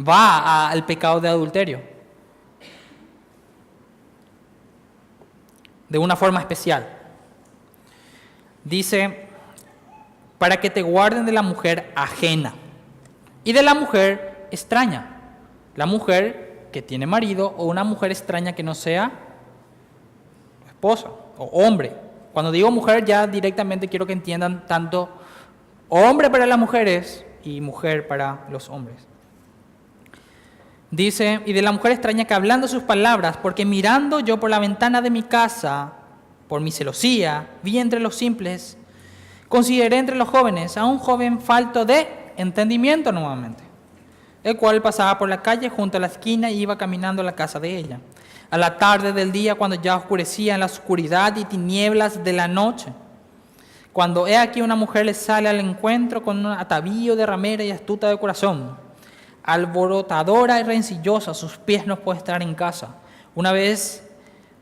va 0.00 0.70
al 0.70 0.86
pecado 0.86 1.20
de 1.20 1.28
adulterio. 1.28 1.82
De 5.90 5.98
una 5.98 6.16
forma 6.16 6.40
especial. 6.40 6.93
Dice, 8.64 9.26
para 10.38 10.58
que 10.58 10.70
te 10.70 10.82
guarden 10.82 11.26
de 11.26 11.32
la 11.32 11.42
mujer 11.42 11.92
ajena 11.94 12.54
y 13.44 13.52
de 13.52 13.62
la 13.62 13.74
mujer 13.74 14.48
extraña. 14.50 15.10
La 15.76 15.86
mujer 15.86 16.68
que 16.72 16.82
tiene 16.82 17.06
marido 17.06 17.54
o 17.56 17.66
una 17.66 17.84
mujer 17.84 18.10
extraña 18.10 18.52
que 18.52 18.62
no 18.62 18.74
sea 18.74 19.12
esposa 20.66 21.08
o 21.38 21.44
hombre. 21.44 21.92
Cuando 22.32 22.50
digo 22.50 22.70
mujer 22.70 23.04
ya 23.04 23.26
directamente 23.26 23.88
quiero 23.88 24.06
que 24.06 24.12
entiendan 24.12 24.66
tanto 24.66 25.08
hombre 25.88 26.30
para 26.30 26.46
las 26.46 26.58
mujeres 26.58 27.24
y 27.44 27.60
mujer 27.60 28.08
para 28.08 28.46
los 28.50 28.68
hombres. 28.68 29.06
Dice, 30.90 31.40
y 31.44 31.52
de 31.52 31.62
la 31.62 31.72
mujer 31.72 31.92
extraña 31.92 32.24
que 32.24 32.34
hablando 32.34 32.68
sus 32.68 32.84
palabras, 32.84 33.36
porque 33.36 33.64
mirando 33.64 34.20
yo 34.20 34.38
por 34.38 34.48
la 34.48 34.60
ventana 34.60 35.02
de 35.02 35.10
mi 35.10 35.22
casa, 35.22 35.92
por 36.48 36.60
mi 36.60 36.70
celosía, 36.70 37.48
vi 37.62 37.78
entre 37.78 38.00
los 38.00 38.14
simples, 38.14 38.76
consideré 39.48 39.98
entre 39.98 40.16
los 40.16 40.28
jóvenes 40.28 40.76
a 40.76 40.84
un 40.84 40.98
joven 40.98 41.40
falto 41.40 41.84
de 41.84 42.08
entendimiento 42.36 43.12
nuevamente, 43.12 43.62
el 44.42 44.56
cual 44.56 44.82
pasaba 44.82 45.18
por 45.18 45.28
la 45.28 45.42
calle 45.42 45.68
junto 45.68 45.96
a 45.96 46.00
la 46.00 46.08
esquina 46.08 46.50
y 46.50 46.60
iba 46.60 46.78
caminando 46.78 47.22
a 47.22 47.24
la 47.24 47.34
casa 47.34 47.60
de 47.60 47.76
ella. 47.76 48.00
A 48.50 48.58
la 48.58 48.76
tarde 48.76 49.12
del 49.12 49.32
día, 49.32 49.54
cuando 49.54 49.76
ya 49.76 49.96
oscurecía 49.96 50.54
en 50.54 50.60
la 50.60 50.66
oscuridad 50.66 51.36
y 51.36 51.44
tinieblas 51.44 52.22
de 52.22 52.32
la 52.32 52.46
noche, 52.46 52.92
cuando 53.92 54.26
he 54.26 54.36
aquí 54.36 54.60
una 54.60 54.74
mujer 54.74 55.06
le 55.06 55.14
sale 55.14 55.48
al 55.48 55.60
encuentro 55.60 56.22
con 56.22 56.44
un 56.44 56.52
atavío 56.52 57.16
de 57.16 57.26
ramera 57.26 57.64
y 57.64 57.70
astuta 57.70 58.08
de 58.08 58.18
corazón, 58.18 58.76
alborotadora 59.44 60.58
y 60.58 60.64
rencillosa, 60.64 61.32
sus 61.32 61.58
pies 61.58 61.86
no 61.86 62.00
puede 62.00 62.18
estar 62.18 62.42
en 62.42 62.54
casa. 62.54 62.96
Una 63.34 63.52
vez 63.52 64.04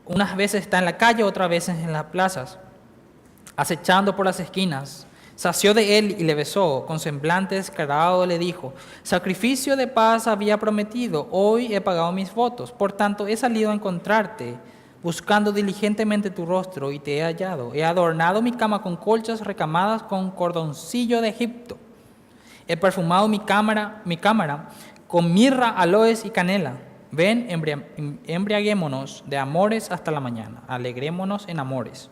unas 0.05 0.35
veces 0.35 0.61
está 0.61 0.79
en 0.79 0.85
la 0.85 0.97
calle, 0.97 1.23
otras 1.23 1.49
veces 1.49 1.79
en 1.79 1.93
las 1.93 2.05
plazas, 2.05 2.59
acechando 3.55 4.15
por 4.15 4.25
las 4.25 4.39
esquinas. 4.39 5.07
Sació 5.35 5.73
de 5.73 5.97
él 5.97 6.15
y 6.19 6.23
le 6.23 6.35
besó, 6.35 6.85
con 6.85 6.99
semblante 6.99 7.55
descarado 7.55 8.25
le 8.25 8.37
dijo, 8.37 8.73
sacrificio 9.01 9.75
de 9.75 9.87
paz 9.87 10.27
había 10.27 10.59
prometido, 10.59 11.27
hoy 11.31 11.73
he 11.73 11.81
pagado 11.81 12.11
mis 12.11 12.33
votos, 12.33 12.71
por 12.71 12.91
tanto 12.91 13.25
he 13.25 13.35
salido 13.35 13.71
a 13.71 13.73
encontrarte, 13.73 14.55
buscando 15.01 15.51
diligentemente 15.51 16.29
tu 16.29 16.45
rostro 16.45 16.91
y 16.91 16.99
te 16.99 17.17
he 17.17 17.23
hallado. 17.23 17.73
He 17.73 17.83
adornado 17.83 18.41
mi 18.41 18.51
cama 18.51 18.81
con 18.81 18.95
colchas 18.95 19.41
recamadas 19.41 20.03
con 20.03 20.29
cordoncillo 20.31 21.19
de 21.19 21.29
Egipto. 21.29 21.77
He 22.67 22.77
perfumado 22.77 23.27
mi 23.27 23.39
cámara, 23.39 24.01
mi 24.05 24.17
cámara 24.17 24.69
con 25.13 25.31
mirra, 25.31 25.69
aloes 25.69 26.25
y 26.25 26.31
canela. 26.31 26.73
Ven, 27.15 27.47
embriaguémonos 28.25 29.23
de 29.27 29.37
amores 29.37 29.91
hasta 29.91 30.09
la 30.09 30.19
mañana, 30.19 30.63
alegrémonos 30.67 31.47
en 31.47 31.59
amores, 31.59 32.09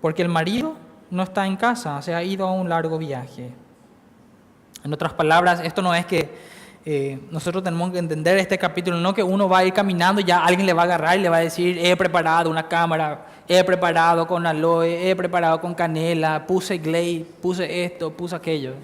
porque 0.00 0.22
el 0.22 0.28
marido 0.28 0.76
no 1.10 1.24
está 1.24 1.48
en 1.48 1.56
casa, 1.56 2.00
se 2.00 2.14
ha 2.14 2.22
ido 2.22 2.46
a 2.46 2.52
un 2.52 2.68
largo 2.68 2.96
viaje. 2.96 3.50
En 4.84 4.92
otras 4.92 5.14
palabras, 5.14 5.60
esto 5.64 5.82
no 5.82 5.92
es 5.92 6.06
que 6.06 6.30
eh, 6.84 7.18
nosotros 7.32 7.64
tenemos 7.64 7.90
que 7.90 7.98
entender 7.98 8.38
este 8.38 8.56
capítulo, 8.56 8.98
no 8.98 9.12
que 9.12 9.24
uno 9.24 9.48
va 9.48 9.58
a 9.58 9.64
ir 9.64 9.72
caminando 9.72 10.20
y 10.20 10.24
ya 10.24 10.44
alguien 10.44 10.64
le 10.64 10.74
va 10.74 10.82
a 10.82 10.84
agarrar 10.84 11.18
y 11.18 11.22
le 11.22 11.28
va 11.28 11.38
a 11.38 11.40
decir, 11.40 11.76
he 11.84 11.96
preparado 11.96 12.48
una 12.48 12.68
cámara, 12.68 13.26
he 13.48 13.64
preparado 13.64 14.28
con 14.28 14.46
aloe, 14.46 15.10
he 15.10 15.16
preparado 15.16 15.60
con 15.60 15.74
canela, 15.74 16.46
puse 16.46 16.78
glade, 16.78 17.26
puse 17.42 17.84
esto, 17.84 18.12
puse 18.12 18.36
aquello. 18.36 18.74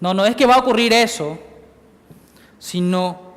No, 0.00 0.12
no 0.14 0.26
es 0.26 0.34
que 0.34 0.46
va 0.46 0.56
a 0.56 0.58
ocurrir 0.58 0.92
eso, 0.92 1.38
sino 2.58 3.27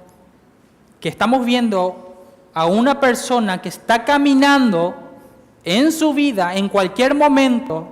que 1.01 1.09
estamos 1.09 1.43
viendo 1.43 2.15
a 2.53 2.67
una 2.67 2.99
persona 2.99 3.61
que 3.61 3.69
está 3.69 4.05
caminando 4.05 4.93
en 5.63 5.91
su 5.91 6.13
vida 6.13 6.55
en 6.55 6.69
cualquier 6.69 7.15
momento, 7.15 7.87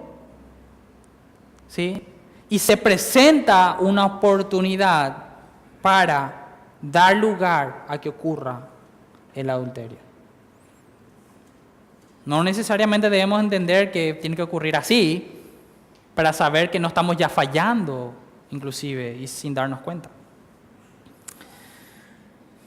¿sí? 1.67 2.03
Y 2.49 2.59
se 2.59 2.77
presenta 2.77 3.77
una 3.79 4.05
oportunidad 4.05 5.25
para 5.81 6.47
dar 6.81 7.17
lugar 7.17 7.85
a 7.87 7.99
que 7.99 8.09
ocurra 8.09 8.67
el 9.33 9.49
adulterio. 9.49 9.97
No 12.25 12.43
necesariamente 12.43 13.09
debemos 13.09 13.39
entender 13.39 13.91
que 13.91 14.13
tiene 14.13 14.35
que 14.35 14.43
ocurrir 14.43 14.75
así 14.75 15.31
para 16.13 16.31
saber 16.31 16.69
que 16.69 16.79
no 16.79 16.89
estamos 16.89 17.17
ya 17.17 17.29
fallando, 17.29 18.13
inclusive, 18.51 19.17
y 19.17 19.25
sin 19.25 19.53
darnos 19.53 19.79
cuenta. 19.79 20.09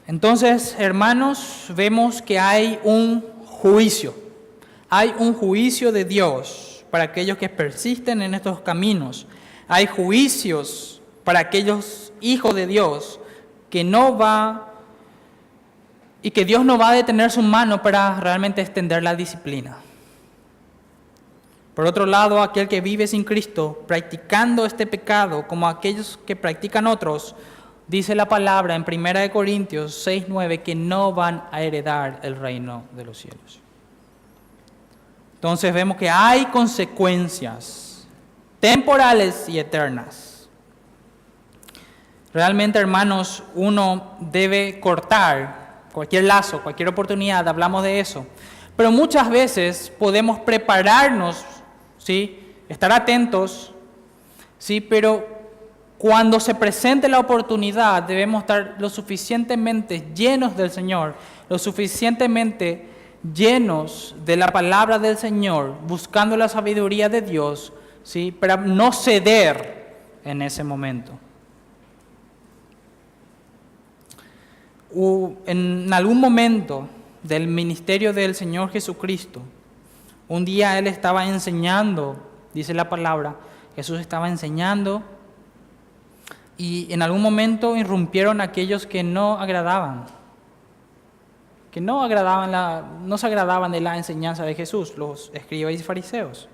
Entonces, 0.07 0.75
hermanos, 0.77 1.67
vemos 1.69 2.21
que 2.21 2.39
hay 2.39 2.79
un 2.83 3.21
juicio. 3.45 4.13
Hay 4.89 5.13
un 5.17 5.33
juicio 5.33 5.91
de 5.91 6.05
Dios 6.05 6.85
para 6.91 7.05
aquellos 7.05 7.37
que 7.37 7.49
persisten 7.49 8.21
en 8.21 8.33
estos 8.33 8.59
caminos. 8.61 9.25
Hay 9.67 9.87
juicios 9.87 11.01
para 11.23 11.39
aquellos 11.39 12.11
hijos 12.19 12.53
de 12.53 12.67
Dios 12.67 13.19
que 13.69 13.83
no 13.83 14.17
va 14.17 14.73
y 16.21 16.31
que 16.31 16.45
Dios 16.45 16.63
no 16.63 16.77
va 16.77 16.89
a 16.89 16.93
detener 16.93 17.31
su 17.31 17.41
mano 17.41 17.81
para 17.81 18.19
realmente 18.19 18.61
extender 18.61 19.03
la 19.03 19.15
disciplina. 19.15 19.77
Por 21.73 21.85
otro 21.87 22.05
lado, 22.05 22.41
aquel 22.41 22.67
que 22.67 22.81
vive 22.81 23.07
sin 23.07 23.23
Cristo, 23.23 23.83
practicando 23.87 24.65
este 24.65 24.85
pecado 24.85 25.47
como 25.47 25.67
aquellos 25.67 26.19
que 26.25 26.35
practican 26.35 26.85
otros, 26.85 27.35
dice 27.87 28.15
la 28.15 28.27
palabra 28.27 28.75
en 28.75 28.85
1 28.87 29.31
Corintios 29.31 29.95
6, 30.03 30.25
9 30.27 30.61
que 30.61 30.75
no 30.75 31.13
van 31.13 31.43
a 31.51 31.61
heredar 31.61 32.19
el 32.23 32.35
reino 32.35 32.83
de 32.95 33.05
los 33.05 33.17
cielos. 33.17 33.59
Entonces 35.35 35.73
vemos 35.73 35.97
que 35.97 36.09
hay 36.09 36.45
consecuencias 36.45 38.07
temporales 38.59 39.49
y 39.49 39.59
eternas. 39.59 40.47
Realmente, 42.33 42.79
hermanos, 42.79 43.43
uno 43.53 44.15
debe 44.19 44.79
cortar 44.79 45.83
cualquier 45.91 46.23
lazo, 46.23 46.63
cualquier 46.63 46.89
oportunidad, 46.89 47.47
hablamos 47.47 47.83
de 47.83 47.99
eso. 47.99 48.25
Pero 48.75 48.91
muchas 48.91 49.29
veces 49.29 49.91
podemos 49.99 50.39
prepararnos, 50.39 51.45
¿sí? 51.97 52.55
Estar 52.69 52.91
atentos, 52.91 53.73
¿sí? 54.57 54.81
Pero 54.81 55.42
cuando 56.03 56.41
se 56.41 56.53
presente 56.53 57.07
la 57.07 57.17
oportunidad 57.17 58.03
debemos 58.03 58.41
estar 58.41 58.75
lo 58.77 58.89
suficientemente 58.89 60.09
llenos 60.13 60.57
del 60.57 60.69
Señor, 60.69 61.15
lo 61.47 61.57
suficientemente 61.57 62.89
llenos 63.33 64.13
de 64.25 64.35
la 64.35 64.47
palabra 64.49 64.99
del 64.99 65.15
Señor, 65.15 65.77
buscando 65.87 66.35
la 66.35 66.49
sabiduría 66.49 67.07
de 67.07 67.21
Dios, 67.21 67.71
¿sí? 68.03 68.33
para 68.33 68.57
no 68.57 68.91
ceder 68.91 69.95
en 70.25 70.41
ese 70.41 70.65
momento. 70.65 71.13
en 75.45 75.93
algún 75.93 76.19
momento 76.19 76.89
del 77.23 77.47
ministerio 77.47 78.11
del 78.11 78.35
Señor 78.35 78.71
Jesucristo, 78.71 79.41
un 80.27 80.43
día 80.43 80.77
Él 80.77 80.87
estaba 80.87 81.25
enseñando, 81.25 82.17
dice 82.53 82.73
la 82.73 82.89
palabra, 82.89 83.37
Jesús 83.77 84.01
estaba 84.01 84.27
enseñando 84.27 85.01
y 86.57 86.91
en 86.93 87.01
algún 87.01 87.21
momento 87.21 87.75
irrumpieron 87.75 88.41
aquellos 88.41 88.85
que 88.85 89.03
no 89.03 89.39
agradaban 89.39 90.05
que 91.73 91.81
no, 91.81 92.03
agradaban 92.03 92.51
la, 92.51 92.83
no 93.03 93.17
se 93.17 93.25
agradaban 93.25 93.71
de 93.71 93.81
la 93.81 93.97
enseñanza 93.97 94.45
de 94.45 94.53
Jesús, 94.53 94.95
los 94.95 95.31
escribas 95.33 95.73
y 95.73 95.79
fariseos. 95.79 96.47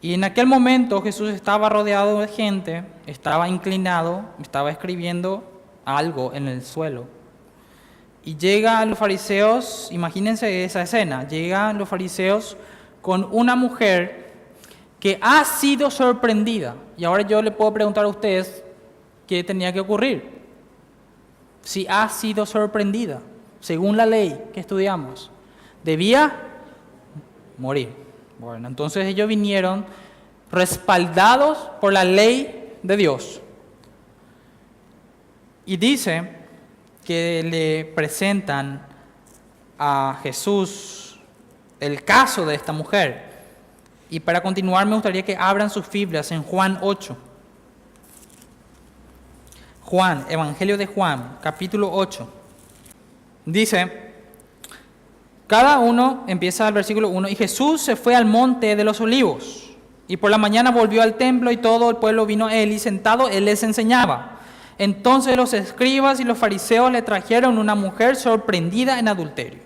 Y 0.00 0.14
en 0.14 0.24
aquel 0.24 0.46
momento 0.46 1.02
Jesús 1.02 1.28
estaba 1.28 1.68
rodeado 1.68 2.20
de 2.20 2.28
gente, 2.28 2.82
estaba 3.06 3.46
inclinado, 3.46 4.24
estaba 4.40 4.70
escribiendo 4.70 5.44
algo 5.84 6.32
en 6.32 6.48
el 6.48 6.62
suelo. 6.62 7.04
Y 8.24 8.38
llegan 8.38 8.88
los 8.88 8.98
fariseos, 8.98 9.90
imagínense 9.92 10.64
esa 10.64 10.80
escena, 10.80 11.28
llegan 11.28 11.76
los 11.76 11.86
fariseos 11.86 12.56
con 13.02 13.28
una 13.30 13.54
mujer 13.54 14.32
que 14.98 15.18
ha 15.20 15.44
sido 15.44 15.90
sorprendida. 15.90 16.74
Y 16.96 17.04
ahora 17.04 17.22
yo 17.22 17.42
le 17.42 17.50
puedo 17.50 17.74
preguntar 17.74 18.06
a 18.06 18.08
ustedes 18.08 18.64
qué 19.26 19.44
tenía 19.44 19.72
que 19.72 19.80
ocurrir. 19.80 20.36
Si 21.62 21.86
ha 21.88 22.08
sido 22.08 22.46
sorprendida 22.46 23.20
según 23.60 23.96
la 23.96 24.06
ley 24.06 24.50
que 24.52 24.60
estudiamos, 24.60 25.30
debía 25.82 26.32
morir. 27.58 27.90
Bueno, 28.38 28.68
entonces 28.68 29.06
ellos 29.06 29.28
vinieron 29.28 29.86
respaldados 30.50 31.58
por 31.80 31.92
la 31.92 32.04
ley 32.04 32.74
de 32.82 32.96
Dios. 32.96 33.40
Y 35.64 35.76
dice 35.76 36.30
que 37.04 37.42
le 37.44 37.92
presentan 37.94 38.86
a 39.78 40.20
Jesús 40.22 41.18
el 41.80 42.04
caso 42.04 42.46
de 42.46 42.54
esta 42.54 42.72
mujer. 42.72 43.24
Y 44.08 44.20
para 44.20 44.42
continuar 44.42 44.86
me 44.86 44.94
gustaría 44.94 45.24
que 45.24 45.36
abran 45.36 45.70
sus 45.70 45.86
fibras 45.86 46.30
en 46.30 46.42
Juan 46.42 46.78
8. 46.80 47.16
Juan, 49.86 50.26
Evangelio 50.28 50.76
de 50.76 50.86
Juan, 50.86 51.38
capítulo 51.40 51.92
8. 51.92 52.28
Dice, 53.44 54.10
cada 55.46 55.78
uno 55.78 56.24
empieza 56.26 56.66
al 56.66 56.72
versículo 56.72 57.08
1, 57.08 57.28
y 57.28 57.36
Jesús 57.36 57.82
se 57.82 57.94
fue 57.94 58.16
al 58.16 58.24
monte 58.24 58.74
de 58.74 58.82
los 58.82 59.00
olivos, 59.00 59.70
y 60.08 60.16
por 60.16 60.32
la 60.32 60.38
mañana 60.38 60.72
volvió 60.72 61.02
al 61.02 61.14
templo 61.14 61.52
y 61.52 61.56
todo 61.56 61.88
el 61.88 61.98
pueblo 61.98 62.26
vino 62.26 62.48
a 62.48 62.56
él, 62.56 62.72
y 62.72 62.80
sentado 62.80 63.28
él 63.28 63.44
les 63.44 63.62
enseñaba. 63.62 64.40
Entonces 64.76 65.36
los 65.36 65.54
escribas 65.54 66.18
y 66.18 66.24
los 66.24 66.36
fariseos 66.36 66.90
le 66.90 67.02
trajeron 67.02 67.56
una 67.56 67.76
mujer 67.76 68.16
sorprendida 68.16 68.98
en 68.98 69.06
adulterio. 69.06 69.60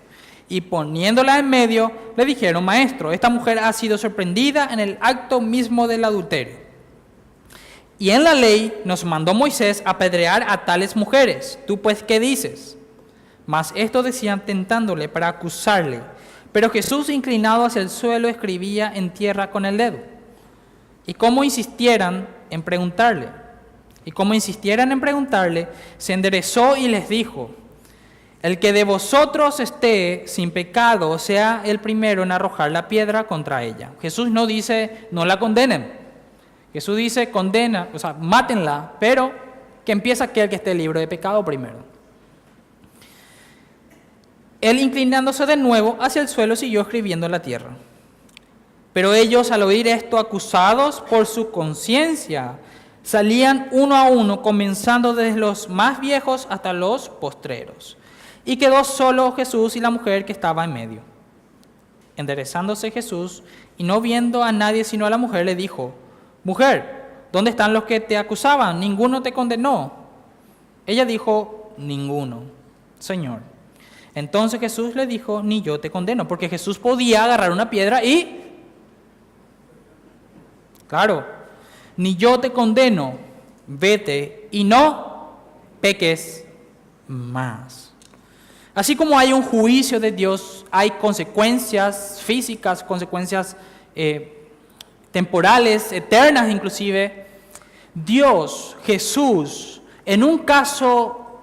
Y 0.51 0.61
poniéndola 0.61 1.39
en 1.39 1.49
medio, 1.49 1.93
le 2.15 2.27
dijeron, 2.27 2.63
maestro, 2.63 3.11
esta 3.13 3.31
mujer 3.31 3.59
ha 3.59 3.73
sido 3.73 3.97
sorprendida 3.97 4.69
en 4.71 4.81
el 4.81 4.99
acto 5.01 5.41
mismo 5.41 5.89
del 5.89 6.05
adulterio. 6.05 6.70
Y 8.01 8.13
en 8.13 8.25
la 8.25 8.33
ley 8.33 8.81
nos 8.87 9.05
mandó 9.05 9.35
Moisés 9.35 9.83
apedrear 9.85 10.47
a 10.49 10.65
tales 10.65 10.97
mujeres. 10.97 11.59
¿Tú 11.67 11.83
pues 11.83 12.03
qué 12.03 12.19
dices? 12.19 12.79
Mas 13.45 13.75
esto 13.77 14.03
decían 14.03 14.41
tentándole 14.47 15.07
para 15.07 15.29
acusarle. 15.29 16.01
Pero 16.51 16.71
Jesús, 16.71 17.11
inclinado 17.11 17.67
hacia 17.67 17.83
el 17.83 17.91
suelo, 17.91 18.29
escribía 18.29 18.91
en 18.95 19.11
tierra 19.11 19.51
con 19.51 19.67
el 19.67 19.77
dedo. 19.77 19.99
Y 21.07 21.13
como 21.13 21.45
insistieran 21.45 22.27
en 22.49 22.63
preguntarle, 22.63 23.29
y 24.07 24.13
como 24.13 24.33
insistieran 24.33 24.93
en 24.93 25.01
preguntarle, 25.01 25.69
se 25.99 26.15
enderezó 26.15 26.79
y 26.79 26.89
les 26.89 27.07
dijo, 27.07 27.51
el 28.41 28.59
que 28.59 28.73
de 28.73 28.85
vosotros 28.85 29.61
esté 29.61 30.25
sin 30.27 30.53
pecado 30.53 31.19
sea 31.19 31.61
el 31.67 31.81
primero 31.81 32.23
en 32.23 32.33
arrojar 32.33 32.71
la 32.73 32.89
piedra 32.89 33.27
contra 33.27 33.63
ella. 33.63 33.91
Jesús 34.01 34.31
no 34.31 34.47
dice, 34.47 35.07
no 35.11 35.27
la 35.27 35.39
condenen. 35.39 36.00
Jesús 36.73 36.97
dice, 36.97 37.31
condena, 37.31 37.89
o 37.93 37.99
sea, 37.99 38.15
mátenla, 38.15 38.93
pero 39.01 39.33
que 39.85 39.93
empiece 39.93 40.23
aquel 40.23 40.49
que 40.49 40.57
esté 40.57 40.75
libre 40.75 41.01
de 41.01 41.09
pecado 41.09 41.45
primero. 41.45 41.79
Él 44.61 44.79
inclinándose 44.79 45.47
de 45.47 45.57
nuevo 45.57 45.97
hacia 46.01 46.23
el 46.23 46.29
suelo 46.29 46.55
siguió 46.55 46.83
escribiendo 46.83 47.27
en 47.27 47.33
la 47.33 47.43
tierra. 47.43 47.71
Pero 48.93 49.15
ellos 49.15 49.51
al 49.51 49.63
oír 49.63 49.89
esto, 49.89 50.19
acusados 50.19 51.01
por 51.01 51.27
su 51.27 51.51
conciencia, 51.51 52.59
salían 53.03 53.69
uno 53.71 53.97
a 53.97 54.05
uno, 54.05 54.43
comenzando 54.43 55.15
desde 55.15 55.39
los 55.39 55.69
más 55.69 56.01
viejos 56.01 56.47
hasta 56.51 56.73
los 56.73 57.09
postreros. 57.09 57.97
Y 58.45 58.57
quedó 58.57 58.85
solo 58.85 59.33
Jesús 59.33 59.77
y 59.77 59.81
la 59.81 59.91
mujer 59.91 60.25
que 60.25 60.33
estaba 60.33 60.65
en 60.65 60.73
medio. 60.73 61.01
Enderezándose 62.17 62.91
Jesús 62.91 63.43
y 63.79 63.85
no 63.85 64.01
viendo 64.01 64.43
a 64.43 64.53
nadie 64.53 64.85
sino 64.85 65.07
a 65.07 65.11
la 65.11 65.19
mujer, 65.19 65.47
le 65.47 65.55
dijo, 65.55 65.95
Mujer, 66.45 67.27
¿dónde 67.33 67.51
están 67.51 67.73
los 67.73 67.85
que 67.85 68.01
te 68.01 68.17
acusaban? 68.17 68.81
Ninguno 68.81 69.23
te 69.23 69.33
condenó. 69.33 69.93
Ella 70.87 71.05
dijo, 71.05 71.61
Ninguno, 71.81 72.43
Señor. 72.99 73.41
Entonces 74.15 74.61
Jesús 74.61 74.95
le 74.95 75.07
dijo, 75.07 75.43
ni 75.43 75.63
yo 75.63 75.81
te 75.81 75.91
condeno, 75.91 76.27
porque 76.27 76.49
Jesús 76.49 76.79
podía 76.79 77.25
agarrar 77.25 77.53
una 77.53 77.71
piedra 77.71 78.05
y, 78.05 78.43
claro, 80.87 81.25
ni 81.97 82.17
yo 82.17 82.39
te 82.41 82.53
condeno, 82.53 83.15
vete 83.67 84.49
y 84.51 84.65
no 84.65 85.37
peques 85.81 86.45
más. 87.07 87.93
Así 88.75 88.97
como 88.97 89.19
hay 89.19 89.33
un 89.33 89.43
juicio 89.43 90.01
de 90.01 90.13
Dios, 90.13 90.67
hay 90.71 90.91
consecuencias 90.91 92.21
físicas, 92.23 92.83
consecuencias 92.83 93.57
eh, 93.95 94.40
temporales, 95.13 95.93
eternas 95.93 96.51
inclusive. 96.51 97.27
Dios, 97.95 98.77
Jesús, 98.85 99.83
en 100.05 100.23
un 100.23 100.39
caso 100.39 101.43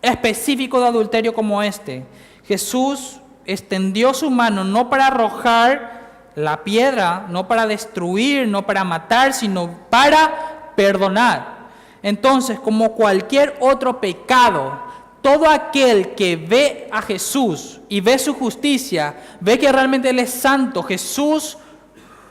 específico 0.00 0.80
de 0.80 0.88
adulterio 0.88 1.34
como 1.34 1.62
este, 1.62 2.04
Jesús 2.44 3.20
extendió 3.44 4.14
su 4.14 4.30
mano 4.30 4.64
no 4.64 4.88
para 4.88 5.08
arrojar 5.08 6.02
la 6.34 6.64
piedra, 6.64 7.26
no 7.28 7.46
para 7.48 7.66
destruir, 7.66 8.48
no 8.48 8.66
para 8.66 8.84
matar, 8.84 9.32
sino 9.32 9.70
para 9.90 10.72
perdonar. 10.76 11.62
Entonces, 12.02 12.58
como 12.58 12.92
cualquier 12.92 13.56
otro 13.60 14.00
pecado, 14.00 14.80
todo 15.20 15.48
aquel 15.48 16.14
que 16.14 16.36
ve 16.36 16.88
a 16.90 17.02
Jesús 17.02 17.80
y 17.88 18.00
ve 18.00 18.18
su 18.18 18.34
justicia, 18.34 19.14
ve 19.40 19.58
que 19.58 19.70
realmente 19.70 20.10
Él 20.10 20.18
es 20.18 20.30
santo, 20.30 20.82
Jesús 20.82 21.58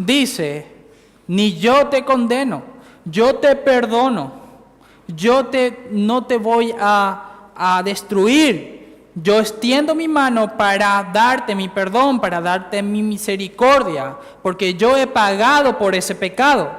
dice, 0.05 0.65
ni 1.27 1.57
yo 1.57 1.87
te 1.87 2.03
condeno, 2.03 2.63
yo 3.05 3.35
te 3.35 3.55
perdono, 3.55 4.33
yo 5.07 5.45
te, 5.47 5.87
no 5.91 6.25
te 6.25 6.37
voy 6.37 6.73
a, 6.79 7.51
a 7.55 7.83
destruir, 7.83 9.09
yo 9.15 9.39
extiendo 9.39 9.93
mi 9.93 10.07
mano 10.07 10.57
para 10.57 11.09
darte 11.13 11.53
mi 11.53 11.67
perdón, 11.67 12.19
para 12.19 12.39
darte 12.39 12.81
mi 12.81 13.03
misericordia, 13.03 14.15
porque 14.41 14.73
yo 14.73 14.95
he 14.95 15.07
pagado 15.07 15.77
por 15.77 15.95
ese 15.95 16.15
pecado. 16.15 16.71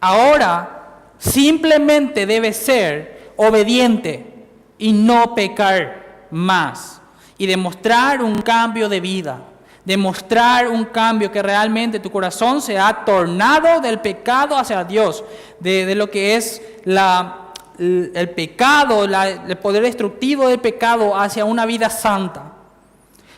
Ahora, 0.00 0.76
simplemente 1.18 2.26
debe 2.26 2.52
ser 2.52 3.32
obediente 3.36 4.46
y 4.78 4.92
no 4.92 5.34
pecar 5.34 6.26
más. 6.30 7.00
Y 7.38 7.46
demostrar 7.46 8.22
un 8.22 8.40
cambio 8.40 8.88
de 8.88 9.00
vida. 9.00 9.40
Demostrar 9.86 10.68
un 10.68 10.84
cambio 10.84 11.32
que 11.32 11.42
realmente 11.42 12.00
tu 12.00 12.10
corazón 12.10 12.60
se 12.60 12.78
ha 12.78 13.04
tornado 13.04 13.80
del 13.80 14.00
pecado 14.00 14.58
hacia 14.58 14.84
Dios, 14.84 15.24
de, 15.60 15.94
lo 15.94 16.10
que 16.10 16.36
es 16.36 16.60
la, 16.84 17.52
el 17.78 18.30
pecado, 18.30 19.04
el 19.04 19.56
poder 19.58 19.84
destructivo 19.84 20.48
del 20.48 20.58
pecado 20.58 21.18
hacia 21.18 21.46
una 21.46 21.64
vida 21.64 21.88
santa. 21.88 22.52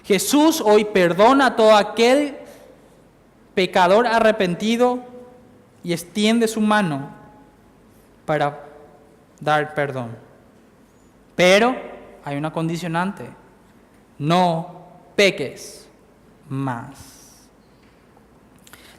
Jesús 0.05 0.63
hoy 0.65 0.87
perdona 0.87 1.47
a 1.47 1.57
todo 1.57 1.77
aquel 1.77 2.39
pecador 3.55 4.07
arrepentido 4.07 5.01
y 5.85 5.93
extiende 5.93 6.49
su 6.49 6.61
mano 6.61 7.11
para 8.25 8.65
dar 9.41 9.75
perdón. 9.75 10.17
Pero 11.37 11.77
hay 12.25 12.37
una 12.37 12.53
condicionante, 12.53 13.29
no 14.19 14.83
peques 15.15 15.88
más. 16.49 17.19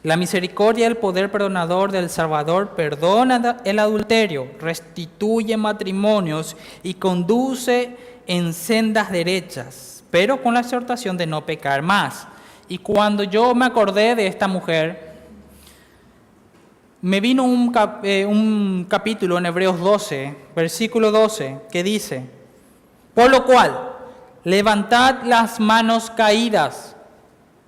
La 0.02 0.16
misericordia 0.16 0.88
el 0.88 0.96
poder 0.96 1.30
perdonador 1.30 1.92
del 1.92 2.10
Salvador 2.10 2.70
perdona 2.70 3.58
el 3.66 3.80
adulterio, 3.80 4.48
restituye 4.60 5.58
matrimonios 5.58 6.56
y 6.84 6.94
conduce 6.94 7.98
en 8.26 8.54
sendas 8.54 9.12
derechas, 9.12 10.04
pero 10.10 10.42
con 10.42 10.54
la 10.54 10.62
exhortación 10.62 11.18
de 11.18 11.28
no 11.28 11.46
pecar 11.46 11.82
más. 11.82 12.28
Y 12.70 12.78
cuando 12.78 13.24
yo 13.24 13.54
me 13.54 13.66
acordé 13.66 14.16
de 14.16 14.28
esta 14.28 14.48
mujer, 14.48 15.10
me 17.02 17.20
vino 17.20 17.44
un, 17.44 17.74
eh, 18.04 18.26
un 18.26 18.86
capítulo 18.88 19.38
en 19.38 19.48
Hebreos 19.48 19.80
12, 19.82 20.36
versículo 20.56 21.12
12, 21.12 21.60
que 21.70 21.84
dice, 21.84 22.24
por 23.14 23.30
lo 23.30 23.46
cual, 23.46 23.98
levantad 24.46 25.24
las 25.24 25.60
manos 25.60 26.10
caídas 26.10 26.96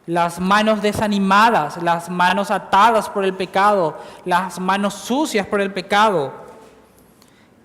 las 0.06 0.39
manos 0.39 0.82
desanimadas, 0.82 1.82
las 1.82 2.10
manos 2.10 2.52
atadas 2.52 3.10
por 3.10 3.24
el 3.24 3.34
pecado, 3.34 3.97
las 4.26 4.60
manos 4.60 4.95
sucias 4.95 5.45
por 5.47 5.62
el 5.62 5.72
pecado. 5.72 6.34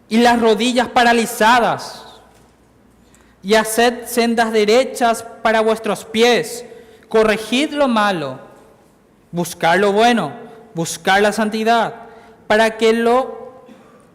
Y 0.08 0.18
las 0.18 0.40
rodillas 0.40 0.88
paralizadas. 0.88 2.04
Y 3.42 3.54
haced 3.54 4.06
sendas 4.06 4.52
derechas 4.52 5.24
para 5.42 5.60
vuestros 5.60 6.04
pies, 6.04 6.64
corregid 7.08 7.72
lo 7.72 7.86
malo, 7.86 8.40
buscar 9.30 9.78
lo 9.78 9.92
bueno, 9.92 10.32
buscar 10.74 11.22
la 11.22 11.32
santidad, 11.32 11.94
para 12.48 12.76
que 12.76 12.92
lo 12.92 13.64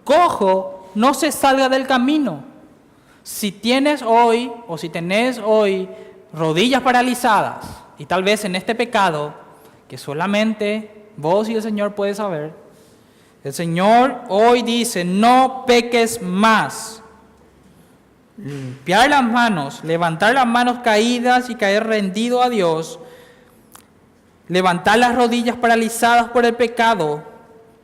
cojo 0.03 0.89
no 0.95 1.13
se 1.13 1.31
salga 1.31 1.69
del 1.69 1.87
camino. 1.87 2.43
Si 3.23 3.51
tienes 3.51 4.01
hoy 4.01 4.51
o 4.67 4.77
si 4.77 4.89
tenés 4.89 5.39
hoy 5.43 5.87
rodillas 6.33 6.81
paralizadas, 6.81 7.80
y 8.01 8.07
tal 8.07 8.23
vez 8.23 8.45
en 8.45 8.55
este 8.55 8.73
pecado, 8.73 9.31
que 9.87 9.95
solamente 9.95 11.05
vos 11.17 11.47
y 11.47 11.53
el 11.53 11.61
Señor 11.61 11.93
pueden 11.93 12.15
saber, 12.15 12.51
el 13.43 13.53
Señor 13.53 14.21
hoy 14.27 14.63
dice, 14.63 15.05
no 15.05 15.65
peques 15.67 16.19
más. 16.19 17.03
Limpiar 18.39 19.07
las 19.07 19.23
manos, 19.23 19.83
levantar 19.83 20.33
las 20.33 20.47
manos 20.47 20.79
caídas 20.83 21.51
y 21.51 21.55
caer 21.55 21.85
rendido 21.85 22.41
a 22.41 22.49
Dios, 22.49 22.97
levantar 24.47 24.97
las 24.97 25.13
rodillas 25.13 25.57
paralizadas 25.57 26.29
por 26.29 26.43
el 26.43 26.55
pecado, 26.55 27.21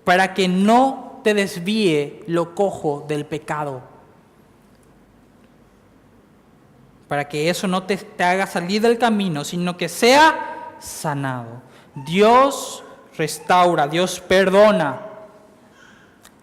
para 0.03 0.33
que 0.33 0.47
no 0.47 1.21
te 1.23 1.35
desvíe 1.35 2.23
lo 2.25 2.55
cojo 2.55 3.05
del 3.07 3.27
pecado. 3.27 3.83
Para 7.07 7.27
que 7.27 7.49
eso 7.49 7.67
no 7.67 7.83
te, 7.83 7.99
haga 8.23 8.47
salir 8.47 8.81
del 8.81 8.97
camino, 8.97 9.43
sino 9.43 9.77
que 9.77 9.89
sea 9.89 10.75
sanado. 10.79 11.61
Dios 11.95 12.83
restaura, 13.17 13.87
Dios 13.87 14.19
perdona. 14.19 15.01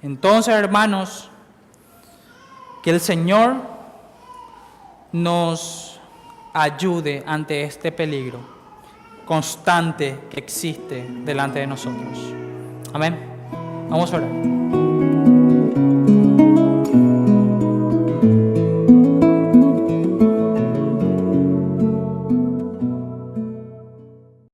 Entonces, 0.03 0.55
hermanos, 0.55 1.31
que 2.83 2.91
el 2.91 3.01
Señor 3.01 3.57
nos 5.13 6.01
ayude 6.53 7.23
ante 7.27 7.63
este 7.65 7.93
peligro 7.93 8.55
constante 9.25 10.21
que 10.31 10.41
existe 10.41 11.07
delante 11.25 11.61
de 11.61 11.67
nosotros. 11.67 12.19
Amén. 12.93 13.19
Vamos 13.89 14.13
a 14.13 14.17
orar. 14.17 14.84